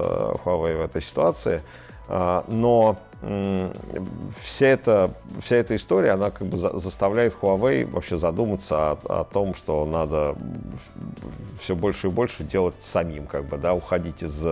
Huawei 0.45 0.77
в 0.77 0.81
этой 0.83 1.03
ситуации. 1.03 1.63
А, 2.09 2.45
но 2.49 2.97
вся 4.43 4.67
эта, 4.67 5.11
вся 5.43 5.57
эта 5.57 5.77
история, 5.77 6.13
она 6.13 6.31
как 6.31 6.47
бы 6.47 6.57
заставляет 6.57 7.37
Huawei 7.41 7.89
вообще 7.89 8.17
задуматься 8.17 8.93
о, 8.93 9.21
о 9.21 9.25
том, 9.25 9.55
что 9.55 9.85
надо 9.85 10.35
все 11.61 11.77
больше 11.77 12.07
и 12.07 12.11
больше 12.11 12.43
делать 12.43 12.75
самим, 12.83 13.27
как 13.27 13.45
бы, 13.45 13.59
да, 13.59 13.75
уходить 13.75 14.23
из 14.23 14.43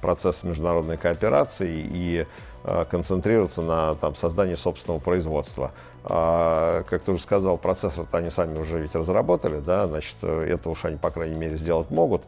процесса 0.00 0.46
международной 0.46 0.98
кооперации 0.98 1.84
и 1.92 2.26
э, 2.64 2.84
концентрироваться 2.90 3.62
на 3.62 3.94
там, 3.94 4.14
создании 4.14 4.54
собственного 4.54 5.00
производства. 5.00 5.72
А, 6.04 6.84
как 6.84 7.02
ты 7.02 7.12
уже 7.12 7.22
сказал, 7.22 7.58
процессор 7.58 8.06
они 8.12 8.30
сами 8.30 8.58
уже 8.58 8.80
ведь 8.80 8.94
разработали, 8.94 9.60
да, 9.60 9.86
значит, 9.86 10.16
это 10.22 10.70
уж 10.70 10.84
они, 10.84 10.96
по 10.96 11.10
крайней 11.10 11.38
мере, 11.38 11.56
сделать 11.56 11.90
могут. 11.90 12.22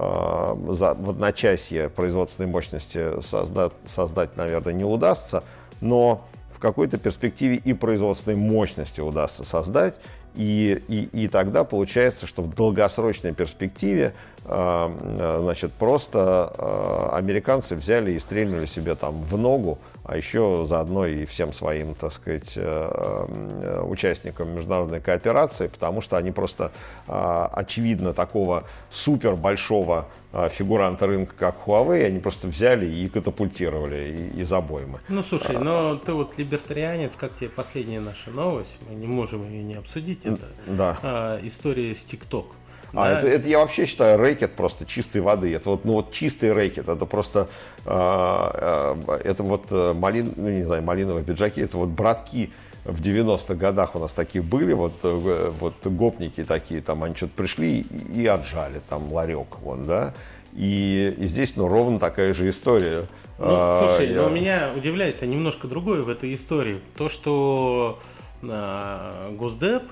Э, 0.00 0.54
за, 0.74 0.94
в 0.94 1.10
одночасье 1.10 1.88
производственной 1.88 2.46
мощности 2.46 3.20
создать, 3.20 3.72
создать, 3.92 4.36
наверное, 4.36 4.72
не 4.72 4.84
удастся, 4.84 5.42
но 5.80 6.24
в 6.54 6.60
какой-то 6.60 6.98
перспективе 6.98 7.56
и 7.56 7.72
производственной 7.72 8.36
мощности 8.36 9.00
удастся 9.00 9.42
создать. 9.42 9.96
И, 10.36 10.80
и, 10.86 11.24
и 11.24 11.26
тогда 11.26 11.64
получается, 11.64 12.28
что 12.28 12.42
в 12.42 12.54
долгосрочной 12.54 13.34
перспективе 13.34 14.14
э, 14.44 14.48
э 14.48 15.38
значит, 15.42 15.72
просто 15.72 16.52
э, 16.56 17.16
американцы 17.16 17.74
взяли 17.74 18.12
и 18.12 18.20
стрельнули 18.20 18.66
себе 18.66 18.94
там 18.94 19.20
в 19.22 19.36
ногу 19.36 19.80
а 20.08 20.16
еще 20.16 20.64
заодно 20.66 21.06
и 21.06 21.26
всем 21.26 21.52
своим, 21.52 21.94
так 21.94 22.14
сказать, 22.14 22.54
э, 22.56 22.62
э, 22.62 23.82
участникам 23.82 24.54
международной 24.54 25.02
кооперации, 25.02 25.66
потому 25.66 26.00
что 26.00 26.16
они 26.16 26.32
просто, 26.32 26.72
а, 27.06 27.50
очевидно, 27.52 28.14
такого 28.14 28.64
супер 28.90 29.36
большого 29.36 30.08
а, 30.32 30.48
фигуранта 30.48 31.06
рынка, 31.06 31.34
как 31.38 31.56
Huawei, 31.66 32.06
они 32.06 32.20
просто 32.20 32.48
взяли 32.48 32.86
и 32.86 33.06
катапультировали 33.10 34.32
из 34.34 34.50
обоймы. 34.50 35.00
Ну, 35.10 35.20
слушай, 35.20 35.56
а, 35.56 35.60
но 35.60 35.96
ты 35.96 36.14
вот 36.14 36.38
либертарианец, 36.38 37.14
как 37.14 37.36
тебе 37.36 37.50
последняя 37.50 38.00
наша 38.00 38.30
новость, 38.30 38.78
мы 38.88 38.94
не 38.94 39.06
можем 39.06 39.42
ее 39.42 39.62
не 39.62 39.74
обсудить, 39.74 40.24
это 40.24 40.40
да. 40.66 41.38
история 41.42 41.94
с 41.94 42.02
TikTok. 42.02 42.46
А, 42.92 43.08
да. 43.08 43.18
это, 43.18 43.28
это 43.28 43.48
я 43.48 43.58
вообще 43.58 43.86
считаю 43.86 44.18
рэкет 44.18 44.52
просто 44.52 44.86
чистой 44.86 45.20
воды. 45.20 45.54
Это 45.54 45.70
вот, 45.70 45.84
ну 45.84 45.94
вот 45.94 46.12
чистый 46.12 46.52
рэкет. 46.52 46.88
Это 46.88 47.04
просто, 47.04 47.48
э, 47.84 47.90
э, 47.90 49.18
это 49.24 49.42
вот 49.42 49.66
э, 49.70 49.94
малин, 49.94 50.32
ну 50.36 50.48
не 50.48 50.64
знаю, 50.64 50.82
малиновые 50.82 51.24
пиджаки, 51.24 51.60
это 51.60 51.76
вот 51.76 51.88
братки 51.90 52.50
в 52.84 53.00
90-х 53.02 53.54
годах 53.54 53.94
у 53.94 53.98
нас 53.98 54.12
такие 54.12 54.42
были, 54.42 54.72
вот, 54.72 54.94
э, 55.02 55.52
вот 55.60 55.74
гопники 55.84 56.42
такие, 56.44 56.80
там 56.80 57.04
они 57.04 57.14
что-то 57.14 57.34
пришли 57.36 57.80
и, 57.80 58.26
отжали 58.26 58.80
там 58.88 59.12
ларек, 59.12 59.58
вон, 59.60 59.84
да. 59.84 60.14
И, 60.54 61.14
и 61.18 61.26
здесь, 61.26 61.54
ну, 61.56 61.68
ровно 61.68 61.98
такая 61.98 62.32
же 62.32 62.48
история. 62.48 63.06
Ну, 63.38 63.46
а, 63.46 63.86
слушай, 63.86 64.12
я... 64.12 64.22
но 64.22 64.30
меня 64.30 64.72
удивляет-то 64.74 65.26
немножко 65.26 65.68
другое 65.68 66.02
в 66.02 66.08
этой 66.08 66.34
истории. 66.34 66.80
То, 66.96 67.08
что 67.08 67.98
а, 68.42 69.30
Госдеп 69.32 69.82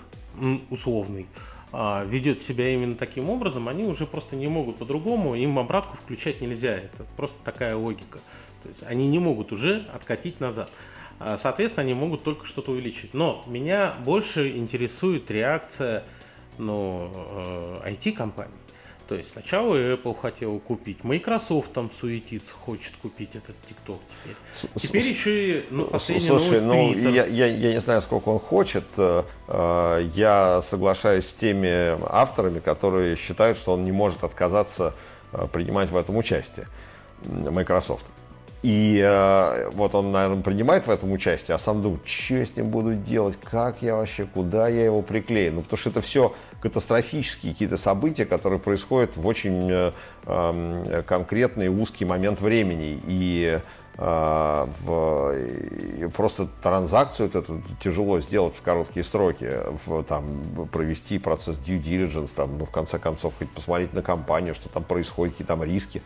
условный, 0.71 1.27
ведет 1.73 2.41
себя 2.41 2.73
именно 2.73 2.95
таким 2.95 3.29
образом, 3.29 3.69
они 3.69 3.85
уже 3.85 4.07
просто 4.07 4.37
не 4.37 4.49
могут 4.49 4.77
по-другому, 4.77 5.35
им 5.35 5.59
обратку 5.59 5.97
включать 5.97 6.41
нельзя. 6.41 6.77
Это 6.77 7.05
просто 7.17 7.37
такая 7.45 7.77
логика. 7.77 8.19
То 8.63 8.69
есть 8.69 8.83
они 8.85 9.07
не 9.09 9.19
могут 9.19 9.53
уже 9.53 9.87
откатить 9.93 10.41
назад. 10.41 10.71
А, 11.19 11.37
соответственно, 11.37 11.85
они 11.85 11.95
могут 11.95 12.23
только 12.23 12.47
что-то 12.47 12.73
увеличить. 12.73 13.15
Но 13.15 13.45
меня 13.47 13.95
больше 14.05 14.57
интересует 14.57 15.31
реакция 15.31 16.05
ну, 16.59 17.11
IT-компаний. 17.85 18.53
То 19.09 19.15
есть 19.15 19.31
сначала 19.31 19.77
Apple 19.77 20.17
хотел 20.21 20.59
купить, 20.59 21.05
Microsoft 21.05 21.73
там 21.73 21.93
суетится, 21.93 22.55
хочет 22.55 22.95
купить 22.97 23.37
этот 23.37 23.55
TikTok 23.69 23.99
теперь. 24.11 24.83
Теперь 24.83 25.07
еще 25.07 25.61
и 25.61 25.67
ну, 25.71 25.85
последняя 25.85 26.27
Слушай, 26.27 26.61
новость 26.63 27.03
ну, 27.03 27.11
я, 27.11 27.25
я, 27.25 27.47
я 27.47 27.73
не 27.73 27.81
знаю, 27.81 28.03
сколько 28.03 28.31
он 28.31 28.41
хочет. 28.41 28.85
Э, 28.97 29.23
э, 29.47 30.11
я 30.15 30.61
соглашаюсь 30.63 31.29
с 31.29 31.33
теми 31.35 31.97
авторами, 32.11 32.59
которые 32.59 33.15
считают, 33.15 33.59
что 33.59 33.75
он 33.75 33.85
не 33.85 33.93
может 33.93 34.25
отказаться 34.25 34.93
э, 35.33 35.47
принимать 35.53 35.91
в 35.91 35.97
этом 35.97 36.17
участие. 36.17 36.67
Microsoft. 37.25 38.07
И 38.63 39.01
э, 39.01 39.71
вот 39.75 39.95
он, 39.95 40.11
наверное, 40.11 40.43
принимает 40.43 40.89
в 40.89 40.91
этом 40.91 41.13
участие, 41.13 41.55
а 41.55 41.59
сам 41.59 41.83
думает, 41.83 42.01
что 42.05 42.35
я 42.35 42.47
с 42.47 42.57
ним 42.57 42.71
буду 42.71 42.95
делать, 42.95 43.39
как 43.41 43.83
я 43.83 43.95
вообще, 43.95 44.27
куда 44.27 44.67
я 44.67 44.87
его 44.87 45.03
приклею. 45.03 45.53
Ну, 45.53 45.61
потому 45.61 45.79
что 45.79 45.91
это 45.91 46.01
все 46.01 46.35
катастрофические 46.61 47.53
какие-то 47.53 47.77
события, 47.77 48.25
которые 48.25 48.59
происходят 48.59 49.17
в 49.17 49.27
очень 49.27 49.69
э, 49.71 49.93
э, 50.27 51.03
конкретный 51.07 51.69
узкий 51.69 52.05
момент 52.05 52.41
времени. 52.41 53.01
И 53.07 53.61
э, 53.99 54.67
в, 54.85 56.11
просто 56.15 56.49
транзакцию 56.63 57.31
вот 57.33 57.43
эту 57.43 57.63
тяжело 57.83 58.21
сделать 58.21 58.57
в 58.57 58.63
короткие 58.63 59.05
сроки, 59.05 59.51
в, 59.87 60.03
там, 60.05 60.69
провести 60.73 61.19
процесс 61.19 61.57
due 61.57 61.83
diligence, 61.83 62.31
там, 62.35 62.59
ну, 62.59 62.67
в 62.67 62.71
конце 62.71 62.99
концов, 62.99 63.35
хоть 63.39 63.51
посмотреть 63.51 63.93
на 63.93 64.03
компанию, 64.03 64.55
что 64.55 64.69
там 64.69 64.85
происходит, 64.85 65.35
какие 65.35 65.47
там 65.47 65.63
риски. 65.63 66.03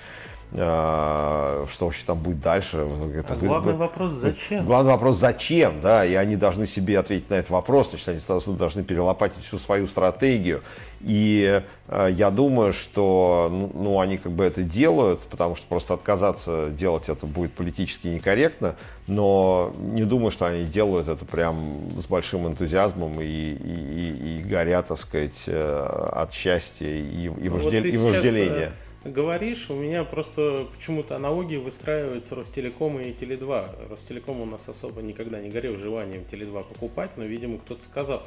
А, 0.52 1.64
что 1.72 1.86
вообще 1.86 2.02
там 2.04 2.18
будет 2.18 2.40
дальше. 2.40 2.78
Это 3.14 3.34
а 3.34 3.36
вы, 3.36 3.46
главный 3.46 3.72
вы, 3.72 3.78
вопрос 3.78 4.12
зачем? 4.12 4.66
Главный 4.66 4.92
вопрос 4.92 5.18
зачем, 5.18 5.80
да, 5.80 6.04
и 6.04 6.14
они 6.14 6.34
должны 6.34 6.66
себе 6.66 6.98
ответить 6.98 7.30
на 7.30 7.34
этот 7.34 7.50
вопрос, 7.50 7.90
значит, 7.90 8.28
они 8.28 8.56
должны 8.56 8.82
перелопатить 8.82 9.44
всю 9.44 9.58
свою 9.58 9.86
стратегию. 9.86 10.62
И 11.02 11.62
э, 11.88 12.08
я 12.12 12.30
думаю, 12.30 12.72
что 12.72 13.48
ну, 13.50 13.70
ну, 13.74 14.00
они 14.00 14.18
как 14.18 14.32
бы 14.32 14.44
это 14.44 14.62
делают, 14.62 15.20
потому 15.20 15.56
что 15.56 15.66
просто 15.66 15.94
отказаться 15.94 16.66
делать 16.70 17.04
это 17.08 17.26
будет 17.26 17.52
политически 17.52 18.08
некорректно, 18.08 18.74
но 19.06 19.72
не 19.78 20.02
думаю, 20.02 20.30
что 20.30 20.46
они 20.46 20.64
делают 20.64 21.08
это 21.08 21.24
прям 21.24 21.56
с 22.02 22.06
большим 22.06 22.48
энтузиазмом 22.48 23.18
и, 23.20 23.24
и, 23.24 23.56
и, 23.64 24.36
и 24.36 24.42
горят, 24.42 24.88
так 24.88 24.98
сказать, 24.98 25.44
э, 25.46 26.10
от 26.12 26.34
счастья 26.34 26.86
и, 26.86 27.26
и, 27.26 27.28
ну, 27.28 27.50
вождель, 27.56 27.84
вот 27.84 27.94
и 27.94 27.96
вожделения. 27.96 28.68
Сейчас 28.70 28.89
говоришь, 29.04 29.70
у 29.70 29.74
меня 29.74 30.04
просто 30.04 30.66
почему-то 30.76 31.16
аналогии 31.16 31.56
выстраиваются 31.56 32.34
Ростелеком 32.34 33.00
и 33.00 33.12
Теле2. 33.12 33.88
Ростелеком 33.90 34.40
у 34.40 34.44
нас 34.44 34.68
особо 34.68 35.00
никогда 35.00 35.40
не 35.40 35.48
горел 35.48 35.76
желанием 35.76 36.24
Теле2 36.30 36.64
покупать, 36.64 37.10
но, 37.16 37.24
видимо, 37.24 37.58
кто-то 37.58 37.82
сказал. 37.82 38.22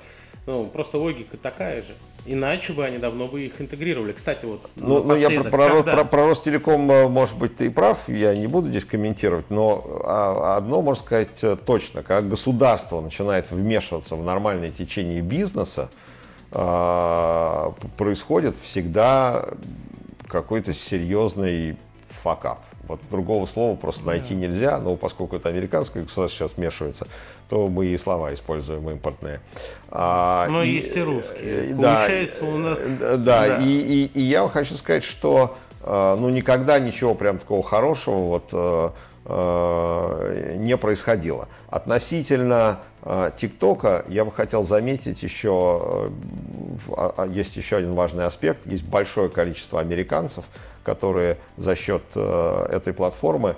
Ну, 0.46 0.66
просто 0.66 0.98
логика 0.98 1.38
такая 1.38 1.84
же. 1.84 1.94
Иначе 2.26 2.74
бы 2.74 2.84
они 2.84 2.98
давно 2.98 3.28
бы 3.28 3.46
их 3.46 3.62
интегрировали. 3.62 4.12
Кстати, 4.12 4.46
вот 4.46 4.62
Ну, 4.76 5.04
ну 5.04 5.16
я 5.16 5.30
про, 5.30 5.50
про, 5.50 5.70
когда... 5.70 5.94
про, 5.94 6.04
про 6.04 6.28
Ростелеком, 6.28 6.90
э, 6.92 7.08
может 7.08 7.38
быть, 7.38 7.58
ты 7.58 7.68
и 7.68 7.70
прав, 7.70 8.10
я 8.10 8.36
не 8.36 8.48
буду 8.48 8.70
здесь 8.70 8.84
комментировать, 8.84 9.50
но 9.50 10.02
а, 10.04 10.58
одно 10.58 10.82
можно 10.82 11.04
сказать 11.04 11.44
э, 11.44 11.56
точно. 11.66 12.04
Как 12.04 12.28
государство 12.28 13.00
начинает 13.00 13.52
вмешиваться 13.52 14.16
в 14.16 14.24
нормальное 14.24 14.70
течение 14.70 15.22
бизнеса, 15.22 15.90
а, 16.52 17.74
происходит 17.98 18.56
всегда 18.64 19.50
какой-то 20.34 20.74
серьезный 20.74 21.78
факап. 22.24 22.60
Вот 22.88 23.00
другого 23.10 23.46
слова 23.46 23.76
просто 23.76 24.06
найти 24.06 24.34
нельзя, 24.34 24.80
но 24.80 24.96
поскольку 24.96 25.38
это 25.38 25.48
американское 25.48 26.04
государство 26.04 26.46
сейчас 26.46 26.58
вмешивается, 26.58 27.08
то 27.50 27.68
мы 27.68 27.86
и 27.86 27.98
слова 27.98 28.34
используем 28.34 28.90
импортные. 28.90 29.40
А, 29.90 30.48
но 30.50 30.64
и, 30.64 30.72
есть 30.72 30.98
и 30.98 31.02
русские. 31.02 31.70
Э, 31.70 31.74
да, 31.74 31.96
Получается 31.96 32.46
у 32.46 32.58
нас... 32.58 32.80
Да, 33.00 33.18
да. 33.18 33.58
И, 33.60 33.70
и, 33.70 34.06
и 34.06 34.22
я 34.22 34.48
хочу 34.48 34.76
сказать, 34.76 35.04
что 35.04 35.56
э, 35.82 36.18
ну, 36.20 36.30
никогда 36.30 36.80
ничего 36.80 37.14
прям 37.14 37.38
такого 37.38 37.64
хорошего 37.64 38.18
вот, 38.18 38.50
э, 38.52 38.90
не 40.58 40.76
происходило. 40.76 41.48
Относительно 41.70 42.80
ТикТока 43.38 44.06
я 44.08 44.24
бы 44.24 44.32
хотел 44.32 44.64
заметить 44.66 45.24
еще, 45.24 46.12
а, 46.90 47.14
а, 47.18 47.28
есть 47.28 47.58
еще 47.58 47.78
один 47.78 47.96
важный 47.96 48.26
аспект. 48.26 48.66
Есть 48.66 48.86
большое 48.86 49.30
количество 49.30 49.82
американцев, 49.82 50.46
которые 50.84 51.38
за 51.58 51.76
счет 51.76 52.04
этой 52.16 52.94
платформы 52.94 53.56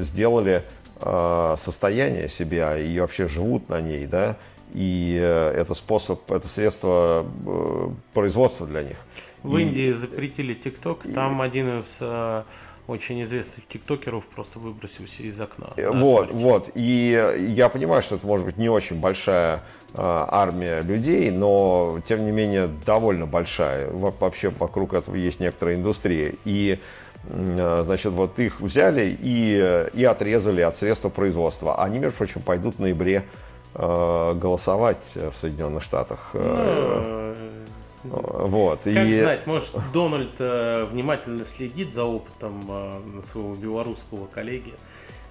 сделали 0.00 0.62
состояние 1.00 2.28
себя 2.28 2.76
и 2.78 2.98
вообще 2.98 3.28
живут 3.28 3.68
на 3.68 3.80
ней, 3.80 4.06
да, 4.06 4.36
и 4.74 5.14
это 5.14 5.74
способ, 5.74 6.30
это 6.30 6.48
средство 6.48 7.24
производства 8.12 8.66
для 8.66 8.82
них. 8.82 8.96
В 9.42 9.56
и... 9.56 9.62
Индии 9.62 9.92
запретили 9.92 10.54
ТикТок, 10.54 11.04
там 11.14 11.40
и... 11.42 11.46
один 11.46 11.78
из 11.78 11.98
очень 12.88 13.22
известных 13.22 13.68
тиктокеров 13.68 14.24
просто 14.24 14.58
выбросился 14.58 15.22
из 15.22 15.38
окна. 15.40 15.68
Вот, 15.76 16.32
вот. 16.32 16.70
И 16.74 17.36
я 17.54 17.68
понимаю, 17.68 18.02
что 18.02 18.16
это 18.16 18.26
может 18.26 18.46
быть 18.46 18.56
не 18.56 18.70
очень 18.70 18.98
большая 18.98 19.56
э, 19.56 19.60
армия 19.96 20.80
людей, 20.80 21.30
но 21.30 22.00
тем 22.08 22.24
не 22.24 22.32
менее 22.32 22.68
довольно 22.86 23.26
большая. 23.26 23.90
Вообще 23.90 24.48
вокруг 24.48 24.94
этого 24.94 25.14
есть 25.16 25.38
некоторая 25.38 25.76
индустрия. 25.76 26.32
И 26.46 26.80
э, 27.24 27.82
значит, 27.84 28.12
вот 28.12 28.38
их 28.38 28.58
взяли 28.60 29.16
и, 29.20 29.88
и 29.92 30.04
отрезали 30.04 30.62
от 30.62 30.76
средства 30.76 31.10
производства. 31.10 31.82
Они, 31.82 31.98
между 31.98 32.16
прочим, 32.16 32.40
пойдут 32.40 32.76
в 32.76 32.78
ноябре 32.78 33.24
э, 33.74 34.34
голосовать 34.34 35.04
в 35.14 35.34
Соединенных 35.38 35.82
Штатах. 35.82 36.30
Ну, 36.32 37.34
вот. 38.10 38.80
Как 38.82 39.06
и... 39.06 39.14
знать, 39.14 39.46
может, 39.46 39.72
Дональд 39.92 40.34
э, 40.38 40.84
внимательно 40.90 41.44
следит 41.44 41.92
за 41.92 42.04
опытом 42.04 42.64
э, 42.68 43.22
своего 43.22 43.54
белорусского 43.54 44.26
коллеги. 44.26 44.74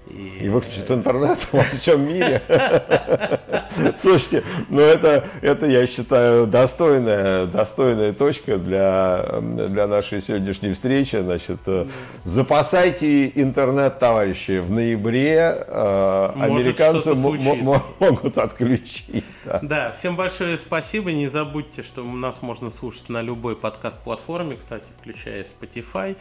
И, 0.10 0.46
и 0.46 0.50
выключит 0.50 0.90
интернет 0.90 1.40
во 1.52 1.64
всем 1.64 2.08
мире. 2.08 2.42
Слушайте, 3.98 4.44
ну 4.70 4.80
это, 4.80 5.28
это, 5.42 5.66
я 5.66 5.86
считаю, 5.88 6.48
достойная, 6.48 7.46
достойная 7.46 8.14
точка 8.14 8.58
для, 8.58 9.40
для 9.42 9.88
нашей 9.88 10.22
сегодняшней 10.22 10.74
встречи. 10.74 11.18
Значит, 11.18 11.60
э, 11.68 11.86
запасайте 12.24 13.30
интернет, 13.36 14.00
товарищи. 14.00 14.60
В 14.60 14.72
ноябре 14.72 15.56
э, 15.68 16.32
американцы 16.36 17.14
могут 17.14 18.38
отключить. 18.38 19.24
Да. 19.46 19.60
да, 19.62 19.92
всем 19.92 20.16
большое 20.16 20.58
спасибо. 20.58 21.12
Не 21.12 21.28
забудьте, 21.28 21.84
что 21.84 22.04
нас 22.04 22.42
можно 22.42 22.70
слушать 22.70 23.10
на 23.10 23.22
любой 23.22 23.56
подкаст-платформе, 23.56 24.56
кстати, 24.56 24.86
включая 25.00 25.44
Spotify. 25.44 26.16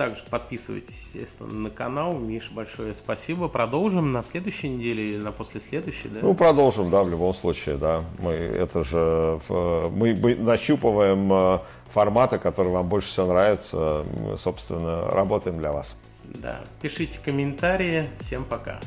Также 0.00 0.22
подписывайтесь, 0.30 1.10
естественно, 1.12 1.52
на 1.52 1.68
канал. 1.68 2.14
Миш, 2.14 2.50
большое 2.52 2.94
спасибо. 2.94 3.48
Продолжим 3.48 4.12
на 4.12 4.22
следующей 4.22 4.70
неделе 4.70 5.10
или 5.10 5.20
на 5.20 5.30
послеследующей, 5.30 6.08
да? 6.08 6.20
Ну, 6.22 6.32
продолжим, 6.32 6.88
да, 6.88 7.02
в 7.02 7.10
любом 7.10 7.34
случае, 7.34 7.76
да. 7.76 8.02
Мы 8.18 8.30
это 8.30 8.82
же 8.82 9.38
мы, 9.50 10.14
мы 10.14 10.36
нащупываем 10.36 11.30
э, 11.30 11.58
форматы, 11.90 12.38
которые 12.38 12.72
вам 12.72 12.88
больше 12.88 13.08
всего 13.08 13.26
нравятся. 13.26 14.06
Мы, 14.18 14.38
собственно, 14.38 15.04
работаем 15.10 15.58
для 15.58 15.70
вас. 15.70 15.94
Да. 16.24 16.62
Пишите 16.80 17.20
комментарии. 17.22 18.08
Всем 18.20 18.46
пока. 18.46 18.80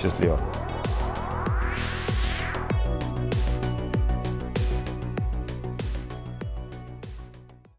Счастливо. 0.00 0.40